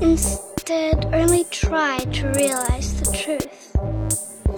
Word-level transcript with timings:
Instead, 0.00 1.12
only 1.12 1.44
try 1.50 1.98
to 1.98 2.28
realize 2.28 3.00
the 3.00 3.10
truth. 3.12 3.72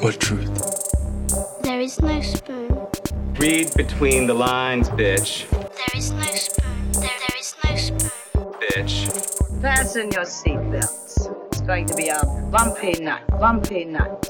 What 0.02 0.20
truth? 0.20 1.62
There 1.62 1.80
is 1.80 1.98
no 2.00 2.20
spoon. 2.20 2.86
Read 3.38 3.72
between 3.74 4.26
the 4.26 4.34
lines, 4.34 4.90
bitch. 4.90 5.48
There 5.50 5.96
is 5.96 6.10
no 6.12 6.22
spoon. 6.22 6.92
There, 6.92 7.02
there 7.02 7.38
is 7.38 7.54
no 7.64 7.76
spoon. 7.76 8.10
Bitch. 8.60 9.62
Fasten 9.62 10.10
your 10.12 10.24
seatbelts. 10.24 11.46
It's 11.52 11.62
going 11.62 11.86
to 11.86 11.94
be 11.94 12.08
a 12.08 12.20
bumpy 12.50 13.00
night, 13.00 13.26
bumpy 13.40 13.86
night. 13.86 14.26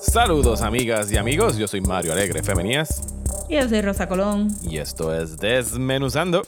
Saludos 0.00 0.62
amigas 0.62 1.10
y 1.10 1.16
amigos, 1.16 1.58
yo 1.58 1.66
soy 1.66 1.80
Mario 1.80 2.12
Alegre 2.12 2.42
Femenías 2.42 3.17
Y 3.48 3.54
yo 3.54 3.68
soy 3.68 3.80
Rosa 3.80 4.08
Colón. 4.08 4.48
y 4.62 4.78
esto 4.78 5.14
es 5.14 5.38
Desmenuzando. 5.38 6.42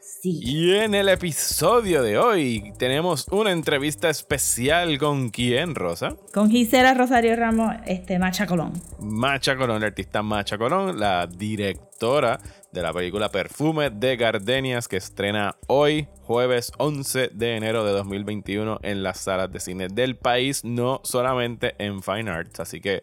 Sí. 0.00 0.40
Y 0.42 0.74
en 0.74 0.94
el 0.94 1.08
episodio 1.10 2.02
de 2.02 2.16
hoy 2.18 2.72
tenemos 2.78 3.26
una 3.30 3.50
entrevista 3.50 4.08
especial 4.08 4.98
con 4.98 5.28
quién, 5.30 5.74
Rosa? 5.74 6.16
Con 6.32 6.50
Gisela 6.50 6.94
Rosario 6.94 7.36
Ramos, 7.36 7.74
este, 7.86 8.18
Macha 8.18 8.46
Colón. 8.46 8.72
Macha 9.00 9.54
Colón, 9.56 9.80
la 9.82 9.88
artista 9.88 10.22
Macha 10.22 10.56
Colón, 10.56 10.98
la 10.98 11.26
directora 11.26 12.40
de 12.72 12.82
la 12.82 12.92
película 12.92 13.28
Perfume 13.30 13.90
de 13.90 14.16
Gardenias 14.16 14.88
que 14.88 14.96
estrena 14.96 15.56
hoy, 15.66 16.08
jueves 16.22 16.72
11 16.78 17.28
de 17.32 17.56
enero 17.56 17.84
de 17.84 17.92
2021 17.92 18.80
en 18.82 19.02
las 19.02 19.18
salas 19.20 19.52
de 19.52 19.60
cine 19.60 19.88
del 19.88 20.16
país, 20.16 20.64
no 20.64 21.00
solamente 21.04 21.74
en 21.78 22.02
Fine 22.02 22.30
Arts. 22.30 22.60
Así 22.60 22.80
que 22.80 23.02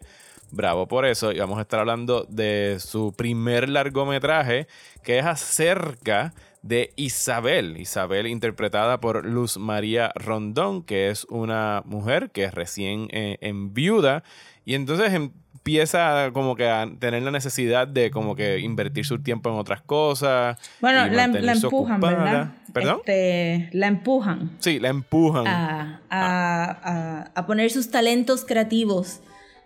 bravo 0.52 0.86
por 0.86 1.04
eso. 1.04 1.32
Y 1.32 1.38
vamos 1.40 1.58
a 1.58 1.62
estar 1.62 1.80
hablando 1.80 2.24
de 2.28 2.76
su 2.78 3.12
primer 3.16 3.68
largometraje 3.68 4.66
que 5.02 5.18
es 5.18 5.24
acerca 5.26 6.32
de 6.62 6.92
Isabel. 6.94 7.76
Isabel 7.78 8.28
interpretada 8.28 9.00
por 9.00 9.26
Luz 9.26 9.58
María 9.58 10.12
Rondón, 10.14 10.84
que 10.84 11.08
es 11.10 11.24
una 11.24 11.82
mujer 11.86 12.30
que 12.30 12.44
es 12.44 12.54
recién 12.54 13.08
eh, 13.10 13.38
en 13.40 13.74
viuda. 13.74 14.22
Y 14.64 14.74
entonces 14.74 15.12
empieza 15.12 16.30
como 16.32 16.54
que 16.54 16.68
a 16.68 16.86
tener 17.00 17.22
la 17.22 17.30
necesidad 17.32 17.88
de 17.88 18.10
como 18.12 18.36
que 18.36 18.60
invertir 18.60 19.04
su 19.04 19.20
tiempo 19.20 19.50
en 19.50 19.56
otras 19.56 19.82
cosas. 19.82 20.56
Bueno, 20.80 21.00
la, 21.00 21.06
la 21.12 21.22
mantenerse 21.28 21.66
empujan, 21.66 21.94
ocupada. 21.96 22.24
¿verdad? 22.24 22.52
¿Perdón? 22.72 22.96
Este, 22.98 23.68
la 23.72 23.86
empujan 23.88 24.50
Sí, 24.60 24.78
la 24.78 24.88
empujan. 24.88 25.46
a, 25.46 26.00
a- 26.10 26.70
a- 26.82 27.30
a 27.34 27.46
poner 27.46 27.70
sus 27.70 27.90
talentos 27.90 28.44
creativos 28.44 29.20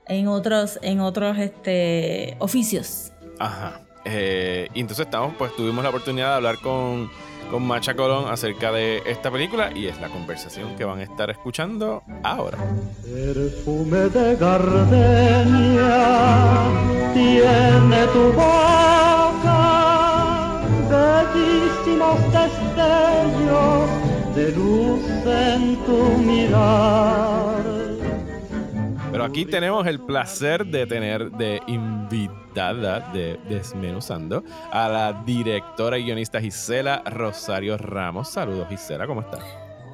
en 0.09 0.29
otros, 0.29 0.79
en 0.83 1.01
otros 1.01 1.39
este, 1.39 2.37
oficios. 2.39 3.13
Ajá. 3.39 3.83
Eh, 4.05 4.69
y 4.73 4.81
entonces 4.81 5.07
estamos, 5.07 5.35
pues 5.37 5.55
tuvimos 5.57 5.83
la 5.83 5.91
oportunidad 5.91 6.29
de 6.29 6.35
hablar 6.37 6.59
con, 6.61 7.11
con 7.51 7.67
Macha 7.67 7.95
Colón 7.95 8.27
acerca 8.31 8.71
de 8.71 9.03
esta 9.05 9.33
película 9.33 9.73
y 9.75 9.87
es 9.87 10.01
la 10.01 10.09
conversación 10.09 10.77
que 10.77 10.85
van 10.85 11.01
a 11.01 11.03
estar 11.03 11.29
escuchando 11.31 12.05
ahora. 12.23 12.59
Perfume 13.03 14.09
de 14.11 14.37
gardenia 14.37 15.97
tiene 17.15 18.07
tu 18.13 18.33
boca, 18.33 19.51
bellísimos 20.89 22.21
destellos 22.33 23.91
de 24.37 24.53
luz 24.53 25.01
en 25.27 25.77
tu 25.85 26.19
mirar. 26.19 27.46
Aquí 29.27 29.45
tenemos 29.45 29.85
el 29.89 29.99
placer 29.99 30.65
de 30.65 30.87
tener 30.87 31.33
de 31.33 31.61
invitada 31.67 33.01
de 33.13 33.37
Desmenuzando 33.49 34.45
a 34.71 34.89
la 34.89 35.25
directora 35.25 35.99
y 35.99 36.05
guionista 36.05 36.41
Gisela 36.41 37.03
Rosario 37.05 37.77
Ramos. 37.77 38.29
Saludos 38.29 38.69
Gisela, 38.69 39.05
¿cómo 39.05 39.23
estás? 39.23 39.43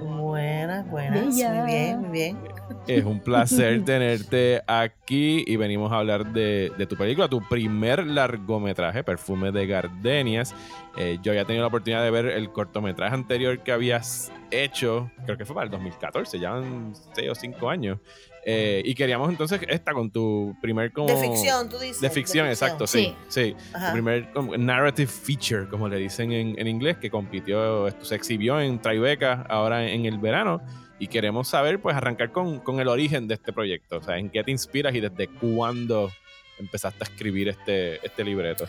Buenas, 0.02 0.86
buenas. 0.90 1.24
Muy 1.24 1.66
bien, 1.66 2.00
muy 2.00 2.10
bien. 2.10 2.38
Es 2.86 3.04
un 3.06 3.20
placer 3.20 3.82
tenerte 3.86 4.60
aquí 4.66 5.44
y 5.46 5.56
venimos 5.56 5.90
a 5.92 6.00
hablar 6.00 6.30
de, 6.34 6.70
de 6.76 6.86
tu 6.86 6.96
película, 6.96 7.26
tu 7.26 7.40
primer 7.48 8.06
largometraje, 8.06 9.02
Perfume 9.02 9.50
de 9.50 9.66
Gardenias. 9.66 10.54
Eh, 10.98 11.18
yo 11.22 11.32
ya 11.32 11.40
he 11.40 11.44
tenido 11.46 11.62
la 11.62 11.68
oportunidad 11.68 12.02
de 12.02 12.10
ver 12.10 12.26
el 12.26 12.52
cortometraje 12.52 13.14
anterior 13.14 13.62
que 13.62 13.72
habías 13.72 14.30
hecho, 14.50 15.10
creo 15.24 15.38
que 15.38 15.46
fue 15.46 15.54
para 15.54 15.64
el 15.64 15.70
2014, 15.70 16.38
ya 16.38 16.54
han 16.54 16.92
6 17.14 17.30
o 17.30 17.34
5 17.34 17.70
años. 17.70 17.98
Eh, 18.44 18.82
y 18.84 18.94
queríamos 18.94 19.30
entonces 19.30 19.60
esta 19.68 19.92
con 19.92 20.10
tu 20.10 20.56
primer 20.60 20.92
como... 20.92 21.06
De 21.06 21.16
ficción, 21.16 21.68
tú 21.68 21.78
dices. 21.78 22.00
De 22.00 22.10
ficción, 22.10 22.48
exacto, 22.48 22.86
sí. 22.86 23.14
Sí, 23.28 23.54
Ajá. 23.72 23.88
tu 23.88 23.92
primer 23.92 24.32
como, 24.32 24.56
narrative 24.56 25.10
feature, 25.10 25.68
como 25.68 25.88
le 25.88 25.96
dicen 25.98 26.32
en, 26.32 26.58
en 26.58 26.66
inglés, 26.66 26.96
que 26.96 27.10
compitió, 27.10 27.86
esto 27.86 28.04
se 28.04 28.16
exhibió 28.16 28.60
en 28.60 28.80
Tribeca 28.80 29.46
ahora 29.48 29.86
en 29.86 30.06
el 30.06 30.18
verano. 30.18 30.60
Y 30.98 31.08
queremos 31.08 31.48
saber, 31.48 31.80
pues, 31.80 31.96
arrancar 31.96 32.30
con, 32.30 32.60
con 32.60 32.78
el 32.78 32.88
origen 32.88 33.26
de 33.26 33.34
este 33.34 33.52
proyecto. 33.52 33.98
O 33.98 34.02
sea, 34.02 34.18
en 34.18 34.30
qué 34.30 34.44
te 34.44 34.50
inspiras 34.50 34.94
y 34.94 35.00
desde 35.00 35.26
cuándo 35.26 36.10
empezaste 36.58 36.98
a 37.00 37.04
escribir 37.04 37.48
este, 37.48 38.04
este 38.06 38.24
libreto. 38.24 38.66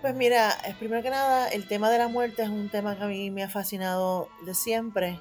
Pues 0.00 0.14
mira, 0.14 0.56
primero 0.78 1.02
que 1.02 1.10
nada, 1.10 1.48
el 1.48 1.66
tema 1.66 1.90
de 1.90 1.98
la 1.98 2.08
muerte 2.08 2.42
es 2.42 2.48
un 2.48 2.68
tema 2.68 2.96
que 2.96 3.04
a 3.04 3.08
mí 3.08 3.30
me 3.30 3.42
ha 3.42 3.48
fascinado 3.48 4.28
de 4.46 4.54
siempre. 4.54 5.18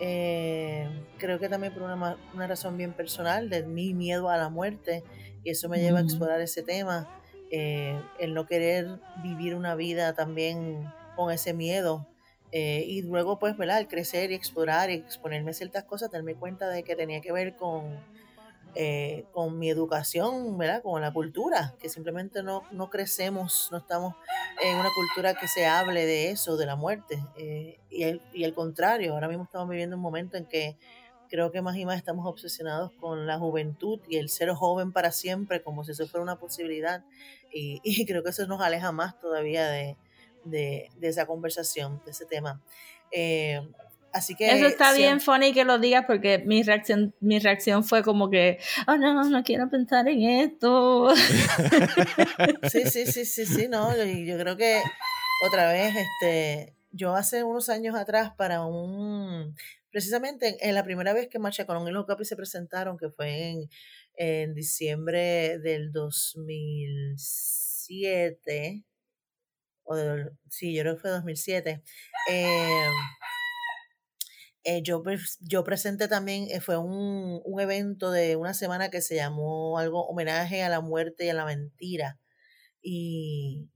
Eh, 0.00 0.88
creo 1.18 1.38
que 1.38 1.48
también 1.48 1.72
por 1.72 1.82
una, 1.82 2.16
una 2.34 2.46
razón 2.46 2.76
bien 2.76 2.92
personal, 2.92 3.48
de 3.48 3.62
mi 3.62 3.94
miedo 3.94 4.28
a 4.28 4.36
la 4.36 4.48
muerte, 4.48 5.04
y 5.44 5.50
eso 5.50 5.68
me 5.68 5.78
lleva 5.78 5.98
a 6.00 6.02
explorar 6.02 6.40
ese 6.40 6.62
tema, 6.62 7.08
eh, 7.50 8.00
el 8.18 8.34
no 8.34 8.46
querer 8.46 8.98
vivir 9.22 9.54
una 9.54 9.74
vida 9.74 10.14
también 10.14 10.84
con 11.16 11.30
ese 11.32 11.52
miedo. 11.54 12.08
eh, 12.56 12.84
y 12.86 13.02
luego, 13.02 13.40
pues, 13.40 13.56
¿verdad? 13.56 13.80
El 13.80 13.88
crecer 13.88 14.30
y 14.30 14.34
explorar 14.34 14.88
y 14.88 14.94
exponerme 14.94 15.50
a 15.50 15.54
ciertas 15.54 15.82
cosas, 15.84 16.12
darme 16.12 16.36
cuenta 16.36 16.68
de 16.68 16.84
que 16.84 16.94
tenía 16.94 17.20
que 17.20 17.32
ver 17.32 17.56
con, 17.56 17.98
eh, 18.74 19.24
con 19.32 19.58
mi 19.58 19.70
educación, 19.70 20.58
¿verdad? 20.58 20.82
Con 20.82 21.00
la 21.00 21.12
cultura, 21.12 21.74
que 21.80 21.88
simplemente 21.88 22.42
no, 22.42 22.62
no 22.72 22.90
crecemos, 22.90 23.68
no 23.70 23.78
estamos 23.78 24.14
en 24.62 24.76
una 24.76 24.90
cultura 24.94 25.34
que 25.34 25.48
se 25.48 25.66
hable 25.66 26.06
de 26.06 26.30
eso, 26.30 26.56
de 26.56 26.66
la 26.66 26.76
muerte. 26.76 27.24
eh, 27.36 27.78
y, 27.90 28.02
el, 28.04 28.22
y 28.32 28.44
al 28.44 28.54
contrario, 28.54 29.14
ahora 29.14 29.28
mismo 29.28 29.44
estamos 29.44 29.68
viviendo 29.68 29.96
un 29.96 30.02
momento 30.02 30.36
en 30.36 30.46
que 30.46 30.76
creo 31.28 31.50
que 31.50 31.62
más 31.62 31.76
y 31.76 31.84
más 31.84 31.96
estamos 31.96 32.26
obsesionados 32.26 32.92
con 33.00 33.26
la 33.26 33.38
juventud 33.38 34.00
y 34.08 34.16
el 34.18 34.28
ser 34.28 34.50
joven 34.50 34.92
para 34.92 35.10
siempre, 35.10 35.62
como 35.62 35.84
si 35.84 35.92
eso 35.92 36.06
fuera 36.06 36.22
una 36.22 36.38
posibilidad. 36.38 37.04
Y, 37.52 37.80
y 37.84 38.06
creo 38.06 38.22
que 38.22 38.30
eso 38.30 38.46
nos 38.46 38.60
aleja 38.60 38.92
más 38.92 39.18
todavía 39.20 39.68
de, 39.68 39.96
de, 40.44 40.90
de 40.96 41.08
esa 41.08 41.26
conversación, 41.26 42.02
de 42.04 42.10
ese 42.12 42.26
tema. 42.26 42.62
Eh, 43.10 43.60
así 44.14 44.34
que... 44.34 44.50
Eso 44.50 44.66
está 44.66 44.94
bien 44.94 45.20
funny 45.20 45.52
que 45.52 45.64
lo 45.64 45.78
digas 45.78 46.06
porque 46.06 46.38
mi 46.38 46.62
reacción, 46.62 47.14
mi 47.20 47.38
reacción 47.38 47.84
fue 47.84 48.02
como 48.02 48.30
que, 48.30 48.58
oh 48.86 48.96
no, 48.96 49.22
no 49.24 49.42
quiero 49.42 49.68
pensar 49.68 50.08
en 50.08 50.22
esto. 50.22 51.12
Sí, 52.70 52.84
sí, 52.86 53.04
sí, 53.06 53.26
sí, 53.26 53.44
sí, 53.44 53.68
no, 53.68 53.90
y 54.02 54.24
yo 54.26 54.38
creo 54.38 54.56
que 54.56 54.80
otra 55.46 55.70
vez, 55.70 55.94
este, 55.96 56.74
yo 56.90 57.14
hace 57.14 57.44
unos 57.44 57.68
años 57.68 57.94
atrás 57.96 58.32
para 58.36 58.64
un, 58.64 59.54
precisamente 59.90 60.56
en, 60.66 60.74
la 60.74 60.84
primera 60.84 61.12
vez 61.12 61.28
que 61.28 61.38
Marcha 61.38 61.66
Colón 61.66 61.86
y 61.88 61.90
los 61.90 62.06
Capi 62.06 62.24
se 62.24 62.36
presentaron, 62.36 62.96
que 62.96 63.10
fue 63.10 63.50
en, 63.50 63.68
en 64.14 64.54
diciembre 64.54 65.58
del 65.58 65.92
2007, 65.92 68.84
o 69.82 69.94
del- 69.96 70.30
sí, 70.48 70.72
yo 70.74 70.80
creo 70.82 70.94
que 70.94 71.00
fue 71.02 71.10
2007, 71.10 71.82
eh, 72.30 72.88
eh, 74.64 74.82
yo, 74.82 75.02
yo 75.40 75.64
presenté 75.64 76.08
también, 76.08 76.46
eh, 76.50 76.60
fue 76.60 76.76
un, 76.78 77.40
un 77.44 77.60
evento 77.60 78.10
de 78.10 78.36
una 78.36 78.54
semana 78.54 78.90
que 78.90 79.02
se 79.02 79.16
llamó 79.16 79.78
algo 79.78 80.06
homenaje 80.08 80.62
a 80.62 80.68
la 80.70 80.80
muerte 80.80 81.26
y 81.26 81.28
a 81.30 81.34
la 81.34 81.44
mentira. 81.46 82.18
Y 82.82 83.70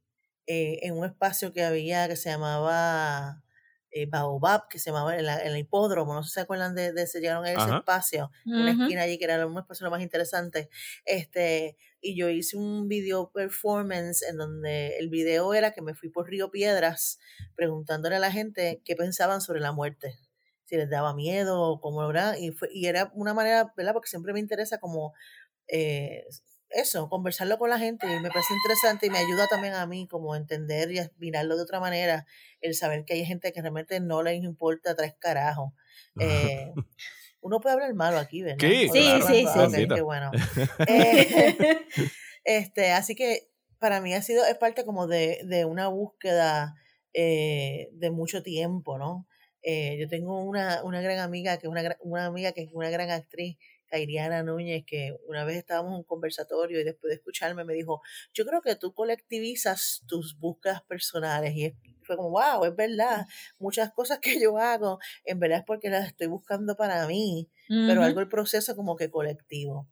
eh, 0.47 0.81
en 0.83 0.97
un 0.99 1.05
espacio 1.07 1.53
que 1.53 1.65
había 1.65 2.09
que 2.09 2.17
se 2.17 2.31
llamaba 2.31 3.43
eh, 3.91 4.07
Baobab, 4.07 4.69
que 4.69 4.79
se 4.79 4.91
llamaba 4.91 5.17
en, 5.19 5.27
la- 5.27 5.41
en 5.43 5.49
el 5.53 5.59
hipódromo, 5.59 6.15
no 6.15 6.23
sé 6.23 6.31
si 6.31 6.35
se 6.35 6.41
acuerdan 6.43 6.75
de, 6.75 6.93
de 6.93 7.03
ese, 7.03 7.21
llegaron 7.21 7.45
a 7.47 7.53
ese 7.53 7.71
Ajá. 7.71 7.73
espacio, 7.73 8.31
una 8.55 8.73
esquina 8.73 9.03
allí 9.03 9.19
que 9.19 9.25
era 9.25 9.47
un 9.47 9.59
espacio 9.59 9.85
lo 9.87 9.91
más 9.91 10.03
interesante. 10.03 10.69
Este, 11.05 11.77
y 12.01 12.17
yo 12.19 12.29
hice 12.31 12.57
un 12.57 12.89
video 12.89 13.31
performance 13.33 14.23
en 14.23 14.37
donde 14.39 14.99
el 14.99 15.09
video 15.11 15.55
era 15.55 15.73
que 15.73 15.83
me 15.83 15.95
fui 15.95 16.11
por 16.11 16.29
Río 16.29 16.51
Piedras 16.51 17.19
preguntándole 17.57 18.17
a 18.17 18.19
la 18.21 18.33
gente 18.33 18.83
qué 18.85 18.97
pensaban 18.97 19.41
sobre 19.41 19.61
la 19.61 19.73
muerte 19.73 20.19
si 20.69 20.77
les 20.77 20.91
daba 20.91 21.15
miedo 21.15 21.61
o 21.63 21.81
cómo 21.81 22.07
¿verdad? 22.07 22.37
Y, 22.39 22.51
fue, 22.53 22.69
y 22.73 22.87
era 22.87 23.11
una 23.15 23.33
manera, 23.33 23.73
¿verdad? 23.77 23.95
Porque 23.95 24.09
siempre 24.11 24.33
me 24.33 24.41
interesa 24.41 24.79
como 24.79 25.15
eh, 25.67 26.25
eso, 26.71 27.09
conversarlo 27.09 27.59
con 27.59 27.71
la 27.71 27.79
gente 27.79 28.07
y 28.07 28.21
me 28.21 28.29
parece 28.29 28.53
interesante 28.53 29.07
y 29.07 29.11
me 29.11 29.19
ayuda 29.19 29.47
también 29.49 29.73
a 29.75 29.87
mí 29.87 30.07
como 30.07 30.37
entender 30.37 30.93
y 30.93 31.01
mirarlo 31.17 31.57
de 31.57 31.63
otra 31.63 31.81
manera, 31.81 32.27
el 32.61 32.75
saber 32.75 33.05
que 33.07 33.15
hay 33.15 33.25
gente 33.25 33.53
que 33.53 33.63
realmente 33.63 33.99
no 34.01 34.23
les 34.23 34.43
importa 34.43 34.95
tres 34.95 35.15
carajos. 35.19 35.73
Eh, 36.21 36.71
uno 37.41 37.61
puede 37.61 37.75
hablar 37.75 37.95
malo 37.95 38.19
aquí, 38.19 38.43
¿verdad? 38.43 38.59
Sí, 38.69 38.89
Sí, 38.89 38.99
de- 38.99 39.23
sí, 39.23 39.47
sí, 39.75 39.89
qué 39.95 40.03
bueno. 40.03 40.31
Eh, 40.89 41.87
este, 42.45 42.93
así 42.93 43.15
que 43.15 43.49
para 43.79 44.01
mí 44.01 44.13
ha 44.15 44.23
sido, 44.23 44.45
es 44.45 44.57
parte 44.59 44.85
como 44.85 45.07
de, 45.07 45.41
de 45.45 45.65
una 45.65 45.89
búsqueda 45.89 46.75
eh, 47.15 47.89
de 47.93 48.11
mucho 48.11 48.43
tiempo, 48.43 48.99
¿no? 48.99 49.27
Eh, 49.71 49.99
yo 49.99 50.09
tengo 50.09 50.43
una, 50.43 50.83
una 50.83 51.03
gran 51.03 51.19
amiga 51.19 51.59
que 51.59 51.67
es 51.67 51.71
una, 51.71 51.95
una 52.01 52.25
amiga 52.25 52.53
que 52.53 52.63
es 52.63 52.71
una 52.73 52.89
gran 52.89 53.11
actriz, 53.11 53.59
Kairiana 53.87 54.43
Núñez, 54.43 54.83
que 54.87 55.15
una 55.27 55.45
vez 55.45 55.59
estábamos 55.59 55.91
en 55.91 55.97
un 55.99 56.05
conversatorio 56.05 56.81
y 56.81 56.85
después 56.85 57.11
de 57.11 57.17
escucharme 57.17 57.65
me 57.65 57.75
dijo, 57.75 58.01
yo 58.33 58.47
creo 58.47 58.63
que 58.63 58.77
tú 58.77 58.95
colectivizas 58.95 60.05
tus 60.09 60.39
búsquedas 60.39 60.81
personales 60.85 61.53
y 61.55 61.75
fue 62.03 62.17
como, 62.17 62.31
wow, 62.31 62.65
es 62.65 62.75
verdad, 62.75 63.27
muchas 63.59 63.93
cosas 63.93 64.21
que 64.21 64.41
yo 64.41 64.57
hago, 64.57 65.01
en 65.27 65.39
verdad 65.39 65.59
es 65.59 65.65
porque 65.67 65.91
las 65.91 66.07
estoy 66.07 66.29
buscando 66.29 66.75
para 66.75 67.07
mí, 67.07 67.51
pero 67.69 68.03
algo 68.03 68.21
el 68.21 68.29
proceso 68.31 68.75
como 68.75 68.97
que 68.97 69.11
colectivo. 69.11 69.87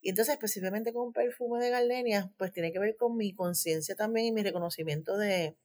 Y 0.00 0.08
entonces 0.08 0.34
específicamente 0.34 0.92
con 0.92 1.12
perfume 1.12 1.64
de 1.64 1.70
gardenia, 1.70 2.32
pues 2.36 2.50
tiene 2.50 2.72
que 2.72 2.80
ver 2.80 2.96
con 2.96 3.16
mi 3.16 3.32
conciencia 3.32 3.94
también 3.94 4.26
y 4.26 4.32
mi 4.32 4.42
reconocimiento 4.42 5.16
de, 5.16 5.56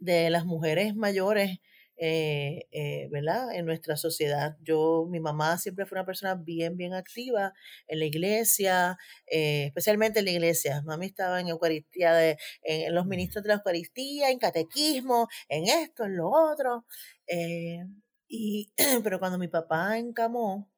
de 0.00 0.30
las 0.30 0.44
mujeres 0.44 0.96
mayores, 0.96 1.60
eh, 1.96 2.66
eh, 2.72 3.08
¿verdad? 3.10 3.54
En 3.54 3.66
nuestra 3.66 3.96
sociedad. 3.96 4.56
Yo, 4.62 5.06
mi 5.10 5.20
mamá 5.20 5.58
siempre 5.58 5.86
fue 5.86 5.96
una 5.98 6.06
persona 6.06 6.34
bien, 6.34 6.76
bien 6.76 6.94
activa 6.94 7.52
en 7.88 7.98
la 8.00 8.04
iglesia, 8.06 8.98
eh, 9.26 9.66
especialmente 9.66 10.18
en 10.20 10.24
la 10.26 10.30
iglesia. 10.32 10.82
Mami 10.82 11.06
estaba 11.06 11.40
en 11.40 11.48
Eucaristía, 11.48 12.12
de, 12.14 12.38
en, 12.62 12.82
en 12.88 12.94
los 12.94 13.06
ministros 13.06 13.42
de 13.44 13.48
la 13.48 13.54
Eucaristía, 13.56 14.30
en 14.30 14.38
catequismo, 14.38 15.28
en 15.48 15.64
esto, 15.68 16.04
en 16.04 16.16
lo 16.16 16.30
otro. 16.30 16.86
eh, 17.26 17.84
y, 18.28 18.72
pero 19.04 19.18
cuando 19.18 19.38
mi 19.38 19.48
papá 19.48 19.98
encamó, 19.98 20.70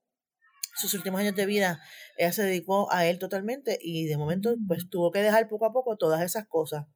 sus 0.76 0.94
últimos 0.94 1.20
años 1.20 1.35
de 1.35 1.47
vida, 1.47 1.81
ella 2.17 2.32
se 2.32 2.43
dedicó 2.44 2.93
a 2.93 3.06
él 3.06 3.19
totalmente 3.19 3.79
y 3.82 4.06
de 4.06 4.17
momento 4.17 4.55
pues 4.67 4.88
tuvo 4.91 5.11
que 5.11 5.20
dejar 5.23 5.49
poco 5.49 5.67
a 5.67 5.73
poco 5.73 5.97
todas 5.97 6.23
esas 6.23 6.47
cosas. 6.47 6.87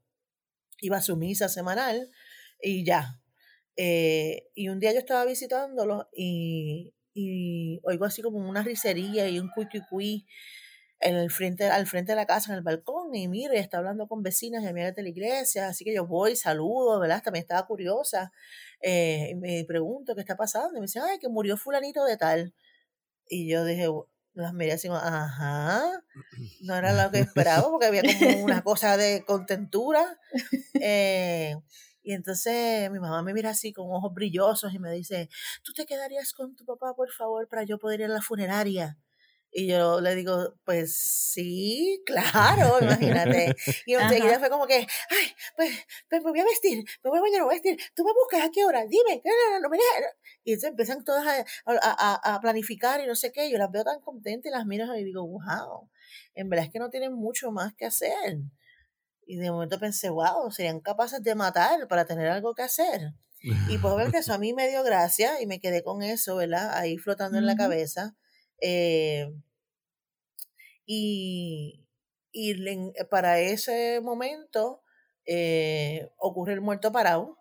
Iba 0.81 0.99
a 0.99 1.03
su 1.03 1.17
misa 1.17 1.49
semanal 1.49 2.11
y 2.63 2.85
ya. 2.85 3.22
Eh, 3.77 4.49
y 4.55 4.69
un 4.69 4.79
día 4.81 4.93
yo 4.93 4.99
estaba 4.99 5.25
visitándolo 5.25 6.09
y, 6.15 6.95
y 7.15 7.81
oigo 7.85 8.05
así 8.05 8.23
como 8.23 8.39
una 8.39 8.63
risería 8.63 9.29
y 9.29 9.39
un 9.39 9.49
cuicuicui 9.49 10.27
en 11.03 11.17
el 11.17 11.31
frente, 11.31 11.69
al 11.69 11.87
frente 11.87 12.13
de 12.13 12.17
la 12.17 12.27
casa, 12.27 12.53
en 12.53 12.59
el 12.59 12.63
balcón, 12.63 13.15
y 13.15 13.29
miro, 13.29 13.55
y 13.55 13.59
está 13.59 13.79
hablando 13.79 14.07
con 14.07 14.23
vecinas 14.23 14.63
y 14.63 14.69
amigas 14.69 14.95
de 14.95 15.03
la 15.03 15.09
iglesia, 15.09 15.69
así 15.69 15.85
que 15.85 15.93
yo 15.95 16.07
voy, 16.07 16.37
saludo, 16.37 17.01
¿verdad? 17.01 17.23
También 17.23 17.43
estaba 17.43 17.67
curiosa, 17.67 18.33
eh, 18.81 19.31
y 19.33 19.35
me 19.35 19.65
pregunto 19.67 20.15
qué 20.15 20.21
está 20.21 20.37
pasando, 20.37 20.71
y 20.77 20.81
me 20.81 20.87
dice, 20.87 21.01
ay, 21.01 21.19
que 21.19 21.29
murió 21.29 21.57
fulanito 21.57 22.05
de 22.05 22.17
tal. 22.17 22.55
Y 23.29 23.49
yo 23.51 23.65
dije, 23.65 23.89
las 24.35 24.55
miré 24.55 24.73
así, 24.73 24.89
como, 24.89 25.01
ajá, 25.01 25.83
no 26.61 26.77
era 26.77 26.93
lo 26.93 27.11
que 27.11 27.19
esperaba, 27.19 27.69
porque 27.69 27.87
había 27.87 28.03
como 28.03 28.45
una 28.45 28.63
cosa 28.65 28.97
de 28.97 29.25
contentura. 29.27 30.19
Eh, 30.81 31.57
y 32.03 32.13
entonces 32.15 32.91
mi 32.91 32.99
mamá 33.01 33.23
me 33.23 33.35
mira 33.35 33.51
así 33.51 33.73
con 33.73 33.87
ojos 33.91 34.13
brillosos 34.15 34.73
y 34.75 34.79
me 34.79 34.93
dice, 34.93 35.29
¿tú 35.63 35.73
te 35.73 35.87
quedarías 35.87 36.33
con 36.33 36.55
tu 36.57 36.65
papá, 36.65 36.95
por 36.95 37.11
favor, 37.13 37.49
para 37.49 37.65
yo 37.65 37.79
poder 37.79 38.01
ir 38.01 38.07
a 38.07 38.09
la 38.09 38.23
funeraria? 38.23 38.99
Y 39.55 39.67
yo 39.67 40.01
le 40.01 40.15
digo, 40.15 40.55
pues 40.65 40.97
sí, 40.97 42.03
claro, 42.07 42.81
imagínate. 42.81 43.55
Y 43.87 43.95
enseguida 43.95 44.39
fue 44.39 44.49
como 44.49 44.67
que, 44.67 44.77
ay, 45.11 45.35
pues, 45.57 45.71
pues 46.09 46.23
me 46.25 46.31
voy 46.31 46.41
a 46.41 46.45
vestir, 46.45 46.85
me 47.05 47.11
voy 47.11 47.19
a 47.19 47.23
bañar, 47.23 47.41
me 47.41 47.45
voy 47.47 47.55
a 47.57 47.61
vestir. 47.61 47.79
¿Tú 47.95 48.03
me 48.05 48.13
buscas 48.15 48.43
a 48.47 48.51
qué 48.51 48.65
hora? 48.65 48.87
Dime. 48.87 49.21
No, 49.25 49.31
no, 49.31 49.55
no, 49.57 49.61
no 49.61 49.69
me 49.69 49.77
dejes". 49.77 50.07
Y 50.45 50.53
entonces 50.53 50.71
empiezan 50.71 51.05
todas 51.05 51.27
a, 51.27 51.45
a, 51.67 51.77
a- 52.23 52.35
a 52.37 52.41
planificar 52.41 53.01
y 53.03 53.07
no 53.07 53.15
sé 53.15 53.31
qué. 53.33 53.51
Yo 53.51 53.59
las 53.59 53.71
veo 53.71 53.85
tan 53.85 54.01
contentas 54.01 54.51
y 54.51 54.55
las 54.55 54.65
miro 54.67 54.95
y 54.97 55.05
digo, 55.05 55.27
wow, 55.27 55.91
en 56.35 56.49
verdad 56.49 56.67
es 56.67 56.73
que 56.73 56.79
no 56.79 56.89
tienen 56.91 57.13
mucho 57.13 57.51
más 57.53 57.75
que 57.75 57.85
hacer. 57.87 58.39
Y 59.33 59.37
de 59.39 59.51
momento 59.51 59.79
pensé, 59.81 60.11
wow, 60.11 60.51
serían 60.51 60.81
capaces 60.81 61.23
de 61.23 61.35
matar 61.35 61.89
para 61.89 62.05
tener 62.07 62.29
algo 62.29 62.55
que 62.55 62.63
hacer. 62.63 63.15
Y 63.65 63.79
pues 63.79 63.93
obviamente 63.95 64.19
eso 64.19 64.35
a 64.35 64.39
mí 64.39 64.53
me 64.55 64.69
dio 64.69 64.83
gracia 64.85 65.41
y 65.43 65.47
me 65.47 65.61
quedé 65.61 65.83
con 65.85 66.03
eso, 66.03 66.37
¿verdad? 66.37 66.75
Ahí 66.77 66.99
flotando 66.99 67.39
en 67.39 67.47
la 67.47 67.57
cabeza. 67.57 68.17
Eh, 68.61 69.33
y 70.87 71.79
y 72.35 72.55
le- 72.55 72.93
para 73.11 73.41
ese 73.41 74.01
momento 74.03 74.83
eh, 75.27 76.09
ocurre 76.17 76.55
el 76.55 76.61
muerto 76.63 76.91
parado, 76.93 77.39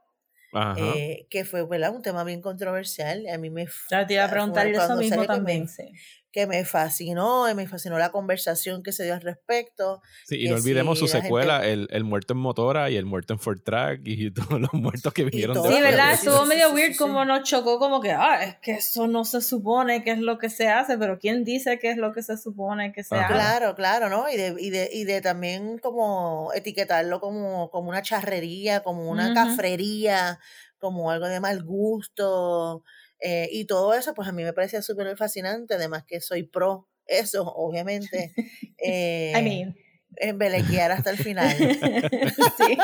eh, 0.73 1.27
que 1.31 1.45
fue 1.45 1.65
¿verdad? 1.67 1.95
un 1.95 2.01
tema 2.03 2.23
bien 2.25 2.41
controversial. 2.41 3.27
A 3.29 3.37
mí 3.39 3.49
me, 3.51 3.67
Ya 3.91 4.07
te 4.07 4.13
iba 4.15 4.23
a 4.25 4.29
preguntar 4.29 4.65
eso 4.67 4.97
mismo 4.97 5.27
que 5.29 5.39
me- 5.39 5.45
también, 5.45 5.67
sí. 5.67 6.01
Que 6.31 6.47
me 6.47 6.63
fascinó 6.63 7.49
y 7.49 7.53
me 7.53 7.67
fascinó 7.67 7.97
la 7.99 8.11
conversación 8.11 8.83
que 8.83 8.91
se 8.91 9.03
dio 9.03 9.13
al 9.13 9.21
respecto. 9.21 10.01
Sí, 10.25 10.37
y 10.39 10.49
no 10.49 10.55
olvidemos 10.55 10.97
si 10.99 11.07
su 11.07 11.13
la 11.13 11.21
secuela, 11.21 11.67
el, 11.67 11.87
el 11.91 12.03
muerto 12.03 12.33
en 12.33 12.39
motora 12.39 12.89
y 12.89 12.95
el 12.95 13.05
muerto 13.05 13.33
en 13.33 13.39
Ford 13.39 13.59
Track 13.59 14.01
y 14.05 14.31
todos 14.31 14.59
los 14.61 14.73
muertos 14.73 15.13
que 15.13 15.25
vinieron 15.25 15.55
todo. 15.55 15.71
Sí, 15.71 15.81
¿verdad? 15.81 16.13
Estuvo 16.13 16.43
sí, 16.43 16.47
medio 16.47 16.69
sí, 16.69 16.75
weird 16.75 16.91
sí, 16.93 16.97
como 16.97 17.25
nos 17.25 17.43
chocó, 17.43 17.79
como 17.79 17.99
que, 17.99 18.11
ah, 18.11 18.43
es 18.43 18.55
que 18.57 18.71
eso 18.73 19.07
no 19.07 19.25
se 19.25 19.41
supone 19.41 20.03
que 20.03 20.11
es 20.11 20.19
lo 20.19 20.37
que 20.37 20.49
se 20.49 20.69
hace, 20.69 20.97
pero 20.97 21.19
¿quién 21.19 21.43
dice 21.43 21.79
que 21.79 21.91
es 21.91 21.97
lo 21.97 22.13
que 22.13 22.23
se 22.23 22.37
supone 22.37 22.93
que 22.93 23.03
se 23.03 23.15
Ajá. 23.15 23.25
hace? 23.25 23.33
Claro, 23.33 23.75
claro, 23.75 24.09
¿no? 24.09 24.29
Y 24.29 24.37
de, 24.37 24.55
y 24.57 24.69
de, 24.69 24.89
y 24.91 25.03
de 25.03 25.21
también 25.21 25.77
como 25.79 26.51
etiquetarlo 26.53 27.19
como, 27.19 27.69
como 27.69 27.89
una 27.89 28.01
charrería, 28.01 28.81
como 28.81 29.09
una 29.09 29.25
Ujú. 29.25 29.33
cafrería, 29.33 30.39
como 30.79 31.11
algo 31.11 31.27
de 31.27 31.39
mal 31.39 31.63
gusto. 31.63 32.83
Eh, 33.21 33.47
y 33.51 33.65
todo 33.65 33.93
eso, 33.93 34.13
pues 34.13 34.27
a 34.27 34.31
mí 34.31 34.43
me 34.43 34.53
parecía 34.53 34.81
súper 34.81 35.15
fascinante, 35.17 35.75
además 35.75 36.03
que 36.07 36.21
soy 36.21 36.43
pro 36.43 36.87
eso, 37.05 37.43
obviamente. 37.47 38.33
Eh, 38.83 39.31
I 39.37 39.43
mean. 39.43 39.75
embelequear 40.17 40.91
hasta 40.91 41.11
el 41.11 41.17
final. 41.17 41.55
sí. 41.55 42.77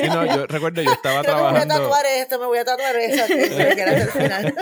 Sí, 0.00 0.08
no, 0.08 0.24
yo 0.24 0.46
recuerdo, 0.46 0.80
yo 0.80 0.90
estaba 0.92 1.20
Creo 1.22 1.36
que 1.36 1.42
me 1.42 1.48
voy 1.50 1.60
a 1.60 1.66
trabajando, 1.66 1.74
tatuar 1.74 2.06
esto, 2.06 2.38
me 2.38 2.46
voy 2.46 2.58
a 2.58 2.64
tatuar 2.64 2.96
eso, 2.96 3.24
embelequear 3.32 3.88
hasta 3.90 4.02
el 4.04 4.10
final. 4.10 4.54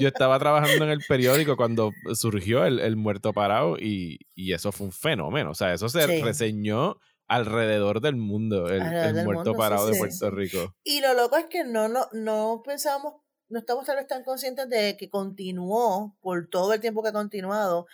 yo 0.00 0.08
estaba 0.08 0.38
trabajando 0.38 0.84
en 0.84 0.90
el 0.90 1.00
periódico 1.08 1.56
cuando 1.56 1.90
surgió 2.14 2.66
el, 2.66 2.80
el 2.80 2.96
muerto 2.96 3.32
parado 3.32 3.76
y, 3.78 4.18
y 4.34 4.52
eso 4.52 4.72
fue 4.72 4.86
un 4.88 4.92
fenómeno. 4.92 5.50
O 5.52 5.54
sea, 5.54 5.72
eso 5.72 5.88
se 5.88 6.02
Sí. 6.06 6.20
reseñó 6.22 6.98
alrededor 7.26 8.02
del 8.02 8.16
mundo, 8.16 8.68
el, 8.68 8.82
Alrededor 8.82 9.08
el 9.08 9.14
del 9.14 9.24
muerto 9.24 9.50
mundo, 9.50 9.52
sí, 9.54 9.58
parado 9.58 9.86
de 9.86 9.94
sí, 9.94 9.98
Puerto 9.98 10.16
sí. 10.16 10.30
Rico. 10.30 10.74
Y 10.84 11.00
lo 11.00 11.14
loco 11.14 11.38
es 11.38 11.46
que 11.46 11.64
no, 11.64 11.88
no, 11.88 12.06
no 12.12 12.62
pensábamos, 12.64 13.14
no 13.48 13.58
estamos 13.58 13.86
tal 13.86 13.96
vez 13.96 14.06
tan 14.06 14.24
conscientes 14.24 14.68
de 14.68 14.96
que 14.96 15.08
continuó 15.08 16.16
por 16.20 16.48
todo 16.48 16.72
el 16.72 16.80
tiempo 16.80 17.02
que 17.02 17.10
ha 17.10 17.12
continuado, 17.12 17.86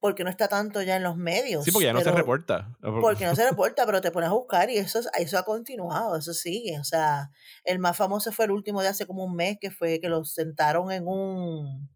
porque 0.00 0.24
no 0.24 0.30
está 0.30 0.48
tanto 0.48 0.82
ya 0.82 0.96
en 0.96 1.02
los 1.02 1.16
medios. 1.16 1.64
Sí, 1.64 1.70
porque 1.70 1.86
ya 1.86 1.92
no 1.92 2.00
se 2.00 2.12
reporta. 2.12 2.76
Porque 3.00 3.24
no 3.26 3.34
se 3.34 3.48
reporta, 3.48 3.84
pero 3.86 4.00
te 4.00 4.10
pones 4.10 4.28
a 4.28 4.34
buscar 4.34 4.70
y 4.70 4.78
eso, 4.78 5.00
eso 5.18 5.38
ha 5.38 5.44
continuado, 5.44 6.16
eso 6.16 6.32
sigue. 6.32 6.78
O 6.78 6.84
sea, 6.84 7.30
el 7.64 7.78
más 7.78 7.96
famoso 7.96 8.30
fue 8.30 8.44
el 8.44 8.52
último 8.52 8.82
de 8.82 8.88
hace 8.88 9.06
como 9.06 9.24
un 9.24 9.34
mes, 9.34 9.58
que 9.60 9.70
fue 9.70 10.00
que 10.00 10.08
lo 10.08 10.24
sentaron 10.24 10.92
en 10.92 11.08
un 11.08 11.88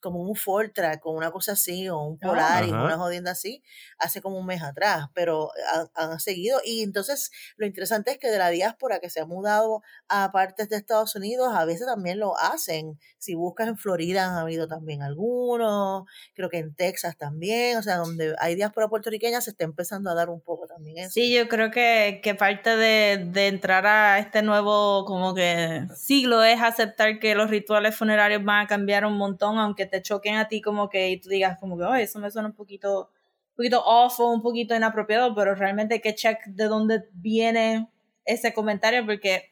como 0.00 0.20
un 0.22 0.36
Fortra, 0.36 0.98
con 1.00 1.16
una 1.16 1.30
cosa 1.30 1.52
así, 1.52 1.88
o 1.88 1.98
un 1.98 2.18
Ah. 2.22 2.26
Polaris, 2.28 2.72
Ajá. 2.72 2.84
una 2.84 2.96
jodienda 2.98 3.30
así, 3.32 3.62
hace 3.98 4.20
como 4.20 4.38
un 4.38 4.46
mes 4.46 4.62
atrás, 4.62 5.06
pero 5.14 5.50
han, 5.72 6.10
han 6.10 6.20
seguido. 6.20 6.60
Y 6.64 6.82
entonces 6.82 7.30
lo 7.56 7.66
interesante 7.66 8.10
es 8.12 8.18
que 8.18 8.28
de 8.30 8.38
la 8.38 8.50
diáspora 8.50 9.00
que 9.00 9.10
se 9.10 9.20
ha 9.20 9.26
mudado 9.26 9.82
a 10.08 10.30
partes 10.32 10.68
de 10.68 10.76
Estados 10.76 11.14
Unidos, 11.16 11.48
a 11.54 11.64
veces 11.64 11.86
también 11.86 12.18
lo 12.18 12.36
hacen. 12.38 12.98
Si 13.18 13.34
buscas 13.34 13.68
en 13.68 13.76
Florida 13.78 14.26
han 14.26 14.36
habido 14.36 14.68
también 14.68 15.02
algunos, 15.02 16.04
creo 16.34 16.48
que 16.48 16.58
en 16.58 16.74
Texas 16.74 17.16
también, 17.16 17.78
o 17.78 17.82
sea, 17.82 17.96
donde 17.96 18.34
hay 18.38 18.54
diáspora 18.54 18.88
puertorriqueña 18.88 19.40
se 19.40 19.50
está 19.50 19.64
empezando 19.64 20.10
a 20.10 20.14
dar 20.14 20.28
un 20.30 20.40
poco 20.40 20.66
también 20.66 20.98
eso. 20.98 21.10
Sí, 21.12 21.32
yo 21.34 21.48
creo 21.48 21.70
que, 21.70 22.20
que 22.22 22.34
parte 22.34 22.76
de, 22.76 23.28
de 23.32 23.48
entrar 23.48 23.86
a 23.86 24.18
este 24.18 24.42
nuevo 24.42 25.04
como 25.04 25.34
que 25.34 25.86
siglo 25.96 26.42
es 26.42 26.60
aceptar 26.60 27.18
que 27.18 27.34
los 27.34 27.50
rituales 27.50 27.96
funerarios 27.96 28.44
van 28.44 28.64
a 28.64 28.68
cambiar 28.68 29.04
un 29.04 29.16
montón, 29.16 29.58
aunque 29.58 29.85
te 29.86 30.02
choquen 30.02 30.36
a 30.36 30.48
ti 30.48 30.60
como 30.60 30.88
que 30.88 31.10
y 31.10 31.20
tú 31.20 31.28
digas 31.28 31.58
como 31.58 31.78
que, 31.78 31.84
"Ay, 31.84 32.04
eso 32.04 32.18
me 32.18 32.30
suena 32.30 32.48
un 32.48 32.54
poquito, 32.54 33.10
un 33.50 33.56
poquito 33.56 33.82
off 33.84 34.20
o 34.20 34.30
un 34.30 34.42
poquito 34.42 34.74
inapropiado, 34.74 35.34
pero 35.34 35.54
realmente 35.54 35.94
hay 35.94 36.00
que 36.00 36.14
check 36.14 36.44
de 36.46 36.64
dónde 36.66 37.04
viene 37.12 37.88
ese 38.24 38.52
comentario 38.52 39.04
porque 39.06 39.50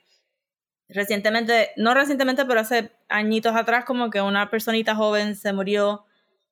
recientemente, 0.89 1.71
no 1.77 1.95
recientemente, 1.95 2.45
pero 2.45 2.61
hace 2.61 2.93
añitos 3.09 3.55
atrás 3.57 3.85
como 3.85 4.11
que 4.11 4.21
una 4.21 4.51
personita 4.51 4.95
joven 4.95 5.37
se 5.37 5.53
murió 5.53 6.05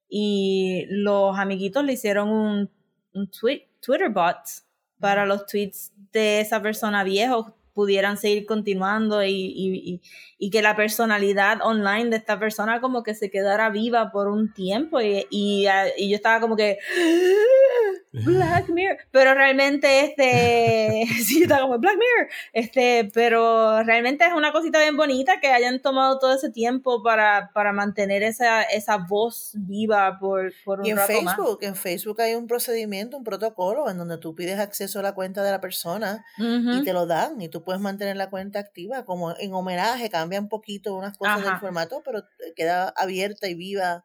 y 0.08 0.86
los 0.88 1.38
amiguitos 1.38 1.84
le 1.84 1.94
hicieron 1.94 2.28
un, 2.28 2.70
un 3.14 3.30
tweet, 3.30 3.68
Twitter 3.80 4.10
bot 4.10 4.38
para 4.98 5.26
los 5.26 5.46
tweets 5.46 5.92
de 6.12 6.40
esa 6.40 6.62
persona 6.62 7.02
viejo 7.04 7.56
pudieran 7.74 8.16
seguir 8.16 8.46
continuando 8.46 9.22
y, 9.24 9.30
y, 9.30 10.02
y, 10.38 10.50
que 10.50 10.62
la 10.62 10.76
personalidad 10.76 11.58
online 11.62 12.10
de 12.10 12.16
esta 12.16 12.38
persona 12.38 12.80
como 12.80 13.02
que 13.02 13.14
se 13.14 13.30
quedara 13.30 13.70
viva 13.70 14.10
por 14.12 14.28
un 14.28 14.52
tiempo 14.52 15.00
y 15.00 15.64
yo 15.64 16.16
estaba 16.16 16.40
como 16.40 16.56
que 16.56 16.78
Black 18.12 18.69
Mirror. 18.69 18.99
Pero 19.11 19.35
realmente, 19.35 20.04
este. 20.04 21.07
sí, 21.25 21.42
está 21.42 21.61
como 21.61 21.78
Black 21.78 21.95
Mirror. 21.95 22.31
Este, 22.52 23.11
pero 23.12 23.83
realmente 23.83 24.26
es 24.26 24.33
una 24.35 24.52
cosita 24.52 24.78
bien 24.81 24.97
bonita 24.97 25.40
que 25.40 25.49
hayan 25.49 25.81
tomado 25.81 26.19
todo 26.19 26.35
ese 26.35 26.50
tiempo 26.50 27.02
para, 27.02 27.50
para 27.54 27.73
mantener 27.73 28.23
esa, 28.23 28.62
esa 28.62 28.99
voz 28.99 29.52
viva 29.54 30.19
por, 30.19 30.52
por 30.64 30.81
un 30.81 30.87
Y 30.87 30.90
en 30.90 30.97
rato 30.99 31.23
más. 31.23 31.37
Facebook, 31.37 31.59
en 31.62 31.75
Facebook 31.75 32.21
hay 32.21 32.35
un 32.35 32.47
procedimiento, 32.47 33.16
un 33.16 33.25
protocolo 33.25 33.88
en 33.88 33.97
donde 33.97 34.19
tú 34.19 34.35
pides 34.35 34.59
acceso 34.59 34.99
a 34.99 35.02
la 35.02 35.14
cuenta 35.14 35.42
de 35.42 35.50
la 35.50 35.61
persona 35.61 36.25
y 36.38 36.85
te 36.85 36.92
lo 36.92 37.07
dan 37.07 37.40
y 37.40 37.49
tú 37.49 37.64
puedes 37.64 37.81
mantener 37.81 38.16
la 38.16 38.31
cuenta 38.31 38.59
activa 38.59 39.04
como 39.04 39.35
en 39.38 39.52
homenaje, 39.54 40.11
cambia 40.11 40.40
un 40.40 40.49
poquito 40.49 40.95
unas 40.95 41.16
cosas 41.16 41.42
del 41.42 41.57
formato, 41.59 42.02
pero 42.04 42.25
queda 42.57 42.92
abierta 42.97 43.49
y 43.49 43.54
viva 43.54 44.04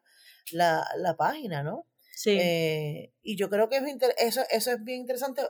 la, 0.52 0.86
la 0.96 1.14
página, 1.16 1.62
¿no? 1.62 1.84
Sí. 2.20 2.36
Eh, 2.40 3.12
y 3.22 3.36
yo 3.36 3.48
creo 3.48 3.68
que 3.68 3.76
es 3.76 3.84
eso, 4.18 4.40
eso 4.50 4.72
es 4.72 4.82
bien 4.82 5.02
interesante. 5.02 5.42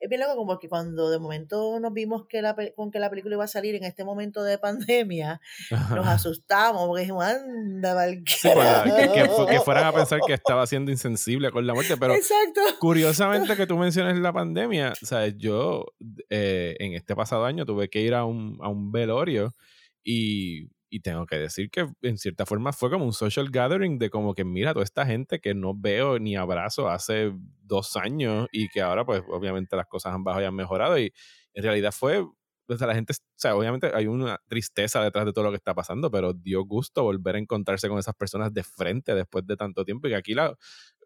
Es 0.00 0.08
bien 0.08 0.20
loco 0.20 0.36
como 0.36 0.60
que 0.60 0.68
cuando 0.68 1.10
de 1.10 1.18
momento 1.18 1.80
nos 1.80 1.92
vimos 1.92 2.26
que 2.28 2.40
la, 2.40 2.54
con 2.76 2.92
que 2.92 3.00
la 3.00 3.10
película 3.10 3.34
iba 3.34 3.42
a 3.42 3.48
salir 3.48 3.74
en 3.74 3.82
este 3.82 4.04
momento 4.04 4.44
de 4.44 4.56
pandemia, 4.56 5.40
nos 5.72 6.06
asustamos 6.06 6.86
porque 6.86 7.00
dijimos, 7.00 7.24
anda, 7.24 8.08
Sí, 8.26 8.48
que, 8.48 9.12
que 9.12 9.24
fu- 9.28 9.38
que 9.40 9.46
carajo". 9.46 9.64
fueran 9.64 9.86
a 9.86 9.92
pensar 9.92 10.20
que 10.24 10.34
estaba 10.34 10.64
siendo 10.68 10.92
insensible 10.92 11.50
con 11.50 11.66
la 11.66 11.74
muerte, 11.74 11.96
pero 11.96 12.14
Exacto. 12.14 12.60
curiosamente 12.78 13.56
que 13.56 13.66
tú 13.66 13.76
menciones 13.76 14.16
la 14.20 14.32
pandemia, 14.32 14.94
¿sabes? 15.02 15.34
Yo 15.36 15.84
eh, 16.30 16.76
en 16.78 16.92
este 16.94 17.16
pasado 17.16 17.44
año 17.44 17.66
tuve 17.66 17.90
que 17.90 18.00
ir 18.00 18.14
a 18.14 18.24
un, 18.24 18.56
a 18.62 18.68
un 18.68 18.92
velorio 18.92 19.56
y, 20.04 20.68
y 20.90 21.00
tengo 21.00 21.26
que 21.26 21.36
decir 21.36 21.70
que 21.70 21.86
en 22.02 22.18
cierta 22.18 22.46
forma 22.46 22.72
fue 22.72 22.90
como 22.90 23.04
un 23.04 23.12
social 23.12 23.50
gathering 23.50 23.98
de 23.98 24.10
como 24.10 24.34
que 24.34 24.44
mira 24.44 24.72
toda 24.72 24.84
esta 24.84 25.06
gente 25.06 25.40
que 25.40 25.54
no 25.54 25.74
veo 25.76 26.18
ni 26.18 26.36
abrazo 26.36 26.88
hace 26.88 27.32
dos 27.62 27.96
años 27.96 28.48
y 28.52 28.68
que 28.68 28.80
ahora 28.82 29.04
pues 29.04 29.22
obviamente 29.28 29.76
las 29.76 29.86
cosas 29.86 30.14
han 30.14 30.24
bajado 30.24 30.44
y 30.44 30.46
han 30.46 30.54
mejorado 30.54 30.98
y 30.98 31.12
en 31.54 31.62
realidad 31.62 31.92
fue 31.92 32.24
o 32.70 32.76
sea, 32.76 32.86
la 32.86 32.94
gente, 32.94 33.14
o 33.14 33.16
sea, 33.36 33.56
obviamente 33.56 33.90
hay 33.94 34.06
una 34.06 34.38
tristeza 34.46 35.02
detrás 35.02 35.24
de 35.24 35.32
todo 35.32 35.44
lo 35.44 35.50
que 35.50 35.56
está 35.56 35.72
pasando, 35.74 36.10
pero 36.10 36.34
dio 36.34 36.64
gusto 36.66 37.02
volver 37.02 37.36
a 37.36 37.38
encontrarse 37.38 37.88
con 37.88 37.98
esas 37.98 38.14
personas 38.14 38.52
de 38.52 38.62
frente 38.62 39.14
después 39.14 39.46
de 39.46 39.56
tanto 39.56 39.86
tiempo 39.86 40.06
y 40.06 40.10
que 40.10 40.16
aquí 40.16 40.34
la, 40.34 40.54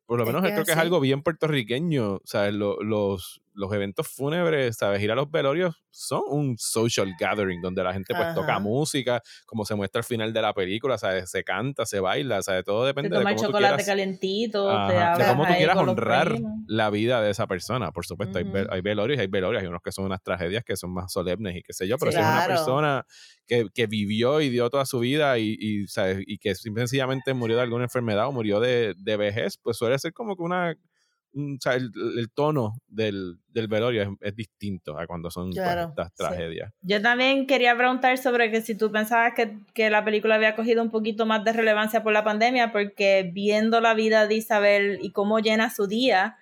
por 0.06 0.18
lo 0.18 0.26
menos 0.26 0.42
creo 0.52 0.64
que 0.64 0.72
es 0.72 0.78
algo 0.78 1.00
bien 1.00 1.22
puertorriqueño, 1.22 2.20
¿sabes? 2.24 2.54
Lo- 2.54 2.82
los, 2.82 3.40
los 3.54 3.72
eventos 3.72 4.08
fúnebres, 4.08 4.76
¿sabes? 4.76 5.02
Ir 5.02 5.10
a 5.12 5.14
los 5.14 5.30
velorios 5.30 5.74
son 5.90 6.22
un 6.28 6.56
social 6.58 7.14
gathering 7.18 7.60
donde 7.60 7.82
la 7.84 7.92
gente 7.92 8.14
pues 8.14 8.28
toca 8.32 8.58
música, 8.58 9.22
como 9.46 9.64
se 9.64 9.74
muestra 9.74 10.00
al 10.00 10.04
final 10.04 10.32
de 10.32 10.42
la 10.42 10.54
película, 10.54 10.98
¿sabes? 10.98 11.30
Se 11.30 11.44
canta, 11.44 11.86
se 11.86 12.00
baila, 12.00 12.42
¿sabes? 12.42 12.64
Todo 12.64 12.84
depende 12.86 13.16
de 13.16 13.22
toma 13.22 13.30
el 13.30 13.36
cómo 13.36 13.44
tú 13.44 13.52
chocolate 13.52 13.84
quieras, 13.84 13.84
calentito, 13.84 14.82
te 14.82 14.92
de 15.12 15.26
cómo 15.26 15.46
tú 15.46 15.56
quieras 15.56 15.76
honrar 15.78 16.32
la 16.66 16.90
vida 16.90 17.20
de 17.22 17.30
esa 17.30 17.46
persona. 17.46 17.90
Por 17.92 18.06
supuesto, 18.06 18.38
hay, 18.38 18.44
ve- 18.46 18.62
Ujú. 18.62 18.70
hay 18.70 18.80
velorios, 18.80 19.18
hay 19.20 19.26
velorios, 19.26 19.62
hay 19.62 19.68
unos 19.68 19.82
que 19.82 19.92
son 19.92 20.04
unas 20.04 20.22
tragedias 20.22 20.64
que 20.64 20.76
son 20.76 20.92
más 20.94 21.12
solemnes 21.12 21.56
y 21.56 21.62
qué 21.62 21.72
sé 21.72 21.88
yo, 21.88 21.98
pero 21.98 22.12
si 22.12 22.20
es 22.20 22.26
una 22.26 22.42
persona 22.42 23.04
que, 23.46 23.66
que 23.74 23.86
vivió 23.86 24.40
y 24.40 24.48
dio 24.50 24.70
toda 24.70 24.86
su 24.86 25.00
vida 25.00 25.38
y, 25.38 25.56
y, 25.58 25.86
¿sabes? 25.88 26.18
y 26.26 26.38
que 26.38 26.54
sencillamente 26.54 27.34
murió 27.34 27.56
de 27.56 27.62
alguna 27.62 27.84
enfermedad 27.84 28.28
o 28.28 28.32
murió 28.32 28.60
de, 28.60 28.94
de 28.96 29.16
vejez, 29.16 29.58
pues 29.58 29.76
suele 29.76 29.98
ser 29.98 30.12
como 30.12 30.36
que 30.36 30.42
una... 30.42 30.74
un- 31.34 31.54
o 31.54 31.60
sea, 31.60 31.74
el, 31.74 31.90
el 32.18 32.30
tono 32.30 32.74
del, 32.88 33.38
del 33.48 33.68
velorio 33.68 34.02
es, 34.02 34.08
es 34.20 34.36
distinto 34.36 34.98
a 34.98 35.06
cuando 35.06 35.30
son 35.30 35.50
Claro, 35.52 35.88
estas 35.90 36.08
sí. 36.08 36.14
tragedias. 36.16 36.72
Yo 36.82 37.00
también 37.02 37.46
quería 37.46 37.76
preguntar 37.76 38.16
sobre 38.18 38.50
que 38.50 38.60
si 38.62 38.74
tú 38.74 38.90
pensabas 38.92 39.32
que, 39.34 39.56
que 39.74 39.90
la 39.90 40.04
película 40.04 40.34
había 40.36 40.54
cogido 40.56 40.82
un 40.82 40.90
poquito 40.90 41.26
más 41.26 41.44
de 41.44 41.52
relevancia 41.52 42.02
por 42.02 42.12
la 42.12 42.24
pandemia, 42.24 42.72
porque 42.72 43.30
viendo 43.32 43.80
la 43.80 43.94
vida 43.94 44.26
de 44.26 44.34
Isabel 44.36 44.98
y 45.02 45.10
cómo 45.12 45.38
llena 45.40 45.70
su 45.70 45.86
día, 45.86 46.36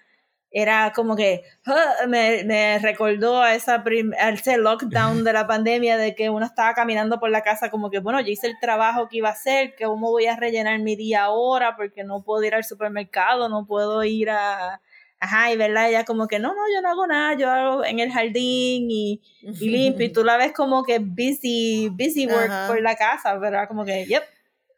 era 0.51 0.93
como 0.93 1.15
que 1.15 1.45
ah, 1.67 2.07
me, 2.09 2.43
me 2.45 2.79
recordó 2.81 3.41
a, 3.41 3.55
esa 3.55 3.85
a 4.19 4.31
ese 4.31 4.59
lockdown 4.59 5.23
de 5.23 5.33
la 5.33 5.47
pandemia 5.47 5.97
de 5.97 6.15
que 6.15 6.29
uno 6.29 6.45
estaba 6.45 6.75
caminando 6.75 7.21
por 7.21 7.31
la 7.31 7.43
casa 7.43 7.71
como 7.71 7.91
que, 7.91 8.01
bueno, 8.01 8.21
yo 8.21 8.29
hice 8.29 8.49
el 8.49 8.59
trabajo 8.61 9.09
que 9.09 9.19
iba 9.19 9.29
a 9.29 9.33
hacer, 9.33 9.75
que 9.77 9.85
cómo 9.85 10.11
voy 10.11 10.27
a 10.27 10.37
rellenar 10.37 10.79
mi 10.81 10.97
día 10.97 11.25
ahora 11.25 11.77
porque 11.77 12.05
no 12.05 12.23
puedo 12.23 12.43
ir 12.45 12.55
al 12.55 12.65
supermercado, 12.65 13.49
no 13.49 13.67
puedo 13.67 14.03
ir 14.05 14.31
a... 14.31 14.81
Ajá, 15.23 15.53
y 15.53 15.57
verdad, 15.59 15.91
ella 15.91 16.05
como 16.07 16.27
que, 16.27 16.39
no, 16.39 16.49
no, 16.49 16.63
yo 16.75 16.81
no 16.81 16.89
hago 16.89 17.07
nada, 17.07 17.35
yo 17.37 17.51
hago 17.51 17.85
en 17.85 17.99
el 18.01 18.11
jardín 18.11 18.91
y 18.91 19.21
y 19.43 19.69
limpio, 19.69 20.07
y 20.07 20.13
tú 20.13 20.25
la 20.25 20.39
ves 20.39 20.53
como 20.53 20.83
que 20.83 20.99
busy, 20.99 21.91
busy 21.91 22.27
work 22.27 22.51
Ajá. 22.51 22.67
por 22.69 22.81
la 22.81 22.97
casa, 22.97 23.39
era 23.47 23.69
como 23.69 23.85
que, 23.85 24.07
yep, 24.07 24.23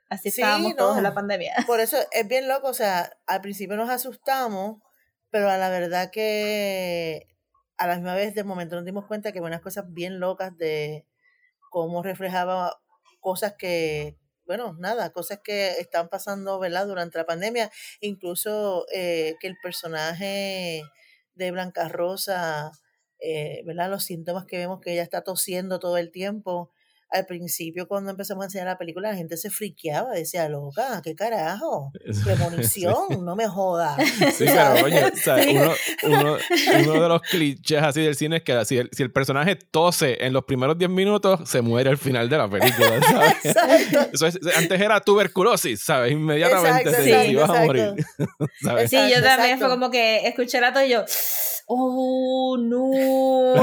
así 0.09 0.33
Sí, 0.33 0.41
estábamos 0.41 0.75
todos 0.75 0.97
en 0.97 1.05
no. 1.05 1.09
la 1.11 1.15
pandemia. 1.15 1.55
Por 1.65 1.79
eso 1.79 1.97
es 2.11 2.27
bien 2.27 2.49
loco, 2.49 2.67
o 2.67 2.75
sea, 2.75 3.13
al 3.29 3.41
principio 3.41 3.77
nos 3.77 3.89
asustamos, 3.89 4.79
pero 5.33 5.51
a 5.51 5.59
la 5.59 5.71
verdad 5.71 6.13
que 6.13 7.29
a 7.79 7.89
la 7.89 7.97
misma 7.97 8.17
vez 8.17 8.35
de 8.37 8.45
momento 8.45 8.77
nos 8.77 8.87
dimos 8.87 9.07
cuenta 9.07 9.33
que 9.33 9.41
había 9.41 9.49
unas 9.49 9.63
cosas 9.63 9.87
bien 9.93 10.21
locas 10.21 10.57
de 10.59 11.07
cómo 11.71 12.03
reflejaba 12.03 12.81
cosas 13.21 13.55
que, 13.59 14.17
bueno, 14.47 14.75
nada, 14.79 15.11
cosas 15.13 15.41
que 15.45 15.73
están 15.81 16.09
pasando, 16.09 16.59
¿verdad? 16.59 16.87
Durante 16.87 17.19
la 17.19 17.27
pandemia, 17.27 17.71
incluso 18.01 18.87
eh, 18.95 19.37
que 19.41 19.47
el 19.49 19.57
personaje 19.63 20.83
de 21.35 21.51
Blanca 21.51 21.89
Rosa, 21.89 22.73
eh, 23.21 23.63
¿verdad? 23.65 23.91
Los 23.91 24.05
síntomas 24.05 24.45
que 24.47 24.59
vemos 24.59 24.81
que 24.81 24.93
ella 24.93 25.03
está 25.03 25.23
tosiendo 25.23 25.79
todo 25.79 25.97
el 25.99 26.11
tiempo. 26.11 26.71
Al 27.13 27.27
principio, 27.27 27.87
cuando 27.87 28.11
empezamos 28.11 28.43
a 28.43 28.47
enseñar 28.47 28.67
la 28.67 28.79
película, 28.79 29.11
la 29.11 29.17
gente 29.17 29.37
se 29.37 29.51
friqueaba, 29.51 30.13
decía, 30.13 30.49
loca, 30.49 31.01
¿qué 31.05 31.15
carajo? 31.15 31.93
Premonición, 32.25 33.25
no 33.25 33.37
me 33.37 33.47
jodas. 33.47 33.97
Sí, 34.35 34.45
pero 34.47 34.85
oye, 34.85 35.05
o 35.05 35.17
sea, 35.17 35.37
uno, 35.37 35.73
uno, 36.05 36.37
uno 36.85 37.03
de 37.03 37.09
los 37.09 37.23
clichés 37.23 37.83
así 37.83 38.03
del 38.03 38.17
cine 38.17 38.39
es 38.39 38.43
que 38.43 38.65
si 38.65 38.79
el, 38.79 38.89
si 38.93 39.03
el 39.03 39.13
personaje 39.13 39.57
tose 39.57 40.25
en 40.25 40.33
los 40.33 40.45
primeros 40.45 40.79
10 40.79 40.91
minutos, 40.91 41.49
se 41.49 41.61
muere 41.61 41.91
al 41.91 41.99
final 41.99 42.29
de 42.29 42.39
la 42.39 42.49
película, 42.49 43.01
¿sabes? 43.03 43.45
Exacto. 43.45 44.11
Eso 44.13 44.27
es, 44.27 44.39
antes 44.57 44.81
era 44.81 45.01
tuberculosis, 45.01 45.83
¿sabes? 45.83 46.13
Inmediatamente 46.13 46.89
Exacto, 46.89 47.03
se 47.03 47.11
exacto, 47.11 47.31
ibas 47.31 47.51
a 47.51 47.65
exacto. 47.65 47.67
morir, 47.67 48.07
¿sabes? 48.63 48.91
Sí, 48.91 48.97
yo 48.97 49.03
Exacto, 49.03 49.29
también 49.29 49.59
fue 49.59 49.69
como 49.69 49.91
que 49.91 50.27
escuché 50.27 50.61
la 50.61 50.73
todo 50.73 50.85
y 50.85 50.91
yo, 50.91 51.05
oh, 51.67 52.57
no. 52.59 53.63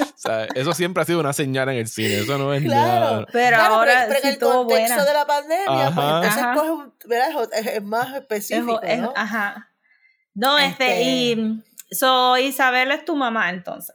O 0.00 0.18
sea, 0.18 0.44
eso 0.54 0.72
siempre 0.72 1.02
ha 1.02 1.06
sido 1.06 1.20
una 1.20 1.32
señal 1.32 1.68
en 1.68 1.76
el 1.76 1.88
cine, 1.88 2.18
eso 2.18 2.36
no 2.38 2.52
es 2.52 2.62
Claro. 2.62 3.00
nada. 3.16 3.26
Pero 3.32 3.56
Claro, 3.56 3.74
ahora 3.74 3.92
pero, 3.92 4.06
pero 4.08 4.20
sí 4.20 4.26
en 4.26 4.32
el 4.34 4.38
contexto 4.40 4.94
buena. 4.94 5.04
de 5.04 5.12
la 5.14 5.26
pandemia, 5.26 5.92
pues 5.94 6.36
entonces 6.36 7.50
es, 7.52 7.66
es 7.74 7.82
más 7.82 8.08
Es- 8.10 8.14
específico, 8.22 8.82
es- 8.82 8.98
¿no? 9.00 9.12
Ajá. 9.16 9.70
No, 10.34 10.58
este, 10.58 10.86
Este- 10.86 11.02
y 11.02 11.62
so, 11.94 12.36
Isabel 12.38 12.90
es 12.90 13.04
tu 13.04 13.14
mamá 13.16 13.50
entonces. 13.50 13.94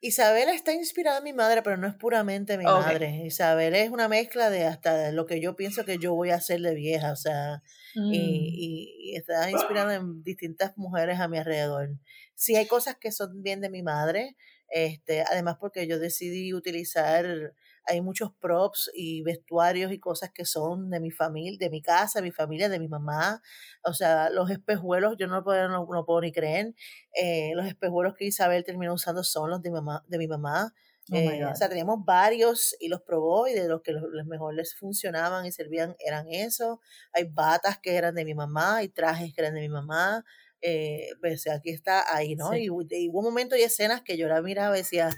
Isabel 0.00 0.48
está 0.50 0.72
inspirada 0.72 1.18
en 1.18 1.24
mi 1.24 1.32
madre, 1.32 1.62
pero 1.62 1.76
no 1.76 1.88
es 1.88 1.94
puramente 1.94 2.56
mi 2.58 2.64
madre. 2.64 3.22
Isabel 3.26 3.74
es 3.74 3.90
una 3.90 4.08
mezcla 4.08 4.50
de 4.50 4.66
hasta 4.66 5.10
lo 5.10 5.26
que 5.26 5.40
yo 5.40 5.56
pienso 5.56 5.84
que 5.84 5.98
yo 5.98 6.14
voy 6.14 6.30
a 6.30 6.36
hacer 6.36 6.60
de 6.60 6.74
vieja, 6.74 7.10
o 7.12 7.16
sea, 7.16 7.62
Mm. 7.96 8.52
y, 8.52 9.10
y- 9.10 9.12
y 9.12 9.16
está 9.16 9.50
inspirada 9.50 9.94
en 9.96 10.22
distintas 10.22 10.76
mujeres 10.76 11.20
a 11.20 11.28
mi 11.28 11.38
alrededor. 11.38 11.90
Sí 12.34 12.56
hay 12.56 12.66
cosas 12.66 12.96
que 12.98 13.12
son 13.12 13.42
bien 13.42 13.60
de 13.60 13.70
mi 13.70 13.82
madre, 13.82 14.36
este, 14.68 15.22
además 15.22 15.56
porque 15.60 15.86
yo 15.86 15.98
decidí 15.98 16.52
utilizar, 16.54 17.54
hay 17.84 18.00
muchos 18.00 18.32
props 18.40 18.90
y 18.94 19.22
vestuarios 19.22 19.92
y 19.92 19.98
cosas 20.00 20.30
que 20.32 20.44
son 20.44 20.90
de 20.90 21.00
mi 21.00 21.10
familia, 21.12 21.56
de 21.58 21.70
mi 21.70 21.82
casa, 21.82 22.20
mi 22.22 22.32
familia, 22.32 22.68
de 22.68 22.78
mi 22.80 22.88
mamá, 22.88 23.42
o 23.84 23.92
sea, 23.94 24.30
los 24.30 24.50
espejuelos, 24.50 25.16
yo 25.18 25.26
no 25.28 25.42
puedo, 25.44 25.68
no, 25.68 25.86
no 25.90 26.04
puedo 26.04 26.20
ni 26.20 26.32
creer, 26.32 26.74
eh, 27.14 27.52
los 27.54 27.66
espejuelos 27.66 28.14
que 28.16 28.26
Isabel 28.26 28.64
terminó 28.64 28.94
usando 28.94 29.22
son 29.24 29.50
los 29.50 29.62
de, 29.62 29.70
mamá, 29.70 30.04
de 30.08 30.18
mi 30.18 30.26
mamá. 30.28 30.74
Oh 31.12 31.16
Eh, 31.18 31.44
o 31.44 31.54
sea, 31.54 31.68
teníamos 31.68 32.04
varios 32.04 32.74
y 32.80 32.88
los 32.88 33.00
probó 33.02 33.46
y 33.46 33.54
de 33.54 33.68
los 33.68 33.82
que 33.82 33.92
los, 33.92 34.02
los 34.10 34.26
mejor 34.26 34.54
les 34.54 34.74
funcionaban 34.76 35.46
y 35.46 35.52
servían 35.52 35.94
eran 36.00 36.26
eso. 36.28 36.80
Hay 37.12 37.24
batas 37.24 37.78
que 37.78 37.94
eran 37.96 38.14
de 38.14 38.24
mi 38.24 38.34
mamá 38.34 38.82
y 38.82 38.88
trajes 38.88 39.32
que 39.32 39.40
eran 39.40 39.54
de 39.54 39.60
mi 39.60 39.68
mamá. 39.68 40.24
Eh, 40.62 41.10
pues 41.20 41.46
aquí 41.48 41.70
está 41.70 42.04
ahí, 42.14 42.34
¿no? 42.34 42.50
Sí. 42.52 42.62
Y, 42.62 42.66
y 42.66 43.08
hubo 43.08 43.22
momentos 43.22 43.58
y 43.58 43.62
escenas 43.62 44.02
que 44.02 44.16
yo 44.16 44.26
la 44.28 44.42
miraba 44.42 44.76
y 44.76 44.80
decía, 44.80 45.10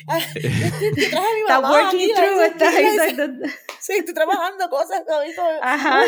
ah, 0.09 0.19
yo 0.35 0.49
estoy, 0.49 0.91
yo 0.97 1.11
traje 1.11 1.27
a 1.27 1.35
mi 1.35 1.41
Está 1.41 1.61
mamá 1.61 1.71
working 1.83 2.09
through, 2.15 2.41
está 2.43 2.81
hice- 2.81 3.11
exacto. 3.11 3.49
Sí, 3.81 3.93
estoy 3.99 4.15
trabajando 4.15 4.69
cosas. 4.71 5.03
Ajá. 5.61 6.05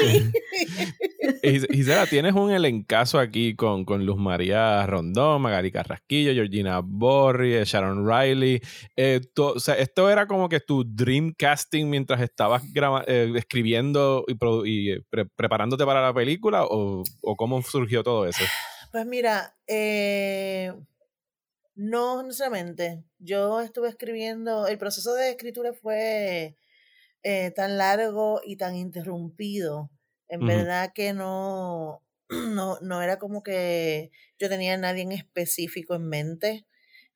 Gisela, 1.73 2.07
tienes 2.07 2.33
un 2.35 2.51
elencazo 2.51 3.19
aquí 3.19 3.55
con, 3.55 3.85
con 3.85 4.07
Luz 4.07 4.17
María 4.17 4.87
Rondón, 4.87 5.43
Magali 5.43 5.71
Carrasquillo, 5.71 6.33
Georgina 6.33 6.81
Borri, 6.83 7.55
eh, 7.55 7.65
Sharon 7.67 8.09
Riley. 8.09 8.63
Eh, 8.97 9.21
to- 9.35 9.53
o 9.57 9.61
sea, 9.61 9.75
esto 9.75 10.09
era 10.09 10.27
como 10.27 10.49
que 10.49 10.61
tu 10.61 10.85
dream 10.87 11.35
casting 11.37 11.87
mientras 11.91 12.23
estabas 12.23 12.63
graba- 12.73 13.05
eh, 13.07 13.31
escribiendo 13.37 14.25
y, 14.65 14.93
eh, 14.93 15.03
pre- 15.11 15.27
preparándote 15.27 15.85
para 15.85 16.01
la 16.01 16.15
película 16.15 16.65
o, 16.65 17.03
o 17.21 17.37
cómo 17.37 17.61
surgió 17.63 18.03
todo 18.03 18.27
eso? 18.27 18.43
Pues 18.97 19.05
mira, 19.05 19.55
eh, 19.67 20.73
no 21.75 22.23
necesariamente. 22.23 23.05
Yo 23.19 23.61
estuve 23.61 23.89
escribiendo, 23.89 24.67
el 24.67 24.79
proceso 24.79 25.15
de 25.15 25.31
escritura 25.31 25.73
fue 25.75 26.57
eh, 27.25 27.53
tan 27.53 27.79
largo 27.79 28.43
y 28.45 28.57
tan 28.57 28.77
interrumpido. 28.77 29.91
En 30.29 30.47
verdad 30.47 30.93
que 30.95 31.15
no, 31.15 32.03
no, 32.31 32.81
no 32.83 33.03
era 33.03 33.21
como 33.21 33.45
que 33.45 34.13
yo 34.39 34.51
tenía 34.51 34.75
a 34.75 34.79
nadie 34.79 35.05
en 35.05 35.13
específico 35.13 35.95
en 35.97 36.09
mente. 36.09 36.67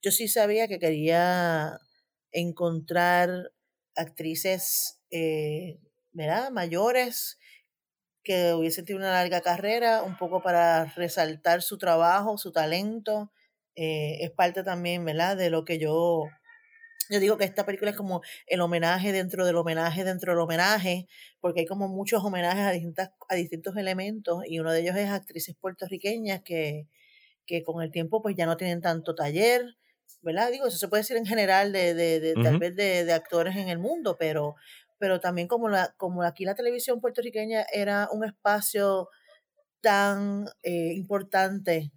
Yo 0.02 0.12
sí 0.12 0.28
sabía 0.28 0.68
que 0.68 0.80
quería 0.80 1.80
encontrar 2.32 3.52
actrices, 3.96 5.00
eh, 5.10 5.80
¿verdad? 6.12 6.52
Mayores 6.52 7.39
que 8.22 8.54
hubiesen 8.54 8.84
tenido 8.84 9.04
una 9.04 9.12
larga 9.12 9.40
carrera, 9.40 10.02
un 10.02 10.16
poco 10.16 10.42
para 10.42 10.84
resaltar 10.96 11.62
su 11.62 11.78
trabajo, 11.78 12.38
su 12.38 12.52
talento. 12.52 13.32
Eh, 13.76 14.18
es 14.20 14.30
parte 14.30 14.62
también, 14.62 15.04
¿verdad? 15.04 15.36
De 15.36 15.50
lo 15.50 15.64
que 15.64 15.78
yo 15.78 16.28
yo 17.10 17.18
digo 17.18 17.36
que 17.36 17.44
esta 17.44 17.66
película 17.66 17.90
es 17.90 17.96
como 17.96 18.22
el 18.46 18.60
homenaje 18.60 19.10
dentro 19.10 19.44
del 19.44 19.56
homenaje 19.56 20.04
dentro 20.04 20.32
del 20.32 20.40
homenaje, 20.40 21.08
porque 21.40 21.60
hay 21.60 21.66
como 21.66 21.88
muchos 21.88 22.22
homenajes 22.22 22.64
a, 22.64 22.70
distintas, 22.70 23.10
a 23.28 23.34
distintos 23.34 23.76
elementos 23.76 24.44
y 24.46 24.60
uno 24.60 24.70
de 24.70 24.80
ellos 24.80 24.96
es 24.96 25.10
actrices 25.10 25.56
puertorriqueñas 25.60 26.42
que, 26.42 26.86
que 27.46 27.64
con 27.64 27.82
el 27.82 27.90
tiempo 27.90 28.22
pues 28.22 28.36
ya 28.36 28.46
no 28.46 28.56
tienen 28.56 28.80
tanto 28.80 29.16
taller, 29.16 29.76
¿verdad? 30.22 30.52
Digo, 30.52 30.68
eso 30.68 30.78
se 30.78 30.86
puede 30.86 31.02
decir 31.02 31.16
en 31.16 31.26
general 31.26 31.72
de, 31.72 31.94
de, 31.94 32.20
de 32.20 32.34
tal 32.34 32.58
vez 32.58 32.76
de, 32.76 33.04
de 33.04 33.12
actores 33.12 33.56
en 33.56 33.68
el 33.68 33.80
mundo, 33.80 34.16
pero, 34.16 34.54
pero 35.00 35.20
también 35.20 35.48
como, 35.48 35.70
la, 35.70 35.94
como 35.98 36.22
aquí 36.24 36.46
la 36.46 36.54
televisión 36.56 37.00
puertorriqueña 37.02 37.66
era 37.74 38.08
un 38.12 38.24
espacio 38.24 39.10
tan 39.80 40.46
eh, 40.62 40.92
importante 40.94 41.92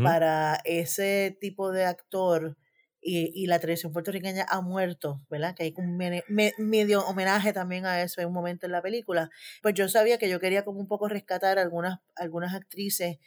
para 0.00 0.60
ese 0.64 1.36
tipo 1.40 1.72
de 1.72 1.84
actor 1.84 2.56
y, 3.00 3.30
y 3.34 3.46
la 3.46 3.58
televisión 3.60 3.92
puertorriqueña 3.92 4.46
ha 4.48 4.60
muerto, 4.60 5.22
¿verdad? 5.30 5.54
Que 5.54 5.64
hay 5.64 5.74
un 5.76 5.96
me- 5.96 6.24
medio 6.58 7.06
homenaje 7.06 7.52
también 7.52 7.86
a 7.86 8.02
eso 8.02 8.20
en 8.20 8.28
un 8.28 8.32
momento 8.34 8.66
en 8.66 8.72
la 8.72 8.82
película. 8.82 9.30
Pues 9.62 9.74
yo 9.74 9.88
sabía 9.88 10.18
que 10.18 10.28
yo 10.28 10.40
quería 10.40 10.64
como 10.64 10.80
un 10.80 10.88
poco 10.88 11.08
rescatar 11.08 11.58
algunas, 11.58 12.00
algunas 12.16 12.54
actrices 12.54 13.18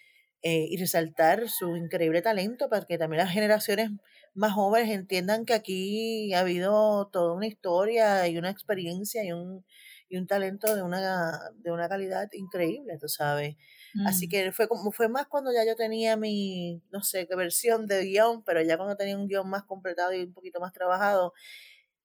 eh, 0.41 0.65
y 0.69 0.77
resaltar 0.77 1.49
su 1.49 1.75
increíble 1.75 2.21
talento 2.21 2.69
para 2.69 2.85
que 2.85 2.97
también 2.97 3.19
las 3.23 3.33
generaciones 3.33 3.91
más 4.35 4.53
jóvenes 4.53 4.89
entiendan 4.91 5.45
que 5.45 5.53
aquí 5.53 6.33
ha 6.33 6.41
habido 6.41 7.07
toda 7.11 7.33
una 7.33 7.47
historia 7.47 8.27
y 8.27 8.37
una 8.37 8.49
experiencia 8.49 9.23
y 9.23 9.31
un, 9.31 9.65
y 10.09 10.17
un 10.17 10.27
talento 10.27 10.75
de 10.75 10.83
una, 10.83 11.39
de 11.55 11.71
una 11.71 11.89
calidad 11.89 12.29
increíble, 12.33 12.97
tú 12.99 13.07
sabes. 13.09 13.55
Así 14.03 14.27
Mm. 14.27 14.29
que 14.29 14.51
fue 14.53 14.67
como 14.69 14.91
fue 14.91 15.09
más 15.09 15.27
cuando 15.27 15.51
ya 15.51 15.65
yo 15.65 15.75
tenía 15.75 16.15
mi, 16.17 16.81
no 16.91 17.01
sé 17.03 17.27
qué 17.27 17.35
versión 17.35 17.85
de 17.87 18.03
guion, 18.05 18.43
pero 18.43 18.61
ya 18.61 18.77
cuando 18.77 18.95
tenía 18.95 19.17
un 19.17 19.27
guion 19.27 19.49
más 19.49 19.63
completado 19.63 20.13
y 20.13 20.23
un 20.23 20.33
poquito 20.33 20.59
más 20.61 20.71
trabajado, 20.73 21.33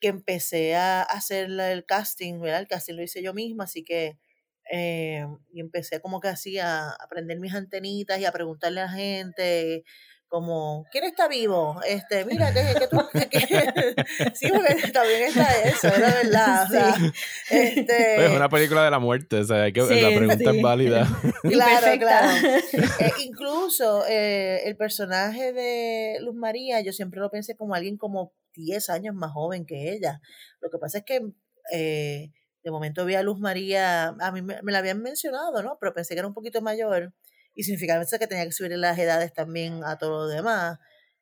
que 0.01 0.09
empecé 0.09 0.75
a 0.77 1.03
hacer 1.03 1.51
el 1.51 1.87
casting, 1.87 2.41
¿verdad? 2.41 2.61
El 2.61 2.69
casting 2.69 2.95
lo 2.95 3.03
hice 3.03 3.23
yo 3.23 3.33
misma, 3.35 3.65
así 3.65 3.85
que 3.85 4.19
eh, 4.73 5.27
y 5.53 5.61
empecé 5.61 6.01
como 6.01 6.21
que 6.21 6.29
así 6.29 6.59
a 6.59 6.91
aprender 6.91 7.39
mis 7.41 7.55
antenitas 7.55 8.19
y 8.21 8.25
a 8.27 8.33
preguntarle 8.33 8.81
a 8.81 8.85
la 8.87 8.91
gente 8.93 9.85
como 10.29 10.85
¿quién 10.91 11.05
está 11.05 11.29
vivo? 11.29 11.81
Este, 11.87 12.25
mira, 12.25 12.53
que, 12.53 12.61
que 12.79 12.87
tú 12.89 12.99
que- 13.13 13.29
que-". 13.29 14.31
sí, 14.35 14.49
porque 14.51 14.91
también 14.93 15.23
está 15.25 15.63
eso, 15.63 15.89
era 15.89 16.15
verdad, 16.15 16.65
o 16.65 16.69
sea, 16.69 16.97
este 17.51 17.85
Pues, 18.17 18.31
Es 18.31 18.37
una 18.37 18.49
película 18.49 18.85
de 18.85 18.91
la 18.91 18.99
muerte, 18.99 19.37
o 19.39 19.45
sea, 19.45 19.63
hay 19.63 19.73
que- 19.73 19.83
Sí, 19.83 20.01
la 20.01 20.09
pregunta 20.09 20.51
sí. 20.51 20.57
es 20.57 20.63
válida. 20.63 21.07
Claro, 21.43 21.99
claro. 22.01 22.33
Eh, 22.99 23.13
incluso 23.21 24.05
eh, 24.09 24.63
el 24.65 24.77
personaje 24.77 25.53
de 25.53 26.19
Luz 26.21 26.35
María, 26.35 26.81
yo 26.81 26.93
siempre 26.93 27.21
lo 27.21 27.31
pensé 27.31 27.57
como 27.57 27.75
alguien 27.75 27.97
como 27.99 28.33
10 28.55 28.89
años 28.91 29.15
más 29.15 29.31
joven 29.33 29.67
que 29.67 29.93
ella. 29.93 30.21
Lo 30.61 30.71
que 30.71 30.79
pasa 30.79 30.99
es 30.99 31.05
que 31.05 31.21
eh, 31.73 32.31
de 32.63 32.71
momento 32.71 33.05
vi 33.05 33.15
a 33.15 33.23
Luz 33.23 33.39
María, 33.39 34.09
a 34.21 34.33
mí 34.33 34.41
me, 34.43 34.63
me 34.63 34.73
la 34.73 34.79
habían 34.79 35.03
mencionado, 35.03 35.63
¿no? 35.63 35.77
Pero 35.81 35.93
pensé 35.93 36.15
que 36.15 36.21
era 36.21 36.29
un 36.29 36.35
poquito 36.35 36.63
mayor 36.63 37.13
y 37.55 37.65
significaba 37.65 38.05
que 38.05 38.27
tenía 38.27 38.45
que 38.45 38.53
subir 38.53 38.73
las 38.73 38.99
edades 38.99 39.33
también 39.33 39.85
a 39.85 39.99
todo 39.99 40.27
lo 40.27 40.29
demás. 40.29 40.79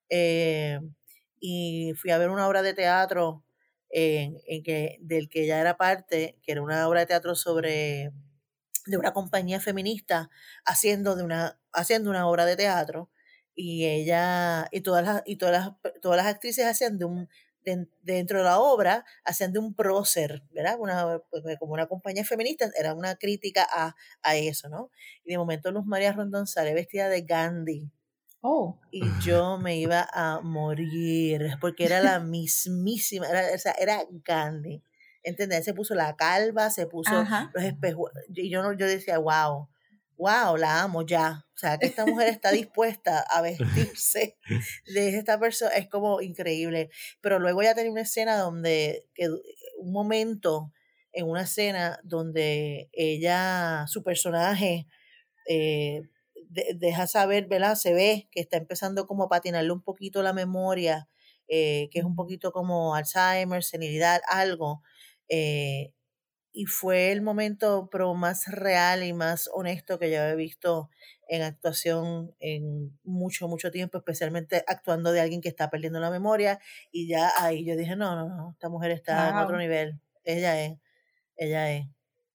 Eh, 0.08 0.78
y 1.40 1.92
fui 1.96 2.10
a 2.10 2.18
ver 2.18 2.30
una 2.30 2.48
obra 2.48 2.62
de 2.62 2.74
teatro 2.74 3.44
en, 3.90 4.38
en 4.46 4.62
que, 4.62 4.98
del 5.00 5.28
que 5.28 5.44
ella 5.44 5.60
era 5.60 5.76
parte, 5.76 6.38
que 6.42 6.52
era 6.52 6.62
una 6.62 6.88
obra 6.88 7.00
de 7.00 7.06
teatro 7.06 7.34
sobre 7.34 8.12
de 8.86 8.96
una 8.96 9.12
compañía 9.12 9.60
feminista 9.60 10.30
haciendo 10.64 11.14
de 11.16 11.22
una 11.22 11.60
haciendo 11.72 12.10
una 12.10 12.26
obra 12.26 12.46
de 12.46 12.56
teatro 12.56 13.10
y 13.54 13.86
ella 13.86 14.66
y 14.72 14.80
todas 14.80 15.04
las 15.04 15.22
y 15.26 15.36
todas 15.36 15.54
las 15.54 16.00
todas 16.00 16.16
las 16.16 16.26
actrices 16.26 16.66
hacían 16.66 16.98
de 16.98 17.04
un 17.04 17.28
de- 17.64 17.88
dentro 18.02 18.38
de 18.38 18.44
la 18.44 18.58
obra 18.60 19.04
hacían 19.24 19.52
de 19.52 19.58
un 19.58 19.74
prócer, 19.74 20.42
¿verdad? 20.50 20.76
Una, 20.78 21.20
pues, 21.30 21.42
como 21.58 21.72
una 21.74 21.86
compañía 21.86 22.24
feminista, 22.24 22.70
era 22.78 22.94
una 22.94 23.16
crítica 23.16 23.66
a, 23.70 23.94
a 24.22 24.36
eso, 24.36 24.68
¿no? 24.68 24.90
Y 25.24 25.32
de 25.32 25.38
momento 25.38 25.70
Luz 25.70 25.84
María 25.86 26.12
Rondón 26.12 26.46
sale 26.46 26.74
vestida 26.74 27.08
de 27.08 27.22
Gandhi 27.22 27.90
Oh. 28.44 28.80
y 28.90 29.02
yo 29.20 29.56
me 29.58 29.76
iba 29.76 30.08
a 30.12 30.40
morir 30.40 31.52
porque 31.60 31.84
era 31.84 32.00
la 32.00 32.18
mismísima, 32.18 33.28
era, 33.28 33.54
o 33.54 33.58
sea, 33.58 33.72
era 33.78 34.04
Gandhi. 34.24 34.82
¿Entendés? 35.24 35.64
Se 35.64 35.72
puso 35.72 35.94
la 35.94 36.16
calva, 36.16 36.68
se 36.70 36.88
puso 36.88 37.14
Ajá. 37.16 37.52
los 37.54 37.62
espejos. 37.62 38.10
Y 38.34 38.50
yo, 38.50 38.60
no- 38.64 38.72
yo 38.72 38.86
decía, 38.88 39.18
wow, 39.18 39.68
wow, 40.16 40.56
la 40.56 40.82
amo 40.82 41.02
ya. 41.06 41.46
O 41.54 41.58
sea, 41.58 41.78
que 41.78 41.86
esta 41.86 42.06
mujer 42.06 42.28
está 42.28 42.52
dispuesta 42.52 43.20
a 43.20 43.40
vestirse 43.42 44.38
de 44.86 45.16
esta 45.18 45.38
persona. 45.38 45.72
Es 45.76 45.88
como 45.88 46.20
increíble. 46.20 46.90
Pero 47.20 47.38
luego 47.38 47.62
ya 47.62 47.74
tenía 47.74 47.92
una 47.92 48.02
escena 48.02 48.36
donde, 48.38 49.08
que, 49.14 49.28
un 49.78 49.92
momento 49.92 50.72
en 51.12 51.28
una 51.28 51.42
escena 51.42 52.00
donde 52.04 52.88
ella, 52.92 53.84
su 53.88 54.02
personaje, 54.02 54.86
eh, 55.48 56.02
de- 56.48 56.74
deja 56.76 57.06
saber, 57.06 57.46
¿verdad? 57.48 57.74
Se 57.76 57.92
ve 57.94 58.28
que 58.32 58.40
está 58.40 58.56
empezando 58.56 59.06
como 59.06 59.24
a 59.24 59.28
patinarle 59.28 59.72
un 59.72 59.82
poquito 59.82 60.22
la 60.22 60.32
memoria, 60.32 61.08
eh, 61.48 61.88
que 61.92 61.98
es 62.00 62.04
un 62.04 62.14
poquito 62.16 62.52
como 62.52 62.94
Alzheimer, 62.94 63.62
senilidad, 63.64 64.20
algo. 64.28 64.82
eh, 65.28 65.92
y 66.52 66.66
fue 66.66 67.12
el 67.12 67.22
momento 67.22 67.88
pero 67.90 68.14
más 68.14 68.46
real 68.46 69.02
y 69.04 69.12
más 69.12 69.48
honesto 69.52 69.98
que 69.98 70.10
yo 70.10 70.20
había 70.20 70.34
visto 70.34 70.90
en 71.28 71.42
actuación 71.42 72.34
en 72.40 72.98
mucho, 73.04 73.48
mucho 73.48 73.70
tiempo, 73.70 73.96
especialmente 73.98 74.64
actuando 74.66 75.12
de 75.12 75.20
alguien 75.20 75.40
que 75.40 75.48
está 75.48 75.70
perdiendo 75.70 75.98
la 75.98 76.10
memoria. 76.10 76.58
Y 76.90 77.08
ya 77.08 77.30
ahí 77.38 77.64
yo 77.64 77.74
dije, 77.76 77.96
no, 77.96 78.14
no, 78.16 78.28
no, 78.28 78.50
esta 78.52 78.68
mujer 78.68 78.90
está 78.90 79.30
en 79.30 79.36
otro 79.36 79.56
nivel. 79.56 79.98
Ella 80.24 80.62
es, 80.62 80.78
ella 81.36 81.72
es. 81.72 81.86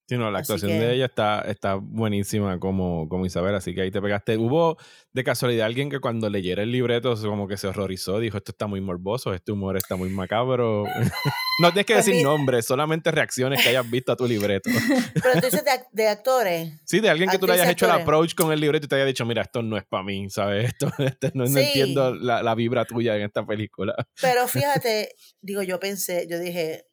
Sí, 0.08 0.16
no, 0.18 0.32
la 0.32 0.40
actuación 0.40 0.72
que- 0.72 0.78
de 0.80 0.94
ella 0.96 1.06
está, 1.06 1.42
está 1.42 1.76
buenísima 1.76 2.60
como, 2.60 3.10
como 3.10 3.26
Isabel, 3.26 3.54
así 3.56 3.76
que 3.76 3.82
ahí 3.82 3.92
te 3.92 4.02
pegaste. 4.02 4.38
Hubo 4.38 4.78
de 5.12 5.24
casualidad 5.24 5.66
alguien 5.66 5.90
que 5.90 6.00
cuando 6.00 6.30
leyera 6.30 6.64
el 6.64 6.72
libreto 6.72 7.14
como 7.22 7.46
que 7.48 7.58
se 7.58 7.68
horrorizó, 7.68 8.20
dijo, 8.20 8.38
esto 8.38 8.52
está 8.54 8.68
muy 8.68 8.80
morboso, 8.80 9.34
este 9.34 9.52
humor 9.52 9.76
está 9.76 9.98
muy 9.98 10.10
macabro. 10.10 10.86
no 11.62 11.70
tienes 11.74 11.86
que 11.86 11.94
Pues 11.96 12.06
decir 12.06 12.24
nombres, 12.24 12.66
solamente 12.66 13.12
reacciones 13.12 13.62
que 13.62 13.68
hayas 13.70 13.90
visto 13.90 14.14
a 14.14 14.16
tu 14.16 14.26
libreto. 14.28 14.70
Pero 15.22 15.34
tú 15.42 15.46
dices 15.48 15.66
de, 15.66 15.72
ac- 15.72 15.88
de 15.92 16.08
actores. 16.08 16.82
Sí, 16.86 17.02
de 17.02 17.10
alguien 17.10 17.30
que 17.30 17.38
tú 17.38 17.46
le 17.48 17.54
hayas 17.54 17.68
hecho 17.68 17.84
el 17.86 17.92
actores. 17.92 18.04
approach 18.08 18.36
con 18.36 18.54
el 18.54 18.62
libreto 18.62 18.86
y 18.86 18.88
te 18.88 18.96
haya 18.96 19.06
dicho, 19.06 19.26
mira, 19.26 19.42
esto 19.42 19.62
no 19.62 19.76
es 19.78 19.84
para 19.86 20.04
mí, 20.04 20.30
¿sabes? 20.30 20.68
Esto, 20.70 20.90
este, 21.00 21.32
no, 21.34 21.44
no 21.46 21.60
entiendo 21.60 22.16
la, 22.16 22.42
la 22.42 22.56
vibra 22.56 22.86
tuya 22.86 23.18
en 23.18 23.24
esta 23.24 23.46
película. 23.46 23.94
Pero 24.22 24.48
fíjate, 24.48 25.16
digo, 25.42 25.64
yo 25.64 25.80
pensé, 25.82 26.28
yo 26.30 26.40
dije, 26.40 26.86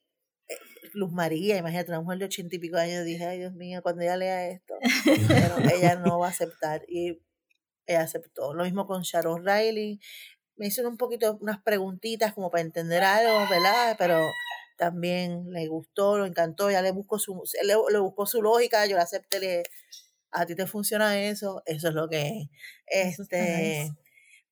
Luz 0.94 1.12
María, 1.12 1.56
imagínate, 1.56 1.90
una 1.90 2.00
mujer 2.00 2.18
de 2.18 2.24
ochenta 2.26 2.56
y 2.56 2.58
pico 2.58 2.76
años, 2.76 3.04
dije, 3.04 3.24
ay 3.26 3.38
Dios 3.38 3.52
mío, 3.54 3.82
cuando 3.82 4.02
ella 4.02 4.16
lea 4.16 4.48
esto, 4.48 4.74
pero 5.28 5.58
ella 5.74 5.96
no 6.04 6.18
va 6.18 6.28
a 6.28 6.30
aceptar. 6.30 6.82
Y 6.88 7.20
ella 7.86 8.02
aceptó. 8.02 8.54
Lo 8.54 8.64
mismo 8.64 8.86
con 8.86 9.02
Sharon 9.02 9.44
Riley. 9.44 10.00
Me 10.56 10.68
hicieron 10.68 10.92
un 10.92 10.98
poquito, 10.98 11.36
unas 11.40 11.60
preguntitas 11.62 12.32
como 12.32 12.50
para 12.50 12.62
entender 12.62 13.02
algo, 13.02 13.48
¿verdad? 13.50 13.96
Pero 13.98 14.24
también 14.76 15.50
le 15.50 15.66
gustó, 15.66 16.18
lo 16.18 16.26
encantó, 16.26 16.70
ya 16.70 16.80
le 16.82 16.92
buscó 16.92 17.18
su, 17.18 17.42
le, 17.62 17.74
le 17.90 17.98
buscó 17.98 18.26
su 18.26 18.40
lógica, 18.40 18.86
yo 18.86 18.96
la 18.96 19.02
acepté, 19.02 19.40
le 19.40 19.62
a 20.34 20.46
ti 20.46 20.54
te 20.54 20.66
funciona 20.66 21.22
eso, 21.22 21.62
eso 21.64 21.88
es 21.88 21.94
lo 21.94 22.08
que 22.08 22.48
es. 22.86 23.18
Este. 23.18 23.90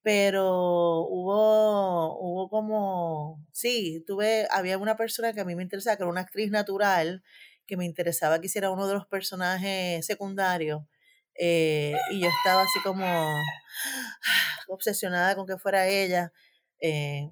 Pero 0.02 1.00
hubo, 1.08 2.18
hubo 2.20 2.48
como, 2.48 3.46
sí, 3.52 4.04
tuve, 4.06 4.48
había 4.50 4.78
una 4.78 4.96
persona 4.96 5.32
que 5.32 5.40
a 5.40 5.44
mí 5.44 5.54
me 5.54 5.62
interesaba, 5.62 5.96
que 5.96 6.02
era 6.02 6.10
una 6.10 6.22
actriz 6.22 6.50
natural, 6.50 7.22
que 7.66 7.76
me 7.76 7.84
interesaba 7.84 8.40
que 8.40 8.46
hiciera 8.46 8.70
uno 8.70 8.88
de 8.88 8.94
los 8.94 9.06
personajes 9.06 10.04
secundarios, 10.06 10.82
eh, 11.34 11.94
y 12.12 12.20
yo 12.20 12.28
estaba 12.28 12.62
así 12.62 12.80
como 12.82 13.04
obsesionada 14.68 15.34
con 15.36 15.46
que 15.46 15.58
fuera 15.58 15.88
ella, 15.88 16.32
eh, 16.80 17.30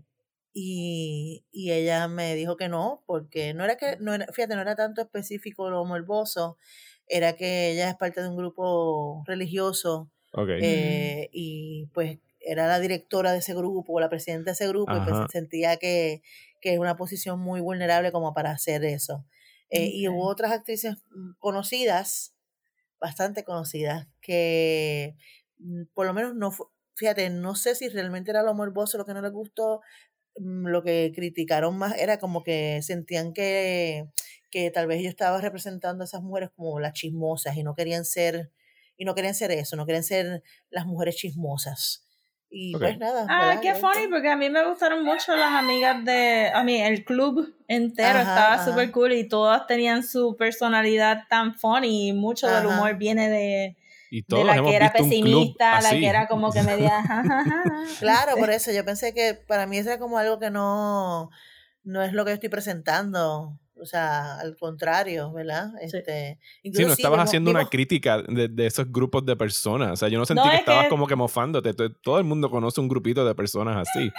y, 0.52 1.44
y 1.52 1.72
ella 1.72 2.09
me 2.09 2.35
dijo 2.35 2.56
que 2.56 2.68
no, 2.68 3.02
porque 3.06 3.54
no 3.54 3.64
era 3.64 3.76
que, 3.76 3.96
no 4.00 4.14
era, 4.14 4.26
fíjate, 4.33 4.54
no 4.56 4.62
era 4.62 4.76
tanto 4.76 5.00
específico 5.02 5.70
lo 5.70 5.85
morboso, 5.85 6.56
era 7.06 7.35
que 7.37 7.72
ella 7.72 7.90
es 7.90 7.96
parte 7.96 8.22
de 8.22 8.28
un 8.28 8.37
grupo 8.37 9.22
religioso, 9.26 10.11
Ok. 10.33 10.50
eh, 10.56 11.28
y 11.33 11.87
pues 11.94 12.18
era 12.40 12.66
la 12.66 12.81
directora 12.81 13.33
de 13.33 13.38
ese 13.38 13.55
grupo, 13.55 14.00
la 14.00 14.09
presidenta 14.09 14.50
de 14.50 14.53
ese 14.55 14.68
grupo, 14.68 14.96
y 14.96 15.00
pues 15.00 15.16
sentía 15.31 15.76
que, 15.76 16.22
que 16.61 16.74
es 16.74 16.79
una 16.79 16.96
posición 16.96 17.40
muy 17.40 17.61
vulnerable 17.61 18.12
como 18.12 18.35
para 18.35 18.50
hacer 18.50 18.85
eso. 18.85 19.26
Eh, 19.70 19.90
Y 19.92 20.09
hubo 20.09 20.26
otras 20.29 20.53
actrices 20.53 20.96
conocidas, 21.38 22.35
bastante 23.00 23.44
conocidas, 23.44 24.09
que 24.20 25.16
mm, 25.59 25.85
por 25.94 26.07
lo 26.07 26.14
menos 26.14 26.35
no 26.35 26.50
fíjate, 27.00 27.31
no 27.31 27.55
sé 27.55 27.74
si 27.74 27.88
realmente 27.88 28.31
era 28.31 28.42
lo 28.42 28.55
morboso 28.55 28.98
lo 28.98 29.07
que 29.07 29.14
no 29.14 29.22
les 29.22 29.33
gustó, 29.33 29.81
mm, 30.38 30.66
lo 30.66 30.83
que 30.83 31.12
criticaron 31.14 31.79
más 31.79 31.96
era 31.98 32.18
como 32.18 32.42
que 32.42 32.81
sentían 32.83 33.33
que, 33.33 34.05
que 34.50 34.70
tal 34.70 34.87
vez 34.87 35.03
yo 35.03 35.09
estaba 35.09 35.40
representando 35.40 36.03
a 36.03 36.07
esas 36.07 36.22
mujeres 36.22 36.50
como 36.55 36.79
las 36.79 36.92
chismosas 36.92 37.57
y 37.57 37.62
no 37.62 37.74
querían 37.74 38.05
ser, 38.05 38.50
y 38.98 39.05
no 39.07 39.14
querían 39.14 39.35
ser 39.35 39.50
eso, 39.50 39.76
no 39.76 39.87
querían 39.87 40.05
ser 40.05 40.42
las 40.68 40.85
mujeres 40.87 41.16
chismosas. 41.16 42.07
Y 42.51 42.75
Ok. 42.75 42.83
pues 42.83 42.99
nada. 42.99 43.27
Ah, 43.29 43.47
¿verdad? 43.47 43.61
qué 43.63 43.75
funny, 43.75 44.09
porque 44.11 44.29
a 44.29 44.37
mí 44.37 44.51
me 44.51 44.65
gustaron 44.67 45.05
mucho 45.05 45.37
las 45.37 45.53
amigas 45.53 46.05
de, 46.05 46.51
a 46.53 46.65
mí, 46.65 46.81
el 46.81 47.05
club 47.05 47.55
entero 47.69 48.19
Ajá, 48.19 48.55
estaba 48.55 48.65
súper 48.65 48.91
cool 48.91 49.13
y 49.13 49.29
todas 49.29 49.67
tenían 49.69 50.03
su 50.03 50.37
personalidad 50.37 51.29
tan 51.29 51.55
funny 51.55 52.09
y 52.09 52.13
mucho 52.13 52.49
del 52.49 52.67
humor 52.67 52.97
viene 52.97 53.31
de, 53.31 53.77
Y 54.11 54.23
de 54.27 54.45
la 54.45 54.57
hemos 54.57 54.71
que 54.71 54.77
era 54.77 54.93
pesimista, 54.93 55.81
la 55.81 55.91
que 55.91 56.07
era 56.07 56.27
como 56.27 56.53
que 56.53 56.63
media... 56.63 57.05
Claro, 58.01 58.37
por 58.37 58.51
eso 58.51 58.73
yo 58.73 58.85
pensé 58.85 59.15
que 59.15 59.35
para 59.35 59.67
mí 59.67 59.79
eso 59.79 59.91
era 59.91 59.99
como 59.99 60.19
algo 60.19 60.39
que 60.39 60.51
no, 60.51 61.31
no 61.85 62.03
es 62.03 62.13
lo 62.13 62.25
que 62.25 62.33
yo 62.33 62.35
estoy 62.35 62.49
presentando. 62.49 63.59
O 63.83 63.87
sea, 63.87 64.38
al 64.38 64.57
contrario, 64.57 65.33
¿verdad? 65.33 65.71
Sí. 65.88 65.97
Este, 65.97 66.38
Sí, 66.43 66.59
incluso 66.64 66.88
no 66.88 66.95
sí, 66.95 67.03
estabas 67.03 67.16
vimos- 67.19 67.29
haciendo 67.29 67.51
una 67.51 67.64
crítica 67.69 68.23
de, 68.27 68.49
de 68.49 68.66
esos 68.66 68.90
grupos 68.90 69.25
de 69.27 69.37
personas. 69.37 69.93
O 69.93 69.97
sea, 69.97 70.09
yo 70.09 70.19
no 70.19 70.27
sentí 70.27 70.43
No, 70.43 70.49
que 70.51 70.57
es 70.57 70.61
estabas 70.61 70.85
que- 70.85 70.88
como 70.90 71.07
que 71.07 71.16
mofándote. 71.16 71.75
To- 71.75 71.93
Todo 72.03 72.19
el 72.19 72.25
mundo 72.25 72.51
conoce 72.51 72.81
un 72.81 72.88
grupito 72.88 73.25
de 73.25 73.35
personas 73.35 73.88
así. 73.88 74.11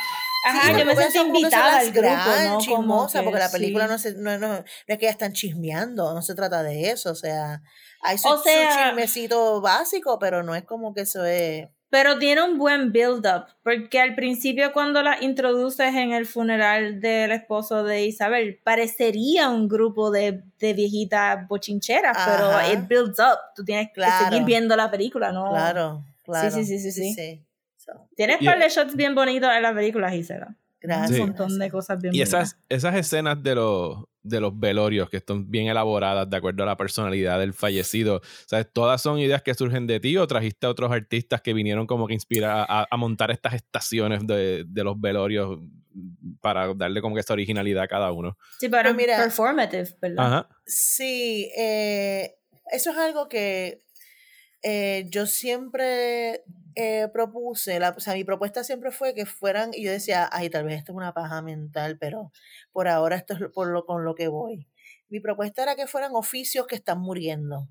Ajá, 0.48 0.74
Sí, 0.74 0.80
yo 0.80 0.86
me 0.86 0.96
sentí 0.96 1.18
invitada 1.20 1.80
al 1.80 1.92
grupo, 1.92 2.00
gran 2.02 2.54
¿no? 2.54 2.60
Que 2.60 3.22
porque 3.24 3.40
la 3.40 3.52
película 3.52 3.86
sí. 3.86 3.92
no, 3.92 3.98
se, 4.00 4.14
no, 4.16 4.38
no, 4.40 4.48
no 4.58 4.64
es 4.88 4.98
que 4.98 5.06
ellas 5.06 5.12
están 5.14 5.34
chismeando, 5.34 6.14
no 6.14 6.22
se 6.22 6.34
trata 6.36 6.64
de 6.64 6.90
eso, 6.90 7.12
o 7.12 7.16
sea, 7.16 7.62
hay 8.02 8.18
su, 8.18 8.28
O 8.28 8.38
su 8.38 8.44
sea- 8.44 8.88
chismecito 8.88 9.62
básico, 9.62 10.18
pero 10.20 10.42
no 10.44 10.56
es 10.56 10.64
como 10.64 10.94
que 10.94 11.02
eso 11.02 11.24
es... 11.26 11.68
Pero 11.92 12.18
tiene 12.18 12.42
un 12.42 12.58
buen 12.58 12.92
build-up, 12.94 13.46
porque 13.64 14.00
al 14.00 14.16
principio 14.16 14.72
cuando 14.74 15.04
la 15.04 15.22
introduces 15.22 15.94
en 15.94 16.14
el 16.14 16.26
funeral 16.26 17.00
del 17.02 17.32
esposo 17.34 17.84
de 17.84 18.06
Isabel, 18.06 18.60
parecería 18.64 19.50
un 19.50 19.68
grupo 19.68 20.10
de, 20.10 20.42
de 20.58 20.74
viejitas 20.74 21.46
bochincheras, 21.48 22.18
Ajá. 22.18 22.32
pero 22.64 22.74
it 22.74 22.88
builds 22.88 23.20
up. 23.20 23.38
Tú 23.56 23.64
tienes 23.66 23.88
que 23.90 23.96
Claro. 23.96 24.30
seguir 24.30 24.46
viendo 24.46 24.76
la 24.78 24.90
película, 24.90 25.32
¿no? 25.34 25.50
Claro, 25.50 26.04
claro. 26.24 26.50
sí, 26.50 26.64
sí, 26.66 26.80
sí, 26.80 26.92
sí. 26.92 27.44
So, 27.78 27.92
Tienes 28.16 28.38
Y- 28.42 28.48
un 28.48 28.54
par 28.54 28.60
de 28.64 28.70
shots 28.70 28.96
bien 28.96 29.14
bonitos 29.14 29.50
en 29.54 29.62
la 29.62 29.74
película, 29.74 30.10
Gisela. 30.10 30.56
gracias. 30.80 31.10
Un 31.12 31.16
Sí. 31.18 31.22
montón 31.24 31.60
de 31.60 31.70
cosas 31.70 32.02
bien 32.02 32.16
Y 32.16 32.20
bonitas. 32.20 32.42
esas, 32.54 32.60
esas 32.70 32.96
escenas 32.96 33.44
de 33.44 33.54
los, 33.56 33.98
de 34.24 34.40
los 34.40 34.58
velorios 34.60 35.10
que 35.10 35.18
están 35.18 35.50
bien 35.50 35.68
elaboradas 35.68 36.30
de 36.30 36.38
acuerdo 36.38 36.64
a 36.64 36.66
la 36.68 36.78
personalidad 36.78 37.40
del 37.40 37.54
fallecido, 37.54 38.22
¿sabes? 38.46 38.68
¿Todas 38.72 39.02
son 39.02 39.18
ideas 39.20 39.42
que 39.42 39.54
surgen 39.54 39.88
de 39.88 40.00
ti 40.00 40.16
o 40.18 40.28
trajiste 40.28 40.68
a 40.68 40.70
otros 40.70 40.92
artistas 40.92 41.42
que 41.42 41.54
vinieron 41.54 41.88
como 41.88 42.08
que 42.08 42.14
inspirar 42.14 42.66
a, 42.70 42.88
a 42.90 42.98
montar 42.98 43.32
estas 43.32 43.54
estaciones 43.56 44.26
de, 44.28 44.64
de 44.68 44.84
los 44.84 45.00
velorios 45.00 45.60
para 46.40 46.74
darle 46.74 47.02
como 47.02 47.16
que 47.16 47.22
esa 47.22 47.34
originalidad 47.34 47.84
a 47.84 47.88
cada 47.88 48.12
uno? 48.12 48.38
Sí, 48.60 48.70
pero 48.70 48.90
Pues 48.90 48.96
mira- 48.96 49.18
performative, 49.18 49.90
¿verdad? 50.02 50.26
Ajá. 50.26 50.50
Sí, 50.66 51.52
eh, 51.58 52.36
eso 52.72 52.92
es 52.92 52.98
algo 52.98 53.28
que 53.28 53.84
eh, 54.64 55.08
yo 55.10 55.26
siempre 55.26 56.44
eh, 56.76 57.08
propuse, 57.14 57.80
la, 57.80 57.90
o 57.92 58.00
sea, 58.00 58.14
mi 58.14 58.24
propuesta 58.24 58.64
siempre 58.64 58.92
fue 58.92 59.14
que 59.14 59.26
fueran, 59.26 59.72
y 59.74 59.84
yo 59.86 59.92
decía, 59.92 60.30
ay, 60.32 60.50
tal 60.50 60.66
vez 60.66 60.78
esto 60.80 60.92
es 60.94 60.98
una 60.98 61.14
paja 61.14 61.42
mental, 61.42 61.98
pero 62.00 62.32
por 62.72 62.88
ahora 62.88 63.16
esto 63.18 63.34
es 63.36 63.40
lo- 63.42 63.52
por 63.52 63.68
lo, 63.70 63.86
con 63.86 64.04
lo 64.06 64.16
que 64.16 64.28
voy. 64.30 64.68
Mi 65.10 65.20
propuesta 65.20 65.64
era 65.64 65.76
que 65.76 65.88
fueran 65.88 66.12
oficios 66.16 66.68
que 66.68 66.76
están 66.76 67.00
muriendo. 67.00 67.68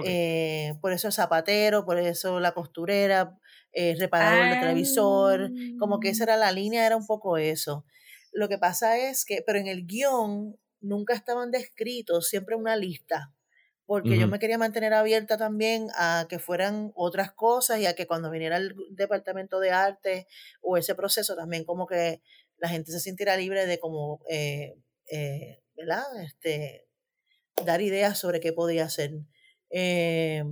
Eh, 0.00 0.74
por 0.80 0.92
eso 0.92 1.06
el 1.08 1.12
zapatero, 1.12 1.84
por 1.84 1.98
eso 1.98 2.40
la 2.40 2.52
costurera, 2.52 3.38
eh, 3.72 3.94
reparador 3.98 4.48
de 4.48 4.56
televisor, 4.56 5.52
como 5.76 6.00
que 6.00 6.10
esa 6.10 6.24
era 6.24 6.36
la 6.36 6.52
línea, 6.52 6.86
era 6.86 6.96
un 6.96 7.06
poco 7.06 7.38
eso. 7.38 7.86
Lo 8.32 8.48
que 8.48 8.58
pasa 8.58 8.98
es 8.98 9.24
que, 9.24 9.42
pero 9.46 9.58
en 9.58 9.68
el 9.68 9.86
guion 9.86 10.58
nunca 10.80 11.14
estaban 11.14 11.50
descritos, 11.50 12.28
siempre 12.28 12.56
una 12.56 12.76
lista, 12.76 13.32
porque 13.86 14.18
yo 14.18 14.28
me 14.28 14.38
quería 14.38 14.56
mantener 14.56 14.94
abierta 14.94 15.36
también 15.36 15.88
a 15.94 16.26
que 16.28 16.38
fueran 16.38 16.92
otras 16.94 17.32
cosas 17.32 17.80
y 17.80 17.86
a 17.86 17.94
que 17.94 18.06
cuando 18.06 18.30
viniera 18.30 18.56
el 18.56 18.74
departamento 18.90 19.60
de 19.60 19.70
arte 19.70 20.26
o 20.62 20.76
ese 20.76 20.94
proceso 20.94 21.36
también 21.36 21.64
como 21.64 21.86
que 21.86 22.22
la 22.58 22.68
gente 22.68 22.92
se 22.92 23.00
sintiera 23.00 23.36
libre 23.36 23.66
de 23.66 23.78
como, 23.78 24.22
eh, 24.28 24.76
eh, 25.10 25.60
¿verdad? 25.76 26.04
Este, 26.22 26.86
dar 27.64 27.82
ideas 27.82 28.18
sobre 28.18 28.40
qué 28.40 28.52
podía 28.52 28.84
hacer. 28.84 29.12
Eh, 29.70 30.44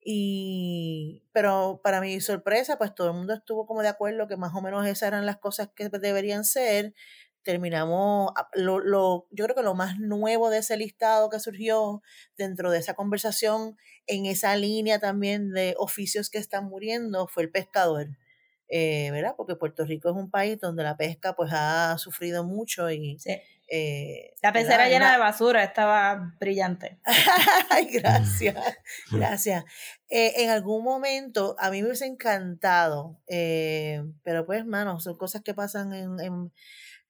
y, 0.00 1.24
pero 1.32 1.80
para 1.82 2.00
mi 2.00 2.20
sorpresa, 2.20 2.78
pues 2.78 2.94
todo 2.94 3.08
el 3.08 3.16
mundo 3.16 3.34
estuvo 3.34 3.66
como 3.66 3.82
de 3.82 3.88
acuerdo 3.88 4.28
que 4.28 4.36
más 4.36 4.54
o 4.54 4.62
menos 4.62 4.86
esas 4.86 5.08
eran 5.08 5.26
las 5.26 5.38
cosas 5.38 5.70
que 5.74 5.88
deberían 5.88 6.44
ser. 6.44 6.94
Terminamos, 7.42 8.32
lo, 8.54 8.78
lo, 8.80 9.26
yo 9.30 9.44
creo 9.44 9.56
que 9.56 9.62
lo 9.62 9.74
más 9.74 9.98
nuevo 9.98 10.50
de 10.50 10.58
ese 10.58 10.76
listado 10.76 11.30
que 11.30 11.40
surgió 11.40 12.02
dentro 12.36 12.70
de 12.70 12.78
esa 12.78 12.94
conversación, 12.94 13.76
en 14.06 14.26
esa 14.26 14.54
línea 14.56 14.98
también 14.98 15.52
de 15.52 15.74
oficios 15.78 16.28
que 16.30 16.38
están 16.38 16.66
muriendo, 16.66 17.26
fue 17.26 17.44
el 17.44 17.50
pescador. 17.50 18.08
Eh, 18.70 19.10
¿Verdad? 19.12 19.32
Porque 19.34 19.56
Puerto 19.56 19.86
Rico 19.86 20.10
es 20.10 20.14
un 20.14 20.30
país 20.30 20.58
donde 20.60 20.82
la 20.82 20.98
pesca 20.98 21.34
pues 21.34 21.50
ha 21.54 21.96
sufrido 21.96 22.44
mucho 22.44 22.90
y 22.90 23.18
Sí. 23.18 23.30
eh, 23.70 24.34
La 24.42 24.52
¿verdad? 24.52 24.68
pecera 24.68 24.88
llena 24.90 25.10
de 25.12 25.18
basura 25.18 25.64
estaba 25.64 26.34
brillante. 26.38 27.00
Ay, 27.70 27.86
gracias, 27.86 28.56
gracias. 29.10 29.64
Eh, 30.10 30.42
en 30.42 30.50
algún 30.50 30.84
momento 30.84 31.56
a 31.58 31.70
mí 31.70 31.80
me 31.80 31.88
hubiese 31.88 32.04
encantado, 32.04 33.18
eh, 33.26 34.02
pero 34.22 34.44
pues, 34.44 34.66
mano, 34.66 35.00
son 35.00 35.16
cosas 35.16 35.40
que 35.42 35.54
pasan 35.54 35.94
en, 35.94 36.20
en- 36.20 36.52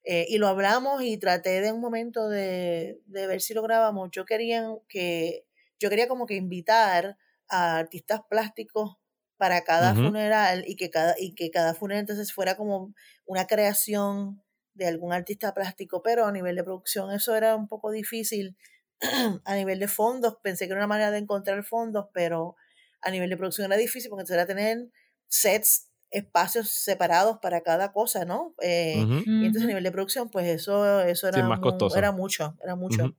eh, 0.03 0.25
y 0.29 0.37
lo 0.37 0.47
hablamos 0.47 1.03
y 1.03 1.17
traté 1.17 1.61
de 1.61 1.71
un 1.71 1.81
momento 1.81 2.29
de, 2.29 3.01
de 3.05 3.27
ver 3.27 3.41
si 3.41 3.53
lo 3.53 3.61
grabamos. 3.61 4.09
Yo 4.11 4.25
quería 4.25 4.65
que, 4.87 5.45
yo 5.79 5.89
quería 5.89 6.07
como 6.07 6.25
que 6.25 6.35
invitar 6.35 7.17
a 7.49 7.77
artistas 7.77 8.21
plásticos 8.29 8.97
para 9.37 9.63
cada 9.63 9.95
funeral 9.95 10.65
y 10.67 10.75
que 10.75 10.89
cada, 10.89 11.15
y 11.17 11.33
que 11.33 11.49
cada 11.49 11.73
funeral 11.73 12.01
entonces 12.01 12.33
fuera 12.33 12.57
como 12.57 12.93
una 13.25 13.47
creación 13.47 14.43
de 14.73 14.87
algún 14.87 15.13
artista 15.13 15.53
plástico, 15.53 16.01
pero 16.01 16.25
a 16.25 16.31
nivel 16.31 16.55
de 16.57 16.63
producción 16.63 17.11
eso 17.13 17.35
era 17.35 17.55
un 17.55 17.67
poco 17.67 17.91
difícil 17.91 18.57
a 19.45 19.55
nivel 19.55 19.79
de 19.79 19.87
fondos, 19.87 20.37
pensé 20.43 20.65
que 20.65 20.73
era 20.73 20.81
una 20.81 20.87
manera 20.87 21.11
de 21.11 21.19
encontrar 21.19 21.63
fondos, 21.63 22.07
pero 22.13 22.55
a 23.01 23.11
nivel 23.11 23.29
de 23.29 23.37
producción 23.37 23.65
era 23.65 23.77
difícil 23.77 24.09
porque 24.09 24.23
entonces 24.23 24.35
era 24.35 24.45
tener 24.45 24.89
sets, 25.27 25.88
espacios 26.11 26.69
separados 26.71 27.39
para 27.41 27.61
cada 27.61 27.91
cosa, 27.93 28.25
¿no? 28.25 28.55
Eh, 28.61 29.09
Ujú. 29.09 29.23
Y 29.39 29.45
entonces 29.45 29.65
a 29.65 29.67
nivel 29.67 29.83
de 29.83 29.91
producción, 29.91 30.29
pues 30.29 30.47
eso, 30.47 31.01
eso 31.01 31.27
era, 31.27 31.47
más 31.47 31.59
era 31.95 32.11
mucho, 32.11 32.57
era 32.63 32.75
mucho. 32.75 33.15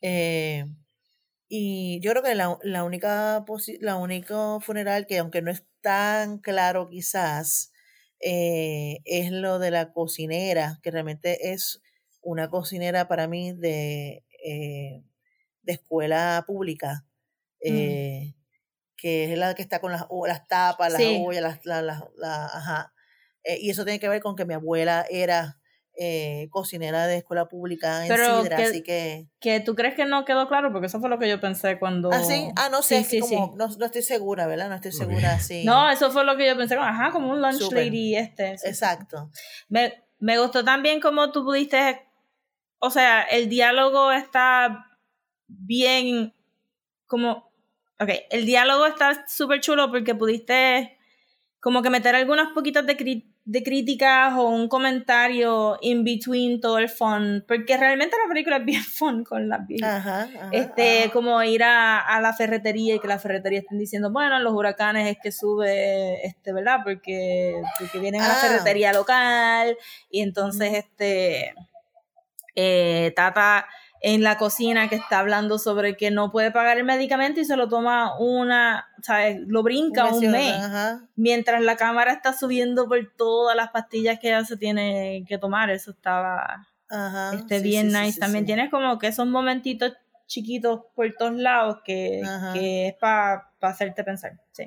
Eh, 0.00 0.64
y 1.48 2.00
yo 2.02 2.12
creo 2.12 2.22
que 2.22 2.34
la, 2.34 2.58
la 2.62 2.84
única 2.84 3.44
la 3.80 3.96
único 3.96 4.60
funeral 4.60 5.06
que 5.06 5.18
aunque 5.18 5.42
no 5.42 5.50
es 5.50 5.64
tan 5.82 6.38
claro 6.38 6.88
quizás, 6.88 7.72
eh, 8.20 8.98
es 9.06 9.32
lo 9.32 9.58
de 9.58 9.70
la 9.72 9.92
cocinera, 9.92 10.80
que 10.82 10.90
realmente 10.92 11.52
es 11.52 11.82
una 12.22 12.50
cocinera 12.50 13.08
para 13.08 13.28
mí 13.28 13.52
de, 13.54 14.24
eh, 14.44 15.04
de 15.62 15.72
escuela 15.72 16.44
pública, 16.46 17.06
eh, 17.60 18.34
que 19.00 19.32
es 19.32 19.38
la 19.38 19.54
que 19.54 19.62
está 19.62 19.80
con 19.80 19.92
las, 19.92 20.04
las 20.26 20.46
tapas, 20.46 20.92
las 20.92 21.00
Sí. 21.00 21.22
ollas, 21.24 21.42
las, 21.42 21.64
la- 21.64 21.82
la- 21.82 22.08
la- 22.16 22.44
ajá. 22.46 22.92
Eh, 23.44 23.58
y 23.60 23.70
eso 23.70 23.84
tiene 23.84 23.98
que 23.98 24.08
ver 24.08 24.20
con 24.20 24.36
que 24.36 24.44
mi 24.44 24.54
abuela 24.54 25.06
era 25.10 25.56
eh, 26.02 26.48
cocinera 26.50 27.06
de 27.06 27.18
escuela 27.18 27.46
pública 27.48 28.02
en 28.02 28.08
Pero 28.08 28.42
Sidra, 28.42 28.56
que- 28.56 28.62
así 28.62 28.82
que... 28.82 29.28
Que 29.40 29.60
tú 29.60 29.74
crees 29.74 29.94
que 29.94 30.06
no 30.06 30.24
quedó 30.24 30.48
claro, 30.48 30.72
porque 30.72 30.86
eso 30.86 30.98
fue 31.00 31.10
lo 31.10 31.18
que 31.18 31.28
yo 31.28 31.40
pensé 31.40 31.78
cuando. 31.78 32.10
Ah, 32.12 32.22
sí, 32.22 32.48
ah, 32.56 32.68
no 32.70 32.80
sé, 32.80 32.96
Sí, 32.96 33.00
es 33.02 33.08
que 33.08 33.20
sí, 33.22 33.28
sí. 33.28 33.34
como, 33.34 33.56
No, 33.56 33.66
no 33.68 33.84
estoy 33.86 34.02
segura, 34.02 34.46
¿verdad? 34.46 34.68
No 34.68 34.76
estoy 34.76 34.92
segura, 34.92 35.38
sí. 35.40 35.64
No, 35.64 35.90
eso 35.90 36.10
fue 36.10 36.24
lo 36.24 36.36
que 36.38 36.46
yo 36.46 36.56
pensé, 36.56 36.76
como, 36.76 36.86
ajá, 36.86 37.10
como 37.10 37.30
un 37.30 37.42
lunch 37.42 37.70
lady 37.72 38.16
este. 38.16 38.56
sí. 38.56 38.68
Exacto. 38.68 39.30
Me, 39.68 40.04
me 40.20 40.38
gustó 40.38 40.64
también 40.64 41.00
como 41.00 41.32
tú 41.32 41.44
pudiste, 41.44 42.06
o 42.78 42.88
sea, 42.90 43.22
el 43.22 43.48
diálogo 43.50 44.10
está 44.12 44.86
bien, 45.48 46.34
como, 47.06 47.49
ok, 48.00 48.08
el 48.30 48.46
diálogo 48.46 48.86
está 48.86 49.24
súper 49.28 49.60
chulo 49.60 49.90
porque 49.90 50.14
pudiste 50.14 50.96
como 51.60 51.82
que 51.82 51.90
meter 51.90 52.14
algunas 52.16 52.48
poquitas 52.54 52.86
de, 52.86 53.24
de 53.44 53.62
críticas 53.62 54.32
o 54.34 54.44
un 54.48 54.66
comentario 54.68 55.76
in 55.82 56.04
between 56.04 56.58
todo 56.58 56.78
el 56.78 56.88
fun, 56.88 57.44
porque 57.46 57.76
realmente 57.76 58.16
la 58.22 58.28
película 58.32 58.56
es 58.56 58.64
bien 58.64 58.82
fun 58.98 59.24
con 59.24 59.46
las 59.50 59.66
viejas. 59.66 59.90
Ajá, 59.98 60.22
ajá, 60.22 60.48
Este, 60.52 61.00
ajá. 61.04 61.12
como 61.12 61.42
ir 61.42 61.62
a, 61.62 61.98
a 62.00 62.20
la 62.22 62.32
ferretería 62.32 62.94
y 62.94 62.98
que 62.98 63.08
la 63.08 63.18
ferretería 63.18 63.58
estén 63.60 63.78
diciendo, 63.78 64.10
bueno, 64.10 64.38
los 64.38 64.54
huracanes 64.54 65.06
es 65.10 65.18
que 65.22 65.32
sube, 65.32 66.26
este, 66.26 66.54
¿verdad? 66.54 66.78
Porque, 66.82 67.60
porque 67.78 67.98
vienen 67.98 68.22
a 68.22 68.28
la 68.28 68.34
Ah. 68.34 68.40
ferretería 68.40 68.94
local 68.94 69.76
y 70.10 70.22
entonces, 70.22 70.72
este, 70.72 71.54
eh, 72.54 73.12
Tata 73.14 73.66
en 74.00 74.22
la 74.22 74.38
cocina 74.38 74.88
que 74.88 74.96
está 74.96 75.18
hablando 75.18 75.58
sobre 75.58 75.96
que 75.96 76.10
no 76.10 76.32
puede 76.32 76.50
pagar 76.50 76.78
el 76.78 76.84
medicamento 76.84 77.40
y 77.40 77.44
se 77.44 77.56
lo 77.56 77.68
toma 77.68 78.18
una, 78.18 78.88
¿sabes? 79.02 79.38
Lo 79.46 79.62
brinca 79.62 80.06
un, 80.06 80.30
mes. 80.30 80.54
ajá. 80.54 81.02
Mientras 81.16 81.62
la 81.62 81.76
cámara 81.76 82.12
está 82.12 82.32
subiendo 82.32 82.88
por 82.88 82.98
todas 83.16 83.54
las 83.54 83.70
pastillas 83.70 84.18
que 84.18 84.28
ella 84.28 84.44
se 84.44 84.56
tiene 84.56 85.24
que 85.28 85.36
tomar. 85.36 85.68
Eso 85.70 85.90
estaba 85.90 86.66
Ajá, 86.88 87.34
este, 87.34 87.58
sí, 87.58 87.64
bien 87.64 87.90
sí, 87.90 87.96
nice. 87.96 88.12
sí, 88.12 88.20
También 88.20 88.46
tienes 88.46 88.70
como 88.70 88.98
que 88.98 89.08
esos 89.08 89.26
momentitos 89.26 89.92
chiquitos 90.26 90.80
por 90.94 91.12
todos 91.18 91.34
lados 91.34 91.78
que, 91.84 92.20
es 92.54 92.94
para 92.94 93.52
hacerte 93.60 94.02
pensar. 94.02 94.40
Sí. 94.52 94.64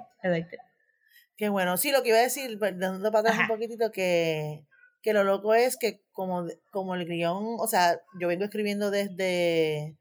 Qué 1.35 1.49
bueno. 1.49 1.77
Sí, 1.77 1.91
lo 1.91 2.03
que 2.03 2.09
iba 2.09 2.19
a 2.19 2.21
decir, 2.21 2.59
pues, 2.59 2.77
dando 2.77 3.11
para 3.11 3.29
atrás 3.29 3.41
un 3.41 3.47
poquitito, 3.47 3.91
que, 3.91 4.65
que 5.03 5.13
lo 5.13 5.23
loco 5.23 5.53
es 5.53 5.77
que 5.77 6.01
como, 6.11 6.47
como 6.71 6.95
el 6.95 7.05
guion, 7.05 7.57
o 7.59 7.67
sea, 7.67 8.01
yo 8.19 8.29
vengo 8.29 8.45
escribiendo 8.45 8.89
desde 8.89 9.97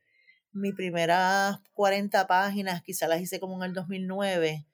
mis 0.52 0.74
primeras 0.74 1.58
40 1.74 2.26
páginas, 2.26 2.82
quizá 2.82 3.08
las 3.08 3.20
hice 3.20 3.40
como 3.40 3.56
en 3.56 3.70
el 3.70 3.74
2009. 3.74 4.64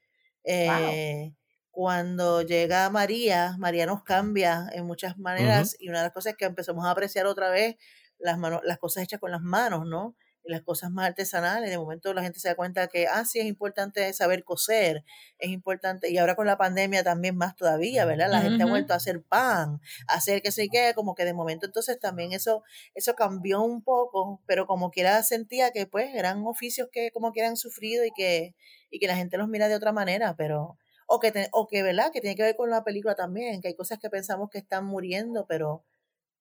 eh, 0.45 1.35
Cuando 1.71 2.43
llega 2.43 2.91
María, 2.91 3.57
María 3.59 3.87
nos 3.87 4.03
cambia 4.05 4.69
en 4.73 4.85
muchas 4.87 5.17
maneras 5.19 5.77
y 5.81 5.89
una 5.89 5.99
de 5.99 6.05
las 6.05 6.13
cosas 6.13 6.33
es 6.33 6.37
que 6.37 6.45
empezamos 6.45 6.85
a 6.85 6.91
apreciar 6.91 7.27
otra 7.27 7.49
vez 7.49 7.77
las, 8.19 8.37
manos, 8.39 8.61
las 8.65 8.79
cosas 8.79 9.05
hechas 9.05 9.21
con 9.21 9.31
las 9.31 9.41
manos, 9.41 9.87
¿no? 9.87 10.15
Y 10.45 10.51
las 10.51 10.63
cosas 10.63 10.91
más 10.91 11.07
artesanales. 11.07 11.69
De 11.71 11.79
momento 11.79 12.15
la 12.15 12.23
gente 12.23 12.41
se 12.41 12.49
da 12.49 12.55
cuenta 12.55 12.87
que, 12.89 13.07
ah, 13.07 13.25
sí, 13.25 13.39
es 13.41 13.47
importante 13.47 14.11
saber 14.15 14.45
coser, 14.45 15.05
es 15.39 15.51
importante, 15.51 16.11
y 16.11 16.17
ahora 16.19 16.37
con 16.37 16.47
la 16.47 16.57
pandemia 16.57 17.03
también 17.05 17.37
más 17.37 17.55
todavía, 17.57 18.05
¿verdad? 18.07 18.31
La 18.31 18.41
gente 18.41 18.63
ha 18.63 18.67
vuelto 18.67 18.93
a 18.95 18.97
hacer 18.97 19.23
pan, 19.23 19.81
a 20.09 20.15
hacer 20.15 20.41
que 20.43 20.51
sé 20.53 20.69
qué, 20.73 20.93
como 20.95 21.15
que 21.15 21.25
de 21.25 21.35
momento 21.35 21.67
entonces 21.67 21.99
también 22.01 22.33
eso, 22.33 22.63
eso 22.95 23.15
cambió 23.15 23.63
un 23.63 23.83
poco, 23.83 24.43
pero 24.47 24.67
como 24.67 24.91
quiera 24.91 25.23
sentía 25.23 25.71
que 25.73 25.87
pues 25.87 26.15
eran 26.15 26.47
oficios 26.47 26.89
que 26.91 27.11
como 27.11 27.33
quiera 27.33 27.49
han 27.49 27.57
sufrido 27.57 28.05
y 28.05 28.11
que, 28.17 28.55
y 28.91 28.99
que 29.01 29.07
la 29.07 29.17
gente 29.17 29.37
los 29.39 29.49
mira 29.49 29.69
de 29.69 29.75
otra 29.75 29.93
manera, 29.93 30.35
pero, 30.37 30.79
o 31.07 31.19
que, 31.21 31.31
te- 31.33 31.49
o 31.53 31.67
que, 31.67 31.83
¿verdad? 31.83 32.11
Que 32.13 32.21
tiene 32.21 32.37
que 32.37 32.43
ver 32.43 32.57
con 32.57 32.71
la 32.71 32.85
película 32.85 33.15
también, 33.15 33.61
que 33.61 33.69
hay 33.69 33.75
cosas 33.75 33.99
que 33.99 34.09
pensamos 34.11 34.49
que 34.51 34.59
están 34.59 34.85
muriendo, 34.87 35.47
pero, 35.47 35.85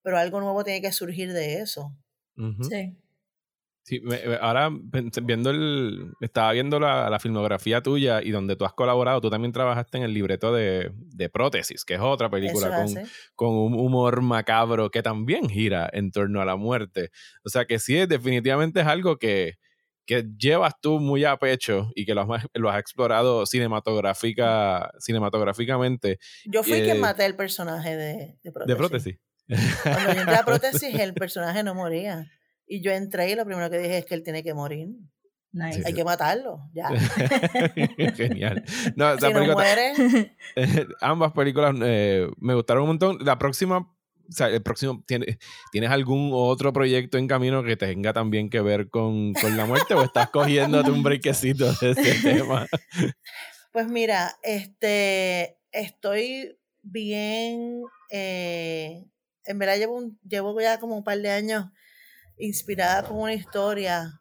pero 0.02 0.18
algo 0.18 0.40
nuevo 0.40 0.64
tiene 0.64 0.80
que 0.82 0.92
surgir 0.92 1.32
de 1.32 1.60
eso. 1.60 1.92
Sí. 2.68 2.96
Sí, 3.88 4.00
me- 4.02 4.20
ahora 4.42 4.68
viendo 5.22 5.48
el. 5.48 6.12
Estaba 6.20 6.52
viendo 6.52 6.78
la, 6.78 7.08
la 7.08 7.18
filmografía 7.18 7.80
tuya 7.82 8.20
y 8.22 8.30
donde 8.32 8.54
tú 8.54 8.66
has 8.66 8.74
colaborado, 8.74 9.22
tú 9.22 9.30
también 9.30 9.50
trabajaste 9.52 9.96
en 9.96 10.04
el 10.04 10.12
libreto 10.12 10.52
de, 10.52 10.90
de 10.94 11.28
Prótesis, 11.30 11.86
que 11.86 11.94
es 11.94 12.00
otra 12.00 12.28
película 12.28 12.66
con, 12.76 12.84
con 13.34 13.48
un 13.56 13.72
humor 13.80 14.20
macabro 14.20 14.90
que 14.90 15.02
también 15.02 15.48
gira 15.48 15.88
en 15.90 16.10
torno 16.10 16.42
a 16.42 16.44
la 16.44 16.56
muerte. 16.56 17.08
O 17.44 17.48
sea 17.48 17.64
que 17.64 17.78
sí, 17.78 18.04
definitivamente 18.04 18.80
es 18.80 18.86
algo 18.86 19.16
que, 19.16 19.54
que 20.04 20.26
llevas 20.38 20.74
tú 20.82 21.00
muy 21.00 21.24
a 21.24 21.38
pecho 21.38 21.90
y 21.94 22.04
que 22.04 22.14
lo 22.14 22.30
has, 22.34 22.44
lo 22.52 22.68
has 22.68 22.80
explorado 22.80 23.46
cinematográfica, 23.46 24.90
cinematográficamente 24.98 26.18
Yo 26.44 26.62
fui 26.62 26.74
Eh, 26.74 26.84
quien 26.84 27.00
maté 27.00 27.24
el 27.26 27.36
personaje 27.36 27.96
de, 27.96 28.38
de 28.42 28.52
prótesis. 28.52 28.66
de 28.68 28.76
Prótesis. 28.76 29.18
Cuando 29.82 30.12
yo 30.12 30.20
entré 30.20 30.36
a 30.36 30.42
prótesis, 30.44 30.94
el 31.00 31.14
personaje 31.14 31.62
no 31.62 31.74
moría. 31.74 32.26
Y 32.68 32.80
yo 32.82 32.92
entré 32.92 33.30
y 33.30 33.34
lo 33.34 33.44
primero 33.46 33.70
que 33.70 33.78
dije 33.78 33.98
es 33.98 34.06
que 34.06 34.14
él 34.14 34.22
tiene 34.22 34.42
que 34.42 34.52
morir. 34.54 34.88
Nice. 35.50 35.82
Hay 35.86 35.94
que 35.94 36.04
matarlo, 36.04 36.60
ya. 36.74 36.88
Genial. 38.16 38.62
No, 38.96 39.16
si 39.18 39.24
no 39.26 39.32
película- 39.32 39.54
muere, 39.54 40.36
ambas 41.00 41.32
películas 41.32 41.74
eh, 41.82 42.28
me 42.38 42.54
gustaron 42.54 42.82
un 42.82 42.88
montón. 42.90 43.18
La 43.24 43.38
próxima, 43.38 43.78
o 43.78 44.32
sea, 44.32 44.48
el 44.48 44.62
próximo, 44.62 45.02
¿tiene- 45.06 45.38
¿tienes 45.72 45.90
algún 45.90 46.30
otro 46.34 46.72
proyecto 46.72 47.16
en 47.16 47.26
camino 47.28 47.62
que 47.64 47.76
tenga 47.76 48.12
también 48.12 48.50
que 48.50 48.60
ver 48.60 48.90
con, 48.90 49.32
con 49.32 49.56
la 49.56 49.64
muerte 49.64 49.94
o 49.94 50.02
estás 50.04 50.28
cogiéndote 50.30 50.90
un 50.90 51.02
brequecito 51.02 51.72
de 51.80 51.90
ese 51.92 52.14
tema? 52.22 52.66
pues 53.72 53.88
mira, 53.88 54.36
este, 54.42 55.56
estoy 55.72 56.58
bien, 56.82 57.82
eh, 58.10 59.04
en 59.46 59.58
verdad 59.58 59.78
llevo, 59.78 59.96
un- 59.96 60.18
llevo 60.28 60.60
ya 60.60 60.78
como 60.78 60.96
un 60.96 61.04
par 61.04 61.18
de 61.18 61.30
años 61.30 61.64
inspirada 62.38 63.04
con 63.06 63.18
una 63.18 63.34
historia 63.34 64.20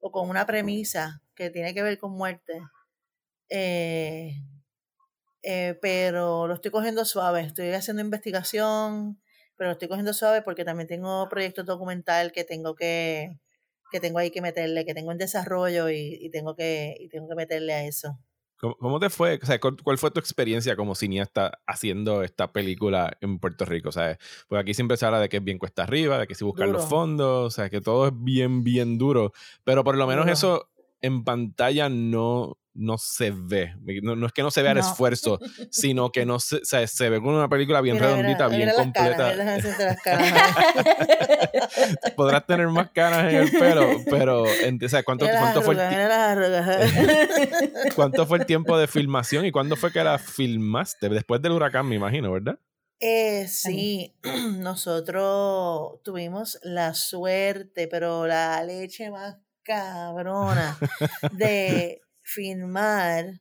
o 0.00 0.10
con 0.10 0.28
una 0.28 0.46
premisa 0.46 1.22
que 1.34 1.50
tiene 1.50 1.74
que 1.74 1.82
ver 1.82 1.98
con 1.98 2.12
muerte. 2.12 2.60
Eh, 3.48 4.34
eh, 5.42 5.78
pero 5.80 6.46
lo 6.46 6.54
estoy 6.54 6.70
cogiendo 6.70 7.04
suave, 7.04 7.42
estoy 7.42 7.70
haciendo 7.72 8.02
investigación, 8.02 9.20
pero 9.56 9.70
lo 9.70 9.72
estoy 9.72 9.88
cogiendo 9.88 10.12
suave 10.12 10.42
porque 10.42 10.64
también 10.64 10.88
tengo 10.88 11.28
proyectos 11.28 11.66
documental 11.66 12.32
que 12.32 12.44
tengo 12.44 12.74
que, 12.76 13.40
que 13.90 14.00
tengo 14.00 14.18
ahí 14.18 14.30
que 14.30 14.40
meterle, 14.42 14.84
que 14.84 14.94
tengo 14.94 15.12
en 15.12 15.18
desarrollo 15.18 15.90
y, 15.90 16.30
tengo 16.32 16.56
que, 16.56 16.96
y 16.98 17.08
tengo 17.08 17.28
que 17.28 17.34
meterle 17.34 17.74
a 17.74 17.84
eso. 17.84 18.18
¿Cómo, 18.62 18.76
cómo 18.76 19.00
te 19.00 19.10
fue? 19.10 19.40
O 19.42 19.44
sea, 19.46 19.58
¿cuál, 19.58 19.98
fue 19.98 20.12
tu 20.12 20.20
experiencia 20.20 20.76
como 20.76 20.94
cineasta 20.94 21.58
haciendo 21.66 22.22
esta 22.22 22.52
película 22.52 23.18
en 23.20 23.40
Puerto 23.40 23.64
Rico? 23.64 23.88
O 23.88 23.92
sea, 23.92 24.16
porque 24.46 24.60
aquí 24.60 24.72
siempre 24.72 24.96
se 24.96 25.04
habla 25.04 25.18
de 25.18 25.28
que 25.28 25.38
es 25.38 25.44
bien 25.44 25.58
cuesta 25.58 25.82
arriba, 25.82 26.16
de 26.16 26.28
que 26.28 26.36
si 26.36 26.44
buscar 26.44 26.68
los 26.68 26.82
Duro. 26.82 26.88
fondos, 26.88 27.46
o 27.46 27.50
sea, 27.50 27.68
que 27.70 27.80
todo 27.80 28.06
es 28.06 28.12
bien, 28.14 28.62
bien 28.62 28.98
duro. 28.98 29.32
Pero 29.64 29.82
por 29.82 29.96
lo 29.96 30.06
menos 30.06 30.26
Duro. 30.26 30.32
eso 30.32 30.70
en 31.00 31.24
pantalla 31.24 31.88
no, 31.88 32.56
no 32.74 32.96
se 32.98 33.30
ve. 33.30 33.74
No, 34.02 34.16
no 34.16 34.26
es 34.26 34.32
que 34.32 34.42
no 34.42 34.50
se 34.50 34.62
vea 34.62 34.72
el 34.72 34.78
No. 34.78 34.88
esfuerzo, 34.90 35.38
sino 35.70 36.10
que 36.10 36.24
no 36.24 36.40
se, 36.40 36.56
o 36.56 36.64
sea, 36.64 36.86
se 36.86 37.10
ve 37.10 37.18
como 37.20 37.36
una 37.36 37.48
película 37.48 37.80
bien 37.80 37.96
Mira, 37.96 38.08
mira, 38.08 38.16
redondita, 38.22 38.48
bien 38.48 38.60
mira 38.60 38.72
las 38.72 38.82
completa. 38.82 39.36
Caras, 39.36 39.78
las 39.78 40.00
caras. 40.02 40.32
Podrás 42.16 42.46
tener 42.46 42.68
más 42.68 42.90
caras 42.90 43.32
en 43.32 43.40
el 43.40 43.50
pelo, 43.52 43.90
pero 44.08 44.46
ent- 44.46 44.84
o 44.84 44.88
sea, 44.88 45.02
¿cuánto, 45.02 45.26
fue 45.62 45.74
el. 45.74 45.80
¿cuánto 47.94 48.26
fue 48.26 48.38
el 48.38 48.46
tiempo 48.46 48.78
de 48.78 48.86
filmación 48.86 49.44
y 49.46 49.52
cuándo 49.52 49.76
fue 49.76 49.92
que 49.92 50.02
la 50.02 50.18
filmaste? 50.18 51.08
Después 51.08 51.40
del 51.42 51.52
huracán, 51.52 51.88
me 51.88 51.96
imagino, 51.96 52.32
¿verdad? 52.32 52.58
Eh, 53.00 53.46
sí, 53.48 54.14
nosotros 54.58 56.00
tuvimos 56.02 56.58
la 56.62 56.94
suerte, 56.94 57.88
pero 57.88 58.26
la 58.26 58.62
leche 58.64 59.10
más 59.10 59.36
cabrona 59.64 60.78
de 61.32 62.01
filmar 62.22 63.40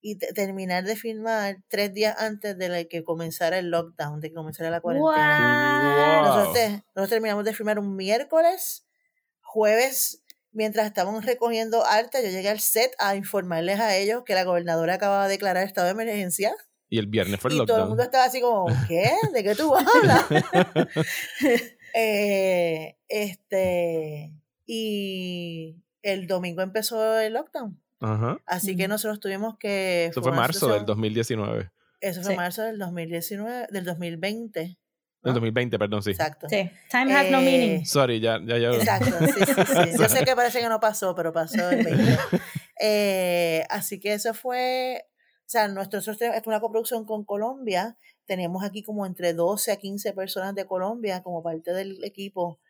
y 0.00 0.16
te- 0.16 0.32
terminar 0.32 0.84
de 0.84 0.94
filmar 0.96 1.56
tres 1.68 1.92
días 1.92 2.16
antes 2.18 2.56
de 2.56 2.68
la 2.68 2.84
que 2.84 3.02
comenzara 3.04 3.58
el 3.58 3.70
lockdown, 3.70 4.20
de 4.20 4.28
que 4.28 4.34
comenzara 4.34 4.70
la 4.70 4.80
cuarentena. 4.80 5.10
What? 6.22 6.26
Nosotros, 6.28 6.54
te- 6.54 6.70
nosotros 6.94 7.08
terminamos 7.10 7.44
de 7.44 7.52
filmar 7.54 7.78
un 7.78 7.96
miércoles, 7.96 8.86
jueves, 9.40 10.22
mientras 10.52 10.86
estábamos 10.86 11.24
recogiendo 11.24 11.84
arte, 11.84 12.22
yo 12.22 12.30
llegué 12.30 12.48
al 12.48 12.60
set 12.60 12.92
a 12.98 13.16
informarles 13.16 13.80
a 13.80 13.96
ellos 13.96 14.22
que 14.24 14.34
la 14.34 14.44
gobernadora 14.44 14.94
acababa 14.94 15.24
de 15.24 15.32
declarar 15.32 15.66
estado 15.66 15.86
de 15.86 15.92
emergencia. 15.92 16.54
Y 16.90 16.98
el 16.98 17.06
viernes 17.06 17.38
fue 17.40 17.50
el 17.50 17.58
Y 17.58 17.66
todo 17.66 17.76
el 17.78 17.88
mundo 17.88 18.02
estaba 18.02 18.24
así 18.24 18.40
como, 18.40 18.66
¿qué? 18.88 19.10
¿De 19.34 19.42
qué 19.42 19.54
tú 19.54 19.74
hablas? 19.76 20.24
Eh, 21.94 22.96
este, 23.08 24.32
y 24.66 25.82
el 26.02 26.26
domingo 26.26 26.60
empezó 26.62 27.18
el 27.18 27.32
lockdown. 27.32 27.82
Ajá. 28.00 28.38
Así 28.46 28.76
que 28.76 28.86
nosotros 28.88 29.20
tuvimos 29.20 29.56
que... 29.58 30.06
Eso 30.06 30.22
fue 30.22 30.30
una 30.32 30.40
marzo 30.42 30.66
del 30.68 30.80
situación- 30.80 30.86
2019. 30.86 31.70
Eso 32.00 32.22
fue 32.22 32.30
Sí. 32.32 32.36
marzo 32.36 32.62
del 32.62 32.78
2019, 32.78 33.66
del 33.70 33.84
2020. 33.84 34.60
Del 34.60 34.76
¿no? 35.24 35.32
2020, 35.32 35.78
perdón, 35.80 36.02
sí. 36.02 36.10
Exacto. 36.12 36.46
Sí. 36.48 36.70
Time 36.90 37.12
has 37.12 37.30
no 37.30 37.38
Eh, 37.40 37.42
meaning. 37.44 37.84
Sorry, 37.86 38.20
ya, 38.20 38.38
ya, 38.44 38.56
ya. 38.56 38.70
Exacto, 38.70 39.18
sí, 39.26 39.32
sí, 39.44 39.52
sí. 39.66 39.98
Yo 40.00 40.08
sé 40.08 40.24
que 40.24 40.36
parece 40.36 40.60
que 40.60 40.68
no 40.68 40.78
pasó, 40.78 41.14
pero 41.16 41.32
pasó 41.32 41.70
el 41.70 41.84
20. 41.84 42.18
Eh, 42.80 43.64
así 43.68 43.98
que 43.98 44.12
eso 44.14 44.32
fue, 44.34 45.04
o 45.40 45.44
sea, 45.48 45.66
nuestro, 45.68 45.98
nosotros 45.98 46.18
tenemos- 46.18 46.40
es 46.40 46.46
una 46.46 46.60
coproducción 46.60 47.04
con 47.04 47.24
Colombia. 47.24 47.98
Tenemos 48.26 48.62
aquí 48.62 48.82
como 48.84 49.06
entre 49.06 49.32
12 49.32 49.72
a 49.72 49.76
15 49.76 50.12
personas 50.12 50.54
de 50.54 50.66
Colombia 50.66 51.22
como 51.22 51.42
parte 51.42 51.72
del 51.72 52.04
equipo 52.04 52.60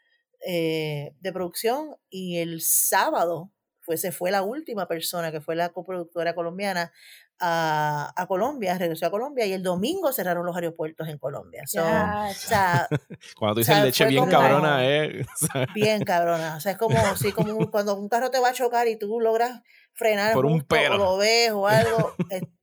eh, 0.47 1.15
de 1.21 1.33
producción. 1.33 1.97
Y 2.09 2.39
el 2.39 2.63
sábado 2.63 3.51
fue, 3.89 3.97
se 3.97 4.13
fue 4.13 4.31
la 4.31 4.43
última 4.43 4.87
persona, 4.87 5.33
que 5.33 5.41
fue 5.41 5.57
la 5.57 5.71
coproductora 5.71 6.35
colombiana, 6.35 6.93
a, 7.41 8.13
a 8.15 8.27
Colombia, 8.27 8.77
regresó 8.77 9.07
a 9.07 9.11
Colombia. 9.11 9.47
Y 9.47 9.55
el 9.55 9.63
domingo 9.63 10.13
cerraron 10.13 10.45
los 10.45 10.55
aeropuertos 10.55 11.09
en 11.09 11.17
Colombia. 11.19 11.63
So, 11.67 11.81
Ya, 11.81 12.27
o 12.31 12.35
sea, 12.35 12.89
Cuando 13.39 13.55
tú 13.55 13.61
o 13.61 13.63
dices 13.63 13.75
sea, 13.75 13.85
leche 13.85 14.07
bien 14.07 14.27
cabrona, 14.27 14.87
eh. 14.87 15.23
o 15.43 15.47
sea, 15.47 15.67
bien 15.75 16.05
cabrona. 16.05 16.57
O 16.57 16.61
sea, 16.61 16.73
es 16.73 16.79
como, 16.79 16.99
sí, 17.17 17.33
como 17.33 17.55
un- 17.57 17.71
cuando 17.71 17.95
un 17.97 18.09
carro 18.11 18.31
te 18.31 18.39
va 18.41 18.51
a 18.51 18.53
chocar 18.53 18.87
y 18.89 18.99
tú 18.99 19.21
logras 19.21 19.63
frenar 19.95 20.35
Por 20.35 20.45
un 20.45 20.61
pelo. 20.63 20.95
o 20.97 20.99
lo 20.99 21.17
ves 21.17 21.51
o 21.53 21.67
algo. 21.67 22.15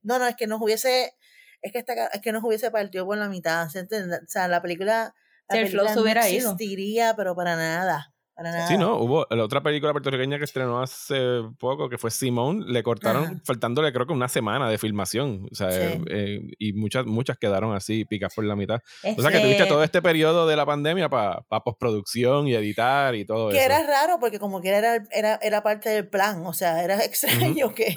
no, 0.02 0.18
no, 0.20 0.26
es 0.28 0.36
que 0.36 0.46
nos 0.46 0.60
hubiese, 0.62 1.14
es 1.60 1.72
que 1.72 1.78
esta, 1.80 2.06
es 2.06 2.20
que 2.20 2.30
nos 2.30 2.44
hubiese 2.44 2.70
partido 2.70 3.04
por 3.04 3.18
la 3.18 3.28
mitad. 3.28 3.68
¿se 3.68 3.80
entiende? 3.80 4.16
O 4.18 4.28
sea, 4.28 4.46
la 4.46 4.62
película, 4.62 5.12
la 5.48 5.56
Sí, 5.56 5.58
el 5.62 5.68
flow 5.68 5.84
película 5.86 5.94
se 5.94 6.00
hubiera 6.00 6.20
no 6.22 6.28
ido. 6.28 6.52
existiría, 6.52 7.14
pero 7.16 7.34
para 7.34 7.56
nada. 7.56 8.12
Para 8.36 8.50
nada. 8.52 8.68
Sí, 8.68 8.76
no, 8.76 8.96
hubo 8.98 9.26
la 9.30 9.42
otra 9.42 9.62
película 9.62 9.92
puertorriqueña 9.92 10.36
que 10.36 10.44
estrenó 10.44 10.82
hace 10.82 11.16
poco, 11.58 11.88
que 11.88 11.96
fue 11.96 12.10
Simón, 12.10 12.64
le 12.70 12.82
cortaron, 12.82 13.24
Ajá. 13.24 13.34
faltándole 13.44 13.92
creo 13.94 14.06
que 14.06 14.12
una 14.12 14.28
semana 14.28 14.68
de 14.68 14.76
filmación. 14.76 15.48
O 15.50 15.54
sea, 15.54 15.70
Sí. 15.70 15.78
eh, 15.80 16.00
eh, 16.10 16.40
y 16.58 16.72
muchas, 16.74 17.06
muchas 17.06 17.38
quedaron 17.38 17.74
así, 17.74 18.04
picas 18.04 18.34
por 18.34 18.44
la 18.44 18.54
mitad. 18.54 18.80
O 19.16 19.22
sea 19.22 19.30
que 19.30 19.38
Este, 19.38 19.40
tuviste 19.40 19.64
todo 19.66 19.82
este 19.82 20.02
periodo 20.02 20.46
de 20.46 20.54
la 20.54 20.66
pandemia 20.66 21.08
para 21.08 21.40
postproducción 21.64 22.46
y 22.48 22.54
editar 22.54 23.14
y 23.14 23.24
todo 23.24 23.48
Que 23.50 23.56
eso. 23.56 23.66
era 23.66 23.82
raro 23.86 24.18
porque 24.20 24.38
como 24.38 24.60
que 24.60 24.68
era, 24.68 25.02
era, 25.12 25.38
era 25.42 25.62
parte 25.62 25.88
del 25.88 26.06
plan, 26.08 26.44
o 26.46 26.52
sea, 26.52 26.84
era 26.84 26.98
extraño 27.04 27.74
que 27.74 27.96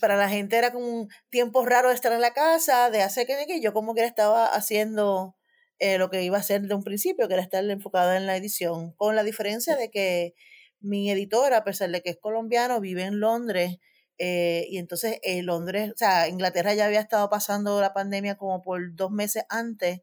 para 0.00 0.16
la 0.16 0.28
gente 0.28 0.56
era 0.56 0.72
como 0.72 0.86
un 0.86 1.08
tiempo 1.30 1.64
raro 1.64 1.90
de 1.90 1.94
estar 1.94 2.12
en 2.12 2.20
la 2.20 2.32
casa, 2.32 2.90
de 2.90 3.02
hacer 3.02 3.26
que, 3.26 3.36
que 3.46 3.60
yo 3.60 3.72
como 3.72 3.94
que 3.94 4.04
estaba 4.04 4.46
haciendo 4.46 5.36
eh, 5.78 5.98
lo 5.98 6.10
que 6.10 6.22
iba 6.22 6.36
a 6.36 6.40
hacer 6.40 6.62
de 6.62 6.74
un 6.74 6.82
principio, 6.82 7.28
que 7.28 7.34
era 7.34 7.42
estar 7.42 7.64
enfocada 7.64 8.16
en 8.16 8.26
la 8.26 8.36
edición, 8.36 8.92
con 8.92 9.16
la 9.16 9.22
diferencia 9.24 9.76
de 9.76 9.90
que 9.90 10.34
mi 10.80 11.10
editora, 11.10 11.58
a 11.58 11.64
pesar 11.64 11.90
de 11.90 12.02
que 12.02 12.10
es 12.10 12.18
colombiano, 12.18 12.80
vive 12.80 13.02
en 13.04 13.20
Londres. 13.20 13.78
eh, 14.18 14.66
y 14.70 14.78
entonces 14.78 15.18
eh, 15.22 15.42
Londres, 15.42 15.90
o 15.92 15.96
sea, 15.96 16.28
Inglaterra 16.28 16.72
ya 16.74 16.86
había 16.86 17.00
estado 17.00 17.28
pasando 17.28 17.80
la 17.82 17.92
pandemia 17.92 18.36
como 18.36 18.62
por 18.62 18.94
dos 18.94 19.10
meses 19.10 19.44
antes. 19.50 20.00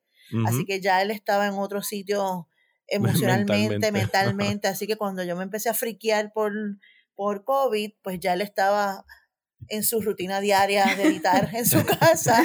Así 0.48 0.66
que 0.66 0.80
ya 0.82 1.02
él 1.02 1.12
estaba 1.12 1.48
en 1.48 1.54
otro 1.56 1.84
sitio 1.84 2.48
emocionalmente, 2.88 3.92
Mentalmente. 3.92 3.92
mentalmente. 3.92 4.68
Así 4.68 4.88
que 4.88 4.96
cuando 4.98 5.24
yo 5.24 5.36
me 5.36 5.44
empecé 5.44 5.70
a 5.70 5.74
friquear 5.74 6.32
por, 6.34 6.54
por 7.16 7.44
COVID, 7.44 7.92
pues 8.02 8.20
ya 8.20 8.34
él 8.34 8.42
estaba 8.42 9.06
en 9.70 9.84
su 9.84 10.02
rutina 10.02 10.40
diaria 10.40 10.86
de 10.96 11.04
editar 11.04 11.50
en 11.54 11.66
su 11.66 11.84
casa. 12.00 12.44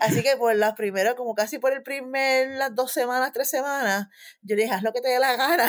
Así 0.00 0.22
que 0.22 0.36
por 0.36 0.54
las 0.56 0.74
primeras, 0.74 1.14
como 1.14 1.34
casi 1.34 1.58
por 1.58 1.72
el 1.72 1.82
primer, 1.82 2.50
las 2.56 2.74
dos 2.74 2.92
semanas, 2.92 3.32
tres 3.32 3.50
semanas, 3.50 4.08
yo 4.42 4.56
le 4.56 4.62
dije, 4.62 4.74
haz 4.74 4.82
lo 4.82 4.92
que 4.92 5.00
te 5.00 5.08
dé 5.08 5.18
la 5.18 5.36
gana. 5.36 5.66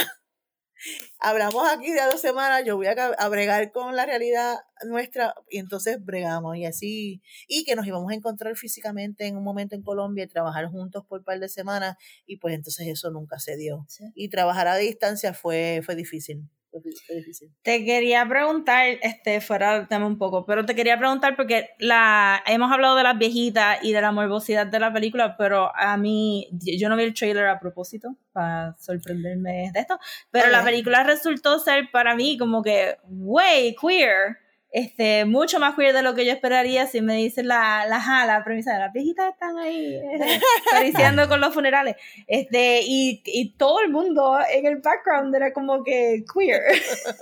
Hablamos 1.20 1.68
aquí 1.70 1.92
de 1.92 2.02
dos 2.04 2.22
semanas, 2.22 2.64
yo 2.66 2.78
voy 2.78 2.88
a, 2.88 2.92
a 2.92 3.28
bregar 3.28 3.72
con 3.72 3.98
la 3.98 4.06
realidad 4.06 4.60
nuestra 4.86 5.36
y 5.50 5.58
entonces 5.58 5.98
bregamos 6.02 6.56
y 6.56 6.66
así, 6.66 7.22
y 7.50 7.66
que 7.66 7.76
nos 7.76 7.86
íbamos 7.86 8.10
a 8.12 8.16
encontrar 8.16 8.56
físicamente 8.56 9.28
en 9.28 9.36
un 9.36 9.44
momento 9.44 9.76
en 9.76 9.84
Colombia 9.84 10.24
y 10.24 10.28
trabajar 10.28 10.68
juntos 10.68 11.04
por 11.06 11.20
un 11.20 11.26
par 11.26 11.40
de 11.40 11.50
semanas 11.50 11.98
y 12.26 12.38
pues 12.38 12.56
entonces 12.56 12.88
eso 12.88 13.12
nunca 13.12 13.40
se 13.40 13.58
dio. 13.58 13.86
Y 14.16 14.30
trabajar 14.30 14.70
a 14.70 14.78
distancia 14.78 15.34
fue, 15.34 15.82
fue 15.84 15.96
difícil. 15.96 16.50
Te 17.64 17.84
quería 17.84 18.26
preguntar, 18.28 18.86
este, 19.02 19.42
fuera 19.42 19.74
del 19.78 19.88
tema 19.88 20.06
un 20.06 20.18
poco, 20.18 20.46
pero 20.46 20.66
te 20.66 20.76
quería 20.76 20.98
preguntar 20.98 21.36
porque 21.36 21.70
la, 21.80 22.42
hemos 22.46 22.72
hablado 22.72 22.96
de 22.96 23.04
las 23.04 23.18
viejitas 23.18 23.80
y 23.84 23.92
de 23.92 24.02
la 24.02 24.12
morbosidad 24.12 24.68
de 24.68 24.80
la 24.80 24.94
película, 24.94 25.36
pero 25.38 25.76
a 25.76 25.98
mí, 25.98 26.48
yo 26.52 26.90
no 26.90 26.96
vi 26.96 27.04
el 27.04 27.14
trailer 27.14 27.48
a 27.48 27.60
propósito, 27.60 28.16
para 28.32 28.76
sorprenderme 28.80 29.72
de 29.74 29.80
esto, 29.80 30.00
pero 30.32 30.50
la 30.50 30.60
Ok. 30.60 30.66
película 30.66 31.04
resultó 31.04 31.60
ser 31.60 31.90
para 31.92 32.16
mí 32.16 32.38
como 32.38 32.62
que, 32.62 32.98
way 33.08 33.76
queer, 33.76 34.38
este, 34.72 35.26
mucho 35.26 35.60
más 35.60 35.76
queer 35.76 35.96
de 35.96 36.04
lo 36.04 36.14
que 36.14 36.26
yo 36.26 36.32
esperaría 36.32 36.86
si 36.86 37.02
me 37.02 37.16
dicen 37.16 37.48
la, 37.48 37.86
la, 37.88 37.96
ajá, 37.96 38.28
la 38.28 38.44
premisa 38.44 38.74
de 38.74 38.80
las 38.80 38.94
viejitas 38.94 39.34
están 39.34 39.58
ahí 39.58 39.96
eh, 39.96 40.40
acariciando 40.68 41.28
con 41.28 41.42
los 41.42 41.54
funerales. 41.54 41.96
Este, 42.28 42.82
y, 42.84 43.22
y 43.26 43.54
todo 43.54 43.80
el 43.82 43.90
mundo 43.90 44.38
en 44.52 44.66
el 44.66 44.78
background 44.78 45.34
era 45.36 45.54
como 45.54 45.84
que 45.84 46.24
queer. 46.32 46.62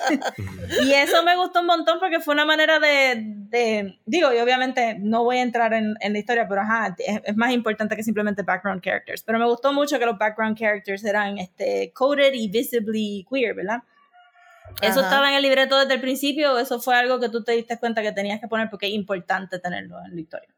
y 0.84 0.94
eso 0.94 1.24
me 1.24 1.38
gustó 1.38 1.62
un 1.62 1.68
montón 1.68 2.00
porque 2.00 2.20
fue 2.20 2.34
una 2.34 2.46
manera 2.46 2.80
de, 2.80 3.16
de 3.50 3.98
digo, 4.06 4.34
y 4.34 4.40
obviamente 4.40 4.98
no 5.00 5.24
voy 5.24 5.38
a 5.38 5.42
entrar 5.42 5.74
en, 5.74 5.96
en 6.02 6.14
la 6.14 6.20
historia, 6.20 6.48
pero 6.50 6.62
ajá, 6.62 6.96
es, 7.00 7.22
es 7.24 7.38
más 7.38 7.52
importante 7.52 7.96
que 7.96 8.04
simplemente 8.04 8.44
background 8.44 8.82
characters. 8.82 9.24
Pero 9.24 9.40
me 9.40 9.46
gustó 9.46 9.72
mucho 9.72 9.98
que 10.00 10.06
los 10.06 10.18
background 10.18 10.58
characters 10.58 11.04
eran 11.06 11.38
este, 11.38 11.92
coded 11.94 12.34
y 12.34 12.50
visibly 12.50 13.26
queer, 13.32 13.56
¿verdad? 13.56 13.84
¿Eso 14.82 15.00
Ajá. 15.00 15.02
estaba 15.02 15.30
en 15.30 15.36
el 15.36 15.42
libreto 15.42 15.80
desde 15.80 15.96
el 15.96 16.02
principio 16.02 16.54
o 16.54 16.58
eso 16.58 16.80
fue 16.80 16.96
algo 16.96 17.20
que 17.20 17.30
tú 17.30 17.44
te 17.44 17.54
diste 17.54 17.80
cuenta 17.80 18.02
que 18.02 18.12
tenías 18.12 18.40
que 18.40 18.48
poner 18.48 18.70
porque 18.70 18.88
es 18.88 18.94
importante 18.94 19.60
tenerlo 19.60 19.98
en 20.06 20.16
la 20.16 20.22
historia? 20.22 20.56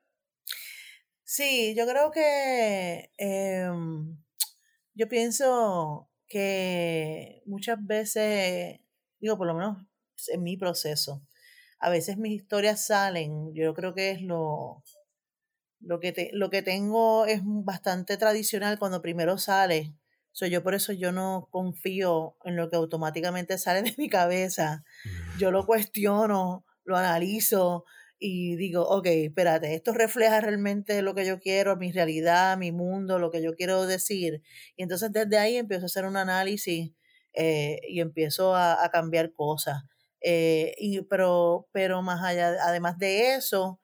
Sí, 1.23 1.75
yo 1.77 1.85
creo 1.85 2.11
que 2.11 3.11
em, 3.17 4.17
yo 4.95 5.07
pienso 5.07 6.09
que 6.27 7.43
muchas 7.45 7.77
veces, 7.85 8.79
digo, 9.19 9.37
por 9.37 9.47
lo 9.47 9.53
menos 9.53 9.77
en 10.27 10.43
mi 10.43 10.57
proceso, 10.57 11.21
a 11.79 11.89
veces 11.89 12.17
mis 12.17 12.33
historias 12.33 12.85
salen, 12.85 13.53
yo 13.53 13.73
creo 13.73 13.93
que 13.93 14.11
es 14.11 14.21
lo, 14.21 14.83
lo 15.79 15.99
que 15.99 16.11
te, 16.11 16.29
lo 16.33 16.49
que 16.49 16.61
tengo 16.61 17.25
es 17.25 17.41
bastante 17.43 18.17
tradicional 18.17 18.79
cuando 18.79 19.01
primero 19.01 19.37
sale. 19.37 19.93
So, 20.31 20.45
yo 20.47 20.63
por 20.63 20.73
eso 20.75 20.93
yo 20.93 21.11
no 21.11 21.47
confío 21.51 22.35
en 22.45 22.55
lo 22.55 22.69
que 22.69 22.75
automáticamente 22.77 23.57
sale 23.57 23.81
de 23.81 23.95
mi 23.97 24.09
cabeza. 24.09 24.83
Yo 25.39 25.51
lo 25.51 25.65
cuestiono, 25.65 26.65
lo 26.85 26.97
analizo 26.97 27.85
y 28.19 28.57
digo, 28.57 28.83
ok, 28.83 29.05
espérate, 29.07 29.73
esto 29.75 29.93
refleja 29.93 30.41
realmente 30.41 31.01
lo 31.01 31.15
que 31.15 31.25
yo 31.25 31.39
quiero, 31.39 31.77
mi 31.77 31.91
realidad, 31.91 32.57
mi 32.57 32.71
mundo, 32.71 33.17
lo 33.17 33.31
que 33.31 33.41
yo 33.41 33.55
quiero 33.55 33.85
decir. 33.87 34.41
Y 34.75 34.83
entonces 34.83 35.11
desde 35.13 35.37
ahí 35.37 35.55
empiezo 35.57 35.85
a 35.85 35.87
hacer 35.87 36.05
un 36.05 36.17
análisis 36.17 36.91
eh, 37.33 37.79
y 37.87 38.01
empiezo 38.01 38.55
a, 38.55 38.83
a 38.83 38.89
cambiar 38.89 39.33
cosas. 39.33 39.83
Eh, 40.21 40.73
y, 40.77 41.01
pero, 41.03 41.67
pero 41.71 42.01
más 42.01 42.21
allá, 42.23 42.57
además 42.63 42.97
de 42.97 43.35
eso, 43.35 43.78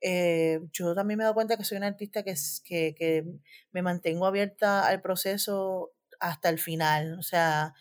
eh, 0.00 0.60
yo 0.72 0.94
también 0.94 1.18
me 1.18 1.24
he 1.24 1.26
dado 1.26 1.34
cuenta 1.34 1.56
que 1.56 1.64
soy 1.64 1.78
una 1.78 1.88
artista 1.88 2.22
que, 2.22 2.34
que, 2.64 2.94
que 2.94 3.24
me 3.72 3.82
mantengo 3.82 4.26
abierta 4.26 4.86
al 4.86 5.00
proceso 5.00 5.92
hasta 6.20 6.48
el 6.48 6.58
final. 6.58 7.18
O 7.18 7.22
sea, 7.22 7.74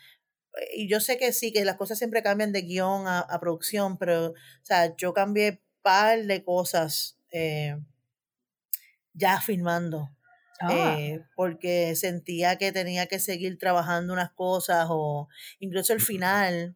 y 0.73 0.89
yo 0.89 0.99
sé 0.99 1.17
que 1.17 1.33
sí, 1.33 1.51
que 1.51 1.65
las 1.65 1.77
cosas 1.77 1.97
siempre 1.97 2.23
cambian 2.23 2.51
de 2.51 2.61
guion 2.63 3.07
a, 3.07 3.19
a 3.19 3.39
producción, 3.39 3.97
pero, 3.97 4.31
o 4.31 4.35
sea, 4.63 4.95
yo 4.95 5.13
cambié 5.13 5.61
par 5.81 6.23
de 6.25 6.43
cosas 6.43 7.17
eh, 7.31 7.77
ya 9.13 9.39
filmando. 9.41 10.09
Ah. 10.61 10.97
eh, 10.99 11.23
porque 11.37 11.95
sentía 11.95 12.57
que 12.57 12.73
tenía 12.73 13.05
que 13.07 13.19
seguir 13.19 13.57
trabajando 13.57 14.11
unas 14.11 14.31
cosas 14.31 14.87
o 14.89 15.29
incluso 15.59 15.93
el 15.93 16.01
final, 16.01 16.75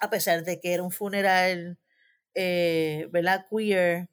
a 0.00 0.08
pesar 0.08 0.44
de 0.44 0.60
que 0.60 0.72
era 0.74 0.82
un 0.84 0.92
funeral, 0.92 1.78
eh, 2.34 3.08
¿verdad? 3.10 3.46
Queer, 3.50 4.08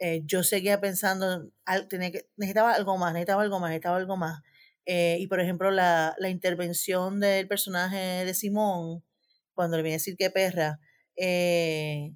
eh, 0.00 0.22
yo 0.26 0.42
seguía 0.42 0.80
pensando, 0.80 1.50
al- 1.64 1.88
tenía 1.88 2.10
que, 2.12 2.28
necesitaba 2.36 2.74
algo 2.74 2.98
más, 2.98 3.12
necesitaba 3.12 3.42
algo 3.42 3.60
más, 3.60 3.70
necesitaba 3.70 3.96
algo 3.98 4.16
más. 4.16 4.42
Eh, 4.86 5.18
y 5.20 5.26
por 5.28 5.40
ejemplo, 5.40 5.70
la, 5.70 6.14
la 6.18 6.30
intervención 6.30 7.20
del 7.20 7.46
personaje 7.48 8.24
de 8.24 8.34
Simón, 8.34 9.04
cuando 9.54 9.76
le 9.76 9.82
vine 9.82 9.94
a 9.94 9.98
decir 9.98 10.16
que 10.16 10.30
perra, 10.30 10.80
eh, 11.16 12.12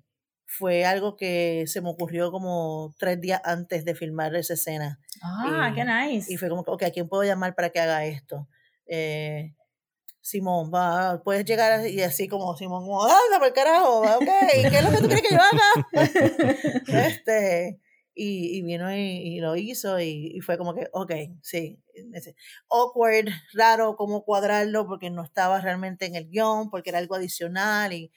fue 0.47 0.85
algo 0.85 1.16
que 1.16 1.64
se 1.66 1.81
me 1.81 1.90
ocurrió 1.90 2.31
como 2.31 2.94
tres 2.99 3.20
días 3.20 3.40
antes 3.44 3.85
de 3.85 3.94
filmar 3.94 4.35
esa 4.37 4.55
escena. 4.55 5.01
Ah, 5.23 5.73
Y- 5.73 5.75
qué 5.75 5.85
nice. 5.85 6.33
Y 6.33 6.37
fue 6.37 6.49
como, 6.49 6.62
ok, 6.66 6.83
¿a 6.85 6.90
quién 6.90 7.09
puedo 7.09 7.25
llamar 7.25 7.55
para 7.55 7.70
que 7.70 7.81
haga 7.81 8.05
esto? 8.07 8.49
Eh, 8.87 9.55
Simón, 10.24 10.70
va, 10.72 11.22
puedes 11.22 11.44
llegar 11.44 11.87
y 11.87 12.00
así 12.00 12.28
como 12.28 12.56
Simón, 12.56 12.84
como, 12.84 13.04
anda 13.04 13.38
por 13.38 13.48
el 13.48 13.52
carajo, 13.52 14.00
va, 14.00 14.16
ok, 14.16 14.24
¿qué 14.52 14.78
es 14.78 14.82
lo 14.82 14.90
que 14.90 14.96
tú 14.96 15.06
quieres 15.06 15.22
que 15.22 15.34
yo 15.34 15.40
haga? 15.42 15.87
este, 17.06 17.78
y, 18.14 18.56
y 18.56 18.62
vino 18.62 18.90
y, 18.90 19.00
y 19.00 19.40
lo 19.40 19.54
hizo 19.54 20.00
y, 20.00 20.32
y 20.34 20.40
fue 20.40 20.56
como 20.56 20.74
que, 20.74 20.88
ok, 20.92 21.12
sí. 21.42 21.78
Awkward, 22.70 23.28
raro 23.52 23.96
cómo 23.96 24.24
cuadrarlo 24.24 24.87
porque 24.87 25.10
no 25.10 25.22
estaba 25.22 25.60
realmente 25.60 26.06
en 26.06 26.14
el 26.14 26.30
guion, 26.30 26.70
porque 26.70 26.88
era 26.88 27.00
algo 27.00 27.16
adicional 27.16 27.92
y, 27.92 28.10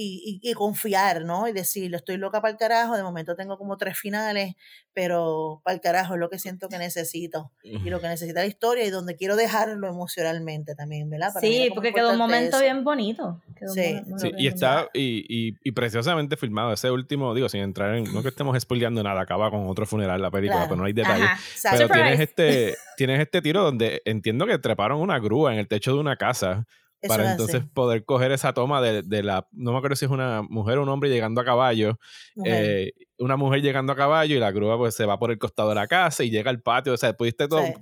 y, 0.00 0.40
y, 0.42 0.50
y 0.50 0.54
confiar, 0.54 1.24
¿no? 1.24 1.48
Y 1.48 1.52
decir, 1.52 1.92
estoy 1.94 2.16
loca 2.18 2.40
para 2.40 2.52
el 2.52 2.58
carajo, 2.58 2.96
de 2.96 3.02
momento 3.02 3.34
tengo 3.34 3.58
como 3.58 3.76
tres 3.76 3.98
finales, 3.98 4.54
pero 4.92 5.60
para 5.64 5.74
el 5.74 5.80
carajo 5.80 6.14
es 6.14 6.20
lo 6.20 6.28
que 6.30 6.38
siento 6.38 6.68
que 6.68 6.78
necesito 6.78 7.50
y 7.62 7.90
lo 7.90 8.00
que 8.00 8.08
necesita 8.08 8.40
la 8.40 8.46
historia 8.46 8.84
y 8.84 8.90
donde 8.90 9.16
quiero 9.16 9.36
dejarlo 9.36 9.88
emocionalmente 9.88 10.74
también, 10.74 11.08
¿verdad? 11.10 11.30
Para 11.34 11.46
Sí, 11.46 11.70
porque 11.74 11.92
quedó 11.92 12.12
un 12.12 12.18
momento 12.18 12.56
eso. 12.56 12.64
bien 12.64 12.84
bonito. 12.84 13.40
Quedó 13.56 13.70
un 13.70 13.74
Sí. 13.76 14.00
Sí, 14.18 14.28
bien 14.28 14.38
y 14.38 14.46
está 14.46 14.88
y, 14.94 15.24
y, 15.28 15.54
y 15.62 15.72
preciosamente 15.72 16.36
filmado. 16.36 16.72
Ese 16.72 16.90
último, 16.90 17.34
digo, 17.34 17.48
sin 17.48 17.60
entrar 17.60 17.94
en. 17.94 18.04
No 18.12 18.22
que 18.22 18.28
estemos 18.28 18.58
spoileando 18.60 19.02
nada, 19.02 19.20
acaba 19.20 19.50
con 19.50 19.66
otro 19.68 19.86
funeral 19.86 20.20
la 20.22 20.30
película, 20.30 20.58
Claro. 20.60 20.68
pero 20.70 20.80
no 20.80 20.84
hay 20.86 20.92
detalles. 20.92 21.26
Ajá. 21.64 21.76
Pero 21.76 21.88
tienes 21.88 22.20
este, 22.20 22.76
tienes 22.96 23.20
este 23.20 23.42
tiro 23.42 23.62
donde 23.62 24.02
entiendo 24.04 24.46
que 24.46 24.58
treparon 24.58 25.00
una 25.00 25.18
grúa 25.18 25.52
en 25.52 25.58
el 25.58 25.68
techo 25.68 25.92
de 25.94 25.98
una 26.00 26.16
casa 26.16 26.66
Eso 27.00 27.08
para 27.12 27.24
es 27.26 27.30
entonces 27.32 27.60
así, 27.60 27.70
poder 27.74 28.04
coger 28.04 28.32
esa 28.32 28.52
toma 28.52 28.80
de, 28.80 29.02
de 29.02 29.22
la. 29.22 29.46
No 29.52 29.72
me 29.72 29.78
acuerdo 29.78 29.96
si 29.96 30.04
es 30.04 30.10
una 30.10 30.42
mujer 30.42 30.78
o 30.78 30.82
un 30.82 30.88
hombre 30.88 31.08
llegando 31.10 31.40
a 31.40 31.44
caballo. 31.44 31.98
eh, 32.44 32.92
una 33.18 33.36
mujer 33.36 33.62
llegando 33.62 33.92
a 33.92 33.96
caballo 33.96 34.36
y 34.36 34.38
la 34.38 34.50
grúa 34.52 34.76
pues 34.78 34.94
se 34.94 35.04
va 35.06 35.18
por 35.18 35.30
el 35.30 35.38
costado 35.38 35.68
de 35.70 35.74
la 35.76 35.86
casa 35.88 36.24
y 36.24 36.30
llega 36.30 36.50
al 36.50 36.60
patio. 36.62 36.92
O 36.92 36.96
sea, 36.96 37.12
pudiste 37.12 37.44
Sí. 37.44 37.74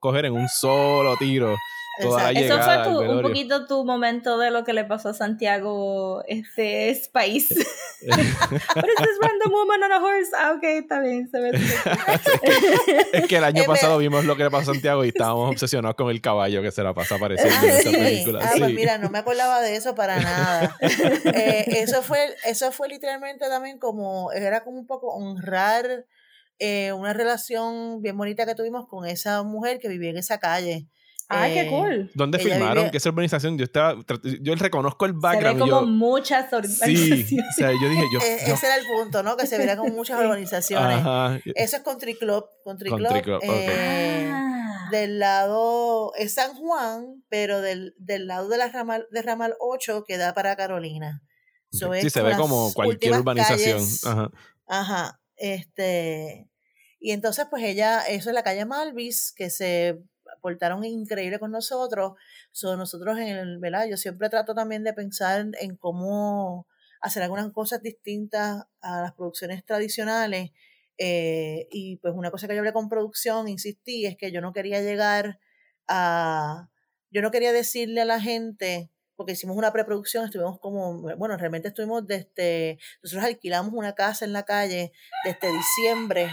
coger 0.00 0.24
en 0.26 0.32
un 0.34 0.48
solo 0.48 1.14
tiro 1.18 1.54
toda. 2.00 2.30
Eso 2.32 2.60
fue 2.62 2.84
tu- 2.84 3.00
un 3.12 3.22
poquito 3.22 3.66
tu 3.66 3.84
momento 3.84 4.38
de 4.38 4.50
lo 4.50 4.64
que 4.64 4.72
le 4.72 4.84
pasó 4.84 5.10
a 5.10 5.14
Santiago 5.14 6.22
este 6.26 6.90
es 6.90 7.08
país. 7.08 7.48
But 7.48 8.18
it's 8.18 8.98
this 8.98 9.18
random 9.20 9.52
woman 9.52 9.82
on 9.84 9.92
a 9.92 9.98
horse. 10.04 10.30
Ah, 10.36 10.52
ok, 10.56 10.62
está 10.64 11.00
bien. 11.00 11.28
Se 11.30 11.40
ve 11.40 11.50
Es 13.12 13.26
que 13.26 13.36
el 13.36 13.44
año 13.44 13.62
Es 13.62 13.66
pasado 13.68 13.98
vimos 13.98 14.24
lo 14.24 14.36
que 14.36 14.44
le 14.44 14.50
pasó 14.50 14.70
a 14.70 14.74
Santiago 14.74 15.04
y 15.04 15.08
estábamos 15.08 15.50
obsesionados 15.50 15.96
con 15.96 16.10
el 16.10 16.20
caballo 16.20 16.62
que 16.62 16.70
se 16.70 16.82
la 16.82 16.94
pasa 16.94 17.14
apareciendo 17.16 17.54
Ah, 17.60 17.64
en 17.64 17.70
esa 17.70 17.90
película. 17.90 18.40
Ah, 18.42 18.50
sí. 18.54 18.58
pues 18.60 18.74
mira, 18.74 18.98
no 18.98 19.10
me 19.10 19.18
acordaba 19.18 19.60
de 19.60 19.76
eso 19.76 19.94
para 19.94 20.18
nada. 20.20 20.76
Eh, 21.34 21.64
eso 21.82 22.02
fue, 22.02 22.18
eso 22.44 22.70
fue 22.72 22.88
literalmente 22.88 23.48
también 23.48 23.78
como, 23.78 24.30
era 24.32 24.62
como 24.62 24.78
un 24.78 24.86
poco 24.86 25.08
honrar 25.14 26.06
eh, 26.58 26.92
una 26.92 27.12
relación 27.12 28.00
bien 28.02 28.16
bonita 28.16 28.46
que 28.46 28.54
tuvimos 28.54 28.86
con 28.86 29.06
esa 29.06 29.42
mujer 29.42 29.78
que 29.80 29.88
vivía 29.88 30.10
en 30.10 30.16
esa 30.18 30.38
calle. 30.38 30.86
Ay, 31.28 31.54
qué 31.54 31.60
Eh, 31.62 31.68
cool. 31.70 32.10
¿Dónde 32.14 32.38
filmaron? 32.38 32.84
vive- 32.84 32.90
¿Qué 32.90 32.96
esa 32.98 33.08
urbanización? 33.08 33.56
Yo 33.58 33.64
estaba, 33.64 33.96
yo 34.42 34.54
reconozco 34.56 35.06
el 35.06 35.12
Se 35.12 35.16
ve 35.16 35.20
background. 35.22 35.58
como 35.60 35.80
yo, 35.80 35.86
muchas 35.86 36.50
sí, 36.50 36.54
organizaciones. 36.54 37.32
o 37.32 37.52
sea, 37.56 37.70
yo 37.72 37.88
dije, 37.88 38.02
yo, 38.12 38.18
Eh, 38.24 38.38
yo- 38.46 38.54
ese 38.54 38.66
era 38.66 38.76
el 38.76 38.86
punto, 38.86 39.22
¿no? 39.22 39.36
Que 39.36 39.46
se 39.46 39.56
viera 39.58 39.76
con 39.76 39.92
muchas 39.94 40.18
organizaciones. 40.20 40.98
ajá, 40.98 41.40
Eso 41.54 41.76
es 41.76 41.82
Country 41.82 42.14
Club. 42.16 42.44
Country, 42.64 42.90
Country 42.90 43.22
Club. 43.22 43.22
Club, 43.22 43.36
ok. 43.36 43.42
eh, 43.44 44.30
Ah. 44.30 44.88
del 44.90 45.18
lado 45.18 46.12
es 46.16 46.34
San 46.34 46.54
Juan, 46.54 47.22
pero 47.28 47.60
del, 47.62 47.94
del 47.98 48.26
lado 48.26 48.48
de 48.48 48.58
la 48.58 48.68
ramal, 48.68 49.06
de 49.10 49.22
ramal 49.22 49.54
8 49.60 50.04
que 50.06 50.18
da 50.18 50.34
para 50.34 50.54
Carolina. 50.56 51.22
So, 51.72 51.92
sí, 51.94 52.06
es 52.06 52.12
se 52.12 52.22
ve 52.22 52.36
como 52.36 52.72
cualquier 52.74 53.14
urbanización. 53.18 53.78
calles. 53.78 54.06
Ajá. 54.06 54.30
Ajá, 54.66 55.20
este, 55.36 56.48
y 57.00 57.10
entonces 57.12 57.46
pues 57.50 57.62
ella, 57.64 58.00
eso 58.02 58.30
es 58.30 58.34
la 58.34 58.42
calle 58.42 58.64
Malvis, 58.64 59.32
que 59.36 59.50
se 59.50 59.98
portaron 60.40 60.84
increíble 60.84 61.38
con 61.38 61.50
nosotros, 61.50 62.14
so, 62.52 62.76
nosotros 62.76 63.18
en 63.18 63.28
el, 63.28 63.58
¿verdad? 63.58 63.86
Yo 63.88 63.96
siempre 63.96 64.28
trato 64.28 64.54
también 64.54 64.84
de 64.84 64.92
pensar 64.92 65.46
en 65.60 65.76
cómo 65.76 66.66
hacer 67.00 67.22
algunas 67.22 67.50
cosas 67.52 67.82
distintas 67.82 68.64
a 68.80 69.02
las 69.02 69.12
producciones 69.12 69.64
tradicionales, 69.64 70.50
eh, 70.96 71.66
y 71.70 71.96
pues 71.96 72.14
una 72.14 72.30
cosa 72.30 72.46
que 72.46 72.54
yo 72.54 72.60
hablé 72.60 72.72
con 72.72 72.88
producción, 72.88 73.48
insistí, 73.48 74.06
es 74.06 74.16
que 74.16 74.32
yo 74.32 74.40
no 74.40 74.52
quería 74.52 74.80
llegar 74.80 75.40
a, 75.88 76.70
yo 77.10 77.22
no 77.22 77.30
quería 77.30 77.52
decirle 77.52 78.00
a 78.00 78.04
la 78.04 78.20
gente, 78.20 78.90
porque 79.16 79.32
hicimos 79.32 79.56
una 79.56 79.72
preproducción, 79.72 80.24
estuvimos 80.24 80.58
como, 80.60 81.00
bueno, 81.16 81.36
realmente 81.36 81.68
estuvimos 81.68 82.06
desde, 82.06 82.78
nosotros 83.02 83.24
alquilamos 83.24 83.72
una 83.74 83.94
casa 83.94 84.24
en 84.24 84.32
la 84.32 84.44
calle 84.44 84.92
desde 85.24 85.52
diciembre, 85.52 86.28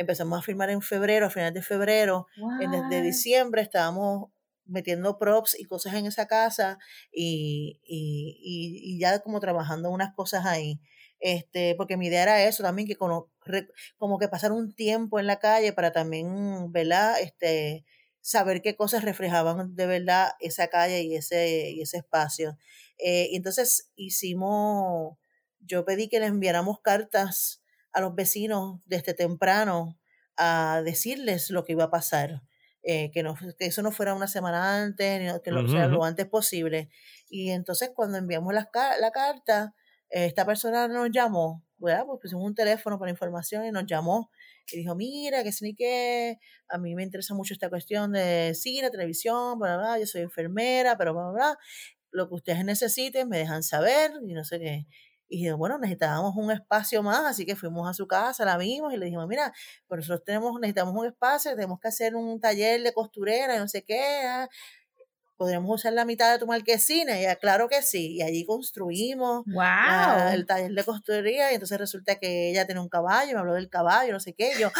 empezamos 0.00 0.38
a 0.38 0.42
filmar 0.42 0.70
en 0.70 0.82
febrero, 0.82 1.26
a 1.26 1.30
finales 1.30 1.54
de 1.54 1.62
febrero, 1.62 2.26
en- 2.56 2.70
desde 2.72 3.02
diciembre 3.02 3.62
estábamos 3.62 4.30
metiendo 4.64 5.18
props 5.18 5.58
y 5.58 5.64
cosas 5.64 5.94
en 5.94 6.06
esa 6.06 6.26
casa 6.28 6.78
y, 7.12 7.80
y, 7.84 8.38
y, 8.42 8.96
y 8.96 9.00
ya 9.00 9.18
como 9.20 9.40
trabajando 9.40 9.90
unas 9.90 10.14
cosas 10.14 10.46
ahí. 10.46 10.80
Este, 11.18 11.74
porque 11.76 11.96
mi 11.96 12.06
idea 12.06 12.22
era 12.22 12.44
eso 12.44 12.62
también, 12.62 12.88
que 12.88 12.96
re- 13.44 13.68
como 13.98 14.18
que 14.18 14.28
pasar 14.28 14.52
un 14.52 14.74
tiempo 14.74 15.18
en 15.20 15.26
la 15.26 15.38
calle 15.38 15.72
para 15.72 15.92
también, 15.92 16.72
¿verdad? 16.72 17.20
Este, 17.20 17.84
saber 18.20 18.62
qué 18.62 18.76
cosas 18.76 19.04
reflejaban 19.04 19.74
de 19.76 19.86
verdad 19.86 20.30
esa 20.40 20.68
calle 20.68 21.02
y 21.02 21.16
ese, 21.16 21.70
y 21.70 21.82
ese 21.82 21.98
espacio. 21.98 22.56
Eh, 22.98 23.28
y 23.30 23.36
entonces 23.36 23.90
hicimos, 23.96 25.16
yo 25.60 25.84
pedí 25.84 26.08
que 26.08 26.20
le 26.20 26.26
enviáramos 26.26 26.80
cartas 26.80 27.59
a 27.92 28.00
los 28.00 28.14
vecinos 28.14 28.80
desde 28.86 29.14
temprano 29.14 29.98
a 30.36 30.82
decirles 30.84 31.50
lo 31.50 31.64
que 31.64 31.72
iba 31.72 31.84
a 31.84 31.90
pasar. 31.90 32.42
eh, 32.82 33.10
que, 33.12 33.22
no, 33.22 33.34
que 33.58 33.66
eso 33.66 33.82
no 33.82 33.92
fuera 33.92 34.14
una 34.14 34.26
semana 34.26 34.82
antes, 34.82 35.40
que 35.44 35.50
lo, 35.50 35.68
sea, 35.68 35.86
Ujú, 35.86 35.88
lo 35.88 36.02
antes 36.04 36.26
posible. 36.26 36.88
Y 37.28 37.50
entonces 37.50 37.90
cuando 37.94 38.16
enviamos 38.18 38.54
ca- 38.72 38.96
la 38.98 39.10
carta, 39.10 39.74
eh, 40.10 40.24
esta 40.26 40.46
persona 40.46 40.88
nos 40.88 41.10
llamó, 41.10 41.64
¿verdad? 41.78 42.04
Pues 42.06 42.20
pusimos 42.22 42.44
un 42.44 42.54
teléfono 42.54 42.98
para 42.98 43.10
información 43.10 43.64
y 43.66 43.70
nos 43.70 43.84
llamó 43.86 44.30
y 44.72 44.78
dijo, 44.78 44.94
mira, 44.94 45.42
que 45.42 45.52
sí 45.52 45.64
ni 45.64 45.74
qué, 45.74 46.38
a 46.68 46.78
mí 46.78 46.94
me 46.94 47.02
interesa 47.02 47.34
mucho 47.34 47.52
esta 47.54 47.68
cuestión 47.68 48.12
de 48.12 48.52
cine, 48.54 48.90
televisión, 48.90 49.58
bla, 49.58 49.76
bla, 49.76 49.86
bla, 49.88 49.98
yo 49.98 50.06
soy 50.06 50.22
enfermera, 50.22 50.96
pero 50.96 51.12
bla, 51.14 51.24
bla, 51.24 51.32
bla, 51.32 51.58
lo 52.12 52.28
que 52.28 52.34
ustedes 52.36 52.64
necesiten, 52.64 53.28
me 53.28 53.38
dejan 53.38 53.62
saber 53.62 54.12
y 54.26 54.34
no 54.34 54.44
sé 54.44 54.58
qué. 54.60 54.86
Y 55.32 55.48
bueno, 55.52 55.78
necesitábamos 55.78 56.34
un 56.36 56.50
espacio 56.50 57.02
más, 57.04 57.24
así 57.24 57.46
que 57.46 57.54
fuimos 57.54 57.88
a 57.88 57.94
su 57.94 58.06
casa, 58.08 58.44
la 58.44 58.56
vimos 58.56 58.92
y 58.92 58.96
le 58.96 59.04
dijimos, 59.06 59.28
mira, 59.28 59.52
pues 59.86 59.98
nosotros 60.00 60.24
tenemos, 60.24 60.58
necesitamos 60.60 60.94
un 60.96 61.06
espacio, 61.06 61.52
tenemos 61.54 61.78
que 61.78 61.86
hacer 61.88 62.16
un 62.16 62.40
taller 62.40 62.82
de 62.82 62.92
costurera 62.92 63.56
no 63.58 63.68
sé 63.68 63.84
qué, 63.84 64.02
ah, 64.26 64.48
podríamos 65.36 65.74
usar 65.74 65.94
la 65.94 66.04
mitad 66.04 66.30
de 66.32 66.38
tu 66.38 66.46
marquesina. 66.46 67.16
Y 67.16 67.20
ella, 67.22 67.36
claro 67.36 67.66
que 67.66 67.80
sí. 67.80 68.16
Y 68.16 68.20
allí 68.22 68.44
construimos 68.44 69.42
la- 69.46 70.24
Wow. 70.26 70.34
el 70.34 70.44
taller 70.44 70.72
de 70.72 70.84
costurería 70.84 71.50
y 71.50 71.54
entonces 71.54 71.78
resulta 71.78 72.16
que 72.18 72.50
ella 72.50 72.66
tiene 72.66 72.82
un 72.82 72.90
caballo, 72.90 73.32
me 73.32 73.38
habló 73.40 73.54
del 73.54 73.70
caballo, 73.70 74.12
no 74.12 74.20
sé 74.20 74.34
qué. 74.34 74.52
Y 74.54 74.60
yo, 74.60 74.70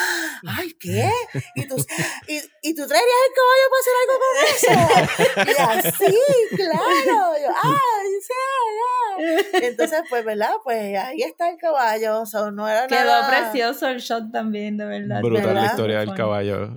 ¡ay, 0.46 0.74
qué! 0.78 1.10
¿Y 1.54 1.66
tú, 1.66 1.76
y, 2.28 2.36
y 2.60 2.74
tú 2.74 2.86
traerías 2.86 3.20
el 3.28 3.34
caballo 3.40 3.66
para 3.70 3.80
hacer 3.80 3.94
algo 4.02 4.16
con 4.20 4.34
eso? 4.52 5.40
Y 5.46 5.50
ella, 5.50 5.92
sí, 5.96 6.56
claro. 6.56 7.38
Y 7.38 7.42
yo, 7.42 7.48
¡ay, 7.62 7.99
sí! 8.20 8.32
ah". 8.32 9.40
Entonces, 9.62 10.02
pues, 10.08 10.24
¿verdad? 10.24 10.52
Pues 10.64 10.96
ahí 10.98 11.22
está 11.22 11.50
el 11.50 11.56
caballo. 11.58 12.20
o 12.20 12.26
sea, 12.26 12.50
no 12.50 12.68
era 12.68 12.86
Quedó 12.86 13.04
nada- 13.04 13.28
precioso 13.28 13.88
el 13.88 13.98
shot 14.00 14.30
también, 14.32 14.76
de 14.76 14.84
verdad. 14.86 15.20
Brutal 15.22 15.54
la 15.54 15.66
historia 15.66 16.00
del 16.00 16.14
caballo. 16.14 16.76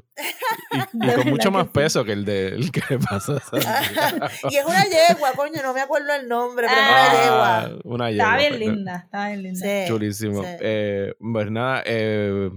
Y, 0.71 0.99
con 1.15 1.29
mucho 1.29 1.49
que 1.49 1.55
más 1.55 1.63
sí. 1.63 1.69
peso 1.73 2.03
que 2.05 2.11
el, 2.11 2.25
de, 2.25 2.47
el 2.49 2.71
que 2.71 2.81
le 2.89 2.99
pasó 2.99 3.37
a 3.37 3.39
Santiago. 3.39 4.27
y 4.49 4.57
es 4.57 4.65
una 4.65 4.83
yegua, 4.83 5.31
coño, 5.35 5.61
no 5.63 5.73
me 5.73 5.81
acuerdo 5.81 6.13
el 6.13 6.27
nombre, 6.27 6.67
pero 6.67 6.79
Ah. 6.83 7.07
es 7.07 7.29
una 7.29 7.55
Ah, 7.57 7.61
yegua. 7.67 7.79
una 7.83 8.11
yegua. 8.11 8.23
Estaba 8.25 8.37
bien 8.37 8.49
pues, 8.49 8.59
linda, 8.59 8.95
estaba 9.05 9.27
bien 9.29 9.43
linda. 9.43 9.59
Sí, 9.61 9.87
Chulísimo. 9.87 10.43
sí. 10.43 10.49
Eh, 10.59 11.13
pues 11.19 11.49
nada, 11.51 11.83
eh, 11.85 12.49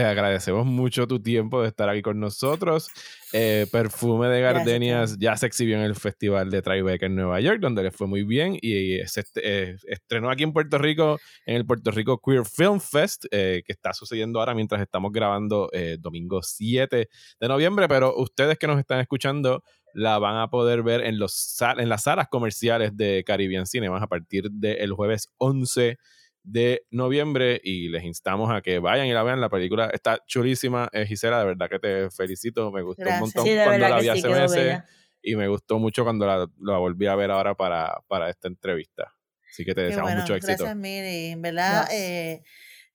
te 0.00 0.06
agradecemos 0.06 0.64
mucho 0.64 1.06
tu 1.06 1.20
tiempo 1.20 1.60
de 1.60 1.68
estar 1.68 1.86
aquí 1.90 2.00
con 2.00 2.18
nosotros. 2.18 2.88
Eh, 3.34 3.66
Perfume 3.70 4.28
de 4.28 4.40
Gardenias 4.40 5.18
ya 5.18 5.36
se 5.36 5.44
exhibió 5.46 5.76
en 5.76 5.82
el 5.82 5.94
Festival 5.94 6.50
de 6.50 6.62
Tribeca 6.62 7.04
en 7.04 7.16
Nueva 7.16 7.38
York, 7.40 7.58
donde 7.60 7.82
le 7.82 7.90
fue 7.90 8.06
muy 8.06 8.22
bien 8.24 8.56
y 8.62 8.98
se 9.06 9.20
est- 9.20 9.36
eh, 9.42 9.76
estrenó 9.86 10.30
aquí 10.30 10.42
en 10.42 10.54
Puerto 10.54 10.78
Rico, 10.78 11.18
en 11.44 11.56
el 11.56 11.66
Puerto 11.66 11.90
Rico 11.90 12.18
Queer 12.24 12.46
Film 12.46 12.80
Fest, 12.80 13.26
eh, 13.30 13.62
que 13.66 13.72
está 13.72 13.92
sucediendo 13.92 14.38
ahora 14.40 14.54
mientras 14.54 14.80
estamos 14.80 15.12
grabando 15.12 15.68
domingo 15.98 16.42
7 16.42 17.08
de 17.38 17.48
noviembre, 17.48 17.86
pero 17.86 18.16
ustedes 18.16 18.56
que 18.58 18.66
nos 18.66 18.78
están 18.78 19.00
escuchando 19.00 19.62
la 19.92 20.18
van 20.18 20.36
a 20.38 20.48
poder 20.48 20.82
ver 20.82 21.02
en, 21.02 21.18
los, 21.18 21.34
sal- 21.34 21.78
en 21.78 21.90
las 21.90 22.04
salas 22.04 22.28
comerciales 22.30 22.96
de 22.96 23.22
Caribbean 23.26 23.66
Cinemas 23.66 24.02
a 24.02 24.06
partir 24.06 24.50
del 24.50 24.92
jueves 24.92 25.28
11 25.36 25.98
de 26.42 26.86
noviembre 26.90 27.60
y 27.62 27.88
les 27.88 28.04
instamos 28.04 28.50
a 28.50 28.62
que 28.62 28.78
vayan 28.78 29.06
y 29.06 29.12
la 29.12 29.22
vean. 29.22 29.40
La 29.40 29.48
película 29.48 29.90
está 29.92 30.22
chulísima. 30.26 30.88
Eh, 30.92 31.06
Gisela, 31.06 31.40
de 31.40 31.46
verdad 31.46 31.68
que 31.68 31.78
te 31.78 32.10
felicito. 32.10 32.70
Me 32.70 32.82
gustó 32.82 33.02
Gracias. 33.02 33.20
un 33.20 33.26
montón 33.26 33.44
Sí, 33.44 33.50
de 33.50 33.64
cuando 33.64 33.88
la 33.88 34.00
vi 34.00 34.08
hace 34.08 34.28
meses 34.28 34.82
y 35.22 35.36
me 35.36 35.48
gustó 35.48 35.78
mucho 35.78 36.04
cuando 36.04 36.26
la, 36.26 36.46
la 36.60 36.78
volví 36.78 37.06
a 37.06 37.14
ver 37.14 37.30
ahora 37.30 37.54
para, 37.54 38.00
para 38.08 38.30
esta 38.30 38.48
entrevista. 38.48 39.14
Así 39.50 39.64
que 39.64 39.74
te 39.74 39.82
Qué 39.82 39.86
deseamos 39.86 40.10
bueno, 40.10 40.20
mucho 40.22 40.34
éxito. 40.34 40.64
Gracias, 40.64 40.76
Miri. 40.76 41.26
En 41.32 41.42
verdad, 41.42 41.88
eh, 41.92 42.42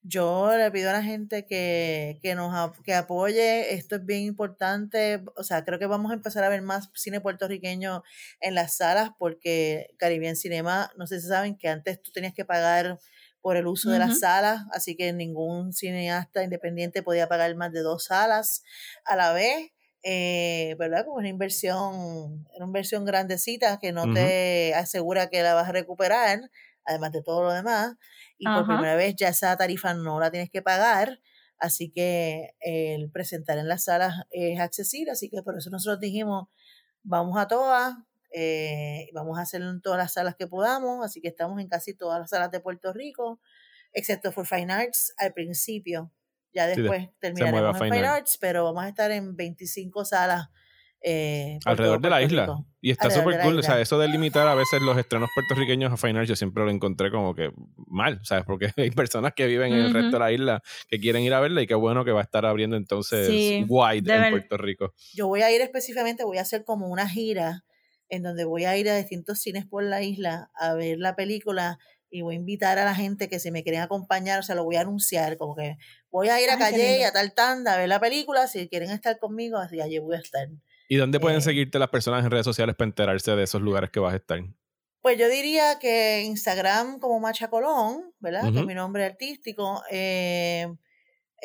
yo 0.02 0.56
le 0.56 0.72
pido 0.72 0.90
a 0.90 0.94
la 0.94 1.04
gente 1.04 1.46
que, 1.46 2.20
que 2.22 2.34
nos 2.36 2.78
que 2.82 2.94
apoye. 2.94 3.74
Esto 3.74 3.98
es 3.98 4.06
bien 4.06 4.22
importante. 4.22 5.24
O 5.36 5.44
sea, 5.44 5.66
creo 5.66 5.80
que 5.80 5.88
vamos 5.88 6.12
a 6.12 6.16
empezar 6.16 6.44
a 6.44 6.50
ver 6.50 6.62
más 6.62 6.90
cine 6.94 7.22
puertorriqueño 7.22 8.04
en 8.40 8.56
las 8.56 8.78
salas 8.78 9.10
porque 9.20 9.88
Caribbean 9.98 10.36
Cinema, 10.36 10.92
no 10.96 11.08
sé 11.08 11.20
si 11.20 11.28
saben 11.28 11.58
que 11.58 11.68
antes 11.68 12.02
tú 12.02 12.12
tenías 12.12 12.34
que 12.34 12.46
pagar 12.46 13.00
por 13.46 13.58
el 13.58 13.68
uso 13.68 13.92
de 13.92 14.00
las 14.00 14.22
salas, 14.22 14.64
así 14.72 14.96
que 14.96 15.14
ningún 15.14 15.72
cineasta 15.72 16.44
independiente 16.44 17.04
podía 17.04 17.28
pagar 17.28 17.56
más 17.56 17.72
de 17.72 17.82
dos 17.82 18.06
salas 18.06 18.64
a 19.04 19.16
la 19.16 19.34
vez. 19.34 19.72
Eh, 20.02 20.76
¿verdad? 20.80 21.06
Como 21.06 21.18
una 21.18 21.30
inversión, 21.30 22.48
una 22.56 22.66
inversión 22.66 23.06
grandecita 23.06 23.78
que 23.78 23.92
no 23.92 24.12
te 24.12 24.74
asegura 24.74 25.30
que 25.30 25.44
la 25.44 25.54
vas 25.54 25.70
a 25.70 25.74
recuperar, 25.74 26.50
además 26.86 27.12
de 27.12 27.22
todo 27.22 27.44
lo 27.44 27.52
demás. 27.52 27.94
Y 28.40 28.46
por 28.46 28.66
primera 28.66 28.96
vez 28.96 29.14
ya 29.16 29.28
esa 29.28 29.56
tarifa 29.56 29.94
no 29.94 30.20
la 30.20 30.32
tienes 30.32 30.50
que 30.50 30.64
pagar, 30.64 31.20
así 31.60 31.92
que 31.92 32.56
el 32.62 33.12
presentar 33.12 33.60
en 33.60 33.68
las 33.68 33.84
salas 33.84 34.24
es 34.32 34.60
accesible, 34.60 35.12
así 35.12 35.30
que 35.30 35.44
por 35.44 35.56
eso 35.56 35.70
nosotros 35.70 36.00
dijimos, 36.00 36.48
vamos 37.04 37.38
a 37.38 37.48
todas, 37.48 37.94
eh, 38.38 39.08
vamos 39.14 39.40
a 39.40 39.44
hacerlo 39.44 39.70
en 39.70 39.82
todas 39.82 39.98
las 39.98 40.14
salas 40.14 40.36
que 40.36 40.46
podamos, 40.48 41.06
así 41.06 41.22
que 41.22 41.30
estamos 41.30 41.60
en 41.62 41.68
casi 41.70 41.94
todas 41.94 42.20
las 42.20 42.30
salas 42.30 42.52
de 42.52 42.60
Puerto 42.60 42.92
Rico, 42.92 43.40
excepto 43.94 44.32
for 44.34 44.46
Fine 44.46 44.74
Arts 44.74 45.14
al 45.18 45.32
principio. 45.34 46.12
Ya 46.54 46.64
Sí, 46.70 46.82
de- 46.82 46.82
después 46.84 47.00
mueve 47.00 47.12
a 47.16 47.20
terminaremos 47.20 47.76
en 47.78 47.84
Fine 47.84 47.96
Fine 47.96 48.08
Arts. 48.08 48.18
Arts, 48.20 48.38
pero 48.42 48.64
vamos 48.66 48.84
a 48.84 48.90
estar 48.90 49.12
en 49.12 49.36
25 49.36 50.04
salas 50.06 50.48
eh, 51.08 51.60
Alrededor 51.66 52.02
de 52.02 52.10
la 52.10 52.22
isla. 52.24 52.48
Y 52.82 52.90
está 52.90 53.12
súper 53.12 53.40
cool. 53.42 53.60
O 53.60 53.62
sea, 53.62 53.80
eso 53.80 54.00
de 54.00 54.08
limitar 54.08 54.48
a 54.48 54.56
veces 54.56 54.82
los 54.82 54.98
estrenos 54.98 55.30
puertorriqueños 55.36 55.92
a 55.94 55.98
Fine 55.98 56.18
Arts, 56.20 56.30
yo 56.30 56.36
siempre 56.36 56.64
lo 56.64 56.72
encontré 56.72 57.12
como 57.12 57.36
que 57.36 57.52
mal, 57.76 58.20
¿sabes? 58.24 58.44
Porque 58.44 58.72
hay 58.78 58.90
personas 58.90 59.34
que 59.36 59.46
viven 59.46 59.72
en 59.74 59.80
el 59.86 59.94
resto 59.94 60.12
de 60.14 60.20
la 60.20 60.32
isla 60.32 60.64
que 60.88 61.00
quieren 61.00 61.22
ir 61.22 61.34
a 61.36 61.40
verla 61.42 61.62
y 61.62 61.68
qué 61.68 61.76
bueno 61.76 62.06
que 62.06 62.12
va 62.12 62.22
a 62.22 62.24
estar 62.24 62.46
abriendo 62.48 62.76
entonces 62.76 63.28
Sí, 63.28 63.64
Wide 63.68 64.02
de 64.02 64.14
en 64.16 64.22
ver- 64.22 64.32
Puerto 64.32 64.58
Rico. 64.58 64.94
Yo 65.14 65.28
voy 65.28 65.42
a 65.44 65.52
ir 65.52 65.62
específicamente, 65.62 66.24
voy 66.24 66.40
a 66.40 66.42
hacer 66.42 66.64
como 66.64 66.88
una 66.88 67.08
gira 67.08 67.65
en 68.10 68.24
donde 68.24 68.46
voy 68.46 68.66
a 68.66 68.78
ir 68.78 68.90
a 68.90 68.96
distintos 68.98 69.40
cines 69.42 69.66
por 69.66 69.84
la 69.84 70.02
isla 70.02 70.52
a 70.54 70.74
ver 70.74 70.98
la 71.00 71.16
película 71.16 71.80
y 72.10 72.22
voy 72.22 72.36
a 72.36 72.38
invitar 72.40 72.78
a 72.80 72.86
la 72.86 72.96
gente 72.96 73.28
que 73.30 73.40
si 73.40 73.52
me 73.52 73.64
quieren 73.64 73.82
acompañar, 73.82 74.40
o 74.40 74.44
sea, 74.44 74.56
lo 74.56 74.64
voy 74.64 74.76
a 74.78 74.82
anunciar, 74.82 75.38
como 75.38 75.56
que 75.56 75.78
voy 76.12 76.30
a 76.30 76.40
ir 76.42 76.50
a 76.50 76.58
Calle 76.58 77.00
y 77.00 77.04
a 77.04 77.12
tal 77.12 77.34
tanda 77.34 77.74
a 77.74 77.78
ver 77.78 77.90
la 77.90 78.00
película, 78.00 78.48
si 78.48 78.70
quieren 78.70 78.92
estar 78.92 79.20
conmigo, 79.20 79.58
así 79.58 79.82
allí 79.82 80.00
voy 80.00 80.16
a 80.16 80.20
estar. 80.20 80.48
¿Y 80.88 80.98
dónde 80.98 81.20
pueden 81.20 81.40
Eh, 81.40 81.42
seguirte 81.42 81.80
las 81.80 81.90
personas 81.90 82.24
en 82.24 82.32
redes 82.32 82.46
sociales 82.46 82.76
para 82.76 82.88
enterarse 82.88 83.32
de 83.36 83.44
esos 83.44 83.62
lugares 83.62 83.90
que 83.90 84.00
vas 84.00 84.14
a 84.14 84.18
estar? 84.18 84.40
Pues 85.02 85.18
yo 85.20 85.30
diría 85.30 85.78
que 85.80 86.24
Instagram 86.24 87.00
como 87.00 87.20
Macha 87.20 87.50
Colón, 87.50 88.12
¿verdad? 88.20 88.52
Que 88.52 88.60
Ujú. 88.60 88.60
es 88.60 88.66
mi 88.66 88.74
nombre 88.74 89.06
artístico. 89.06 89.84
eh, 89.92 90.68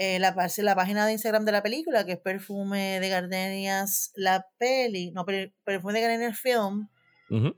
eh, 0.02 0.18
la, 0.18 0.34
la 0.58 0.74
página 0.74 1.04
de 1.04 1.12
Instagram 1.12 1.44
de 1.44 1.52
la 1.52 1.62
película, 1.62 2.06
que 2.06 2.12
es 2.12 2.18
Perfume 2.18 3.00
de 3.00 3.08
Gardenias, 3.10 4.12
la 4.14 4.46
peli, 4.58 5.10
no, 5.10 5.26
per- 5.26 5.52
Perfume 5.64 5.92
de 5.92 6.00
Gardenias 6.00 6.38
Film. 6.38 6.88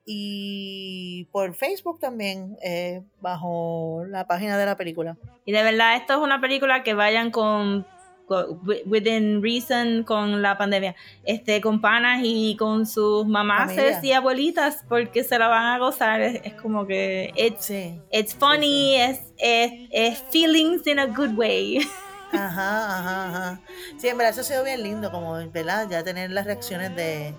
Y 0.05 1.29
por 1.33 1.55
Facebook 1.55 1.99
también, 2.01 2.57
eh, 2.63 3.03
bajo 3.21 4.03
la 4.09 4.27
página 4.27 4.59
de 4.59 4.67
la 4.67 4.77
película. 4.77 5.17
Y 5.45 5.53
de 5.53 5.63
verdad, 5.63 5.97
esto 5.97 6.15
es 6.15 6.19
una 6.19 6.41
película 6.41 6.83
que 6.83 6.95
vayan 6.95 7.31
con, 7.31 7.87
con- 8.27 8.61
wi- 8.67 8.83
within 8.87 9.43
reason 9.43 10.03
con 10.05 10.43
la 10.43 10.59
pandemia, 10.59 10.95
este, 11.25 11.61
con 11.61 11.81
panas 11.81 12.21
y 12.23 12.57
con 12.59 12.87
sus 12.87 13.27
mamás 13.27 13.73
y 14.03 14.13
abuelitas, 14.13 14.85
porque 14.89 15.25
se 15.25 15.39
la 15.39 15.49
van 15.49 15.65
a 15.67 15.79
gozar. 15.79 16.21
Es, 16.21 16.41
es 16.45 16.55
como 16.55 16.87
que 16.87 17.33
it's, 17.37 17.65
Sí. 17.67 17.99
it's 18.11 18.35
funny, 18.35 18.97
es, 18.97 19.21
es, 19.39 19.73
es 19.91 20.23
feelings 20.31 20.87
in 20.87 20.99
a 20.99 21.07
good 21.07 21.35
way. 21.37 21.79
Ajá, 22.33 22.99
ajá, 22.99 23.29
ajá. 23.29 23.61
Sí, 23.99 24.09
en 24.09 24.17
verdad 24.17 24.33
eso 24.33 24.41
ha 24.41 24.45
sido 24.45 24.65
bien 24.65 24.83
lindo, 24.83 25.11
como, 25.11 25.35
¿verdad? 25.51 25.87
Ya 25.91 26.03
tener 26.03 26.31
las 26.31 26.47
reacciones 26.47 26.95
de, 26.97 27.35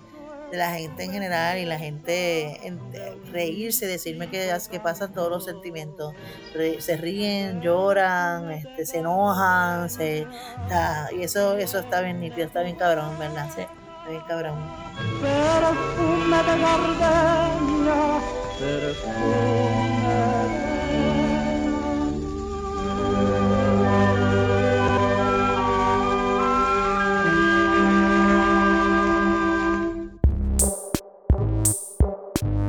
de 0.50 0.56
la 0.56 0.70
gente 0.70 1.04
en 1.04 1.12
general 1.12 1.58
y 1.58 1.64
la 1.64 1.78
gente 1.78 2.60
reírse, 3.32 3.86
decirme 3.86 4.28
que, 4.30 4.56
que 4.70 4.80
pasan 4.80 5.12
todos 5.12 5.30
los 5.30 5.44
sentimientos. 5.44 6.14
Se 6.78 6.96
ríen, 6.96 7.60
lloran, 7.60 8.50
este, 8.52 8.86
se 8.86 8.98
enojan, 8.98 9.90
se, 9.90 10.26
y 11.18 11.22
eso, 11.22 11.56
eso 11.56 11.80
está 11.80 12.00
bien 12.00 12.20
nítido, 12.20 12.46
está 12.46 12.62
bien 12.62 12.76
cabrón, 12.76 13.18
¿verdad? 13.18 13.48
Sí, 13.54 13.62
está 13.62 14.10
bien 14.10 14.22
cabrón. 14.28 14.58
perfume 15.20 16.36
de 16.36 16.62
gardenia, 16.62 18.20
perfume 18.60 19.73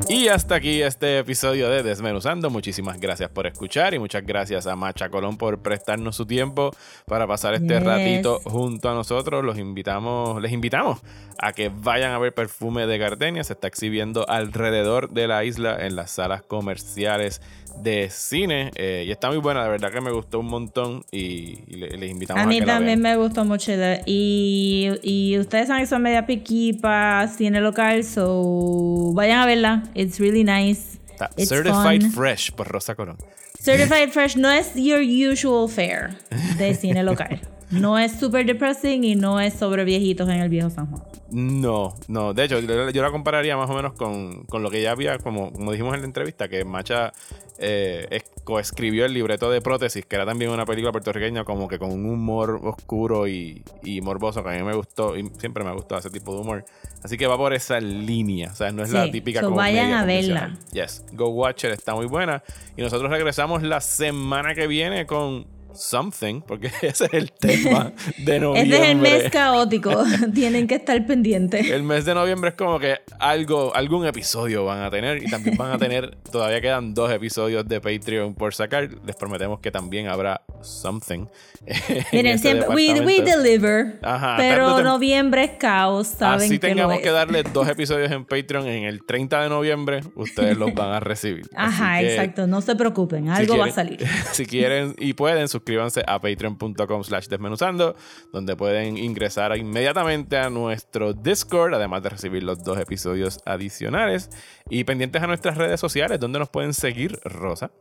Y 0.08 0.28
hasta 0.28 0.56
aquí 0.56 0.84
este 0.84 1.18
episodio 1.18 1.68
de 1.70 1.82
Desmenuzando. 1.82 2.51
Muchísimas 2.51 2.99
gracias 2.99 3.30
por 3.32 3.47
escuchar 3.47 3.95
y 3.95 3.99
muchas 3.99 4.24
gracias 4.24 4.68
a 4.68 4.76
Macha 4.76 5.10
Colón 5.10 5.36
por 5.36 5.60
prestarnos 5.60 6.16
su 6.16 6.28
tiempo 6.28 6.72
para 7.08 7.26
pasar 7.26 7.56
este 7.56 7.74
Yes. 7.74 7.84
ratito 7.84 8.39
junto 8.45 8.89
a 8.89 8.93
nosotros. 8.93 9.43
Los 9.43 9.58
invitamos, 9.58 10.39
les 10.41 10.51
invitamos 10.51 11.01
a 11.39 11.53
que 11.53 11.70
vayan 11.70 12.12
a 12.12 12.20
ver 12.20 12.34
Perfume 12.36 12.86
de 12.86 12.99
Gardenia. 12.99 13.43
Se 13.43 13.53
está 13.53 13.68
exhibiendo 13.68 14.30
alrededor 14.30 15.10
de 15.10 15.28
la 15.28 15.43
isla 15.43 15.76
en 15.86 15.95
las 15.95 16.12
salas 16.12 16.43
comerciales 16.43 17.41
de 17.82 18.10
cine 18.10 18.72
eh, 18.76 19.04
y 19.08 19.12
está 19.12 19.30
muy 19.30 19.38
buena, 19.38 19.64
de 19.64 19.70
verdad 19.70 19.92
que 19.92 20.02
me 20.02 20.12
gustó 20.12 20.40
un 20.40 20.48
montón 20.48 21.04
y, 21.12 21.60
y 21.68 21.76
le- 21.78 21.90
les 21.98 22.10
invitamos 22.12 22.42
a, 22.42 22.44
A 22.44 22.48
mí 22.48 22.60
que 22.60 22.66
la 22.66 22.74
también 22.76 23.00
me 23.02 23.16
gustó 23.16 23.46
mucho. 23.46 23.72
Y, 24.06 24.90
y 25.04 25.38
ustedes 25.40 25.68
saben 25.68 25.84
que 25.84 25.88
son 25.88 26.02
media 26.02 26.26
piqui 26.26 26.74
para 26.74 27.28
cine 27.28 27.62
local, 27.62 28.04
so 28.04 29.12
vayan 29.14 29.40
a 29.40 29.46
verla. 29.46 29.84
It's 29.94 30.20
really 30.20 30.44
nice. 30.44 31.00
Está 31.12 31.30
It's 31.38 31.50
Certified 31.50 32.02
fun. 32.02 32.12
Fresh 32.12 32.52
por 32.52 32.68
Rosa 32.68 32.96
Colón. 32.96 33.18
Certified 33.62 34.10
Fresh 34.12 34.36
no 34.38 34.52
es 34.52 34.74
your 34.76 35.00
usual 35.02 35.68
fare 35.70 36.10
de 36.58 36.74
cine 36.76 37.04
local. 37.04 37.40
No 37.72 37.97
es 37.97 38.20
super 38.20 38.45
depressing 38.45 39.03
y 39.03 39.16
no 39.16 39.39
es 39.39 39.53
sobre 39.55 39.84
viejitos 39.86 40.30
en 40.30 40.36
el 40.39 40.49
viejo 40.49 40.70
San 40.70 40.88
Juan. 40.88 41.03
No, 41.32 41.95
no. 42.07 42.34
De 42.34 42.43
hecho, 42.43 42.59
yo, 42.59 43.01
la 43.01 43.11
compararía 43.11 43.57
más 43.57 43.70
o 43.70 43.74
menos 43.74 43.93
con, 43.93 44.43
con 44.45 44.61
lo 44.61 44.70
que 44.70 44.82
ya 44.82 44.91
había, 44.91 45.18
como, 45.18 45.51
como 45.51 45.72
dijimos 45.72 45.95
en 45.95 46.01
la 46.01 46.05
entrevista, 46.05 46.47
que 46.47 46.63
Macha 46.63 47.11
eh, 47.57 48.07
es- 48.11 48.32
coescribió 48.43 49.05
el 49.05 49.13
libreto 49.13 49.49
de 49.49 49.59
Prótesis, 49.61 50.05
que 50.05 50.16
era 50.16 50.26
también 50.26 50.51
una 50.51 50.66
película 50.66 50.91
puertorriqueña 50.91 51.43
como 51.43 51.68
que 51.68 51.80
con 51.80 51.91
un 51.91 52.05
humor 52.05 52.59
oscuro 52.63 53.28
y, 53.28 53.63
y 53.84 54.01
morboso, 54.01 54.43
que 54.43 54.49
a 54.49 54.53
mí 54.53 54.61
me 54.63 54.76
gustó 54.76 55.18
y 55.18 55.28
siempre 55.39 55.63
me 55.63 55.72
ha 55.72 55.74
gustado 55.74 55.99
ese 55.99 56.11
tipo 56.11 56.34
de 56.36 56.41
humor. 56.41 56.66
Así 57.03 57.18
que 57.18 57.26
va 57.26 57.36
por 57.38 57.53
esa 57.53 57.80
línea, 57.80 58.51
o 58.51 58.55
sea, 58.55 58.72
no 58.72 58.84
es 58.84 58.91
la 58.91 59.09
típica 59.11 59.41
so 59.41 59.49
comedia 59.49 59.82
vayan 59.82 59.93
a 59.93 60.05
verla. 60.05 60.57
Yes, 60.72 61.03
Go 61.13 61.30
Watch 61.30 61.63
It 61.66 61.72
está 61.72 61.95
muy 61.95 62.05
buena. 62.05 62.43
Y 62.78 62.84
nosotros 62.84 63.09
regresamos 63.09 63.63
la 63.63 63.82
semana 63.82 64.53
que 64.53 64.68
viene 64.68 65.07
con 65.07 65.47
Something, 65.76 66.42
porque 66.42 66.68
ese 66.82 67.06
es 67.06 67.14
el 67.14 67.32
tema 67.32 67.92
de 68.18 68.40
noviembre. 68.40 68.76
Este 68.76 68.84
es 68.84 68.90
el 68.92 68.98
mes 68.98 69.30
caótico. 69.32 70.04
Tienen 70.34 70.68
que 70.68 70.76
estar 70.76 71.06
pendientes. 71.06 71.70
El 71.70 71.84
mes 71.84 72.06
de 72.06 72.14
noviembre 72.16 72.50
es 72.52 72.56
como 72.56 72.80
que 72.80 72.98
algo, 73.20 73.76
algún 73.76 74.06
episodio 74.06 74.66
van 74.66 74.82
a 74.82 74.90
tener 74.90 75.22
y 75.24 75.30
también 75.30 75.58
van 75.58 75.72
a 75.72 75.78
tener, 75.78 76.16
todavía 76.32 76.62
quedan 76.62 76.94
dos 76.94 77.12
episodios 77.12 77.68
de 77.68 77.82
Patreon 77.82 78.34
por 78.36 78.54
sacar. 78.54 78.90
Les 79.06 79.16
prometemos 79.16 79.60
que 79.60 79.72
también 79.72 80.08
habrá 80.08 80.42
something. 80.62 81.26
en 81.66 82.06
Miren, 82.12 82.26
ese 82.36 82.38
siempre, 82.52 82.70
we, 82.70 83.02
we 83.02 83.22
deliver. 83.22 84.00
Ajá, 84.02 84.36
pero 84.38 84.82
noviembre 84.82 85.44
es 85.44 85.52
caos. 85.60 86.08
Saben 86.08 86.46
Así 86.46 86.60
que 86.60 86.68
tengamos 86.68 87.00
que 87.00 87.12
darle 87.12 87.44
dos 87.44 87.68
episodios 87.68 88.12
en 88.12 88.26
Patreon 88.26 88.68
en 88.68 88.84
el 88.86 89.06
30 89.06 89.44
de 89.44 89.50
noviembre, 89.50 90.02
ustedes 90.16 90.58
los 90.58 90.74
van 90.74 90.94
a 90.94 91.00
recibir. 91.00 91.50
Ajá, 91.56 92.00
que, 92.00 92.10
exacto. 92.14 92.48
No 92.48 92.62
se 92.62 92.76
preocupen. 92.76 93.26
si 93.26 93.30
Algo 93.32 93.58
va 93.58 93.66
a 93.66 93.68
quieren- 93.70 93.98
salir. 94.00 94.08
Si 94.32 94.46
quieren 94.46 94.96
y 94.98 95.14
pueden, 95.14 95.48
suscríbanse 95.48 95.64
a 96.05 96.20
patreon.com 96.20 97.03
slash 97.03 97.28
desmenuzando, 97.28 97.95
donde 98.32 98.55
pueden 98.55 98.97
ingresar 98.97 99.55
inmediatamente 99.57 100.38
a 100.38 100.49
nuestro 100.49 101.13
Discord, 101.13 101.74
además 101.74 102.03
de 102.03 102.09
recibir 102.09 102.43
los 102.43 102.63
dos 102.63 102.80
episodios 102.80 103.39
adicionales. 103.45 104.30
Y 104.70 104.84
pendientes 104.84 105.22
a 105.22 105.28
nuestras 105.28 105.57
redes 105.57 105.80
sociales, 105.80 106.20
donde 106.20 106.39
nos 106.39 106.49
pueden 106.49 106.74
seguir, 106.74 107.20
Rosa. 107.24 107.72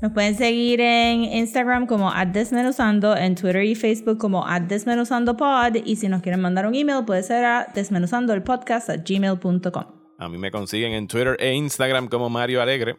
Nos 0.00 0.12
pueden 0.12 0.36
seguir 0.36 0.80
en 0.80 1.24
Instagram 1.24 1.86
como 1.86 2.12
desmenuzando, 2.32 3.16
en 3.16 3.34
Twitter 3.34 3.64
y 3.64 3.74
Facebook 3.74 4.18
como 4.18 4.46
desmenuzandopod 4.68 5.74
y 5.84 5.96
si 5.96 6.08
nos 6.08 6.22
quieren 6.22 6.40
mandar 6.40 6.66
un 6.66 6.74
email 6.74 7.04
puede 7.04 7.24
ser 7.24 7.44
a 7.44 7.66
desmenuzandoelpodcast 7.74 8.90
at 8.90 9.00
gmail.com. 9.04 9.84
A 10.20 10.28
mí 10.28 10.38
me 10.38 10.50
consiguen 10.50 10.92
en 10.92 11.08
Twitter 11.08 11.36
e 11.40 11.52
Instagram 11.52 12.08
como 12.08 12.30
Mario 12.30 12.62
Alegre. 12.62 12.96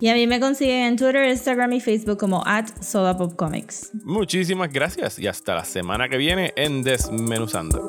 Y 0.00 0.08
a 0.08 0.14
mí 0.14 0.26
me 0.26 0.38
consiguen 0.40 0.84
en 0.84 0.96
Twitter, 0.96 1.28
Instagram 1.28 1.72
y 1.72 1.80
Facebook 1.80 2.18
como 2.18 2.46
at 2.46 2.66
sodapopcomics. 2.80 3.90
Muchísimas 4.04 4.72
gracias 4.72 5.18
y 5.18 5.26
hasta 5.26 5.54
la 5.54 5.64
semana 5.64 6.08
que 6.08 6.16
viene 6.16 6.52
en 6.56 6.82
Desmenuzando. 6.82 7.86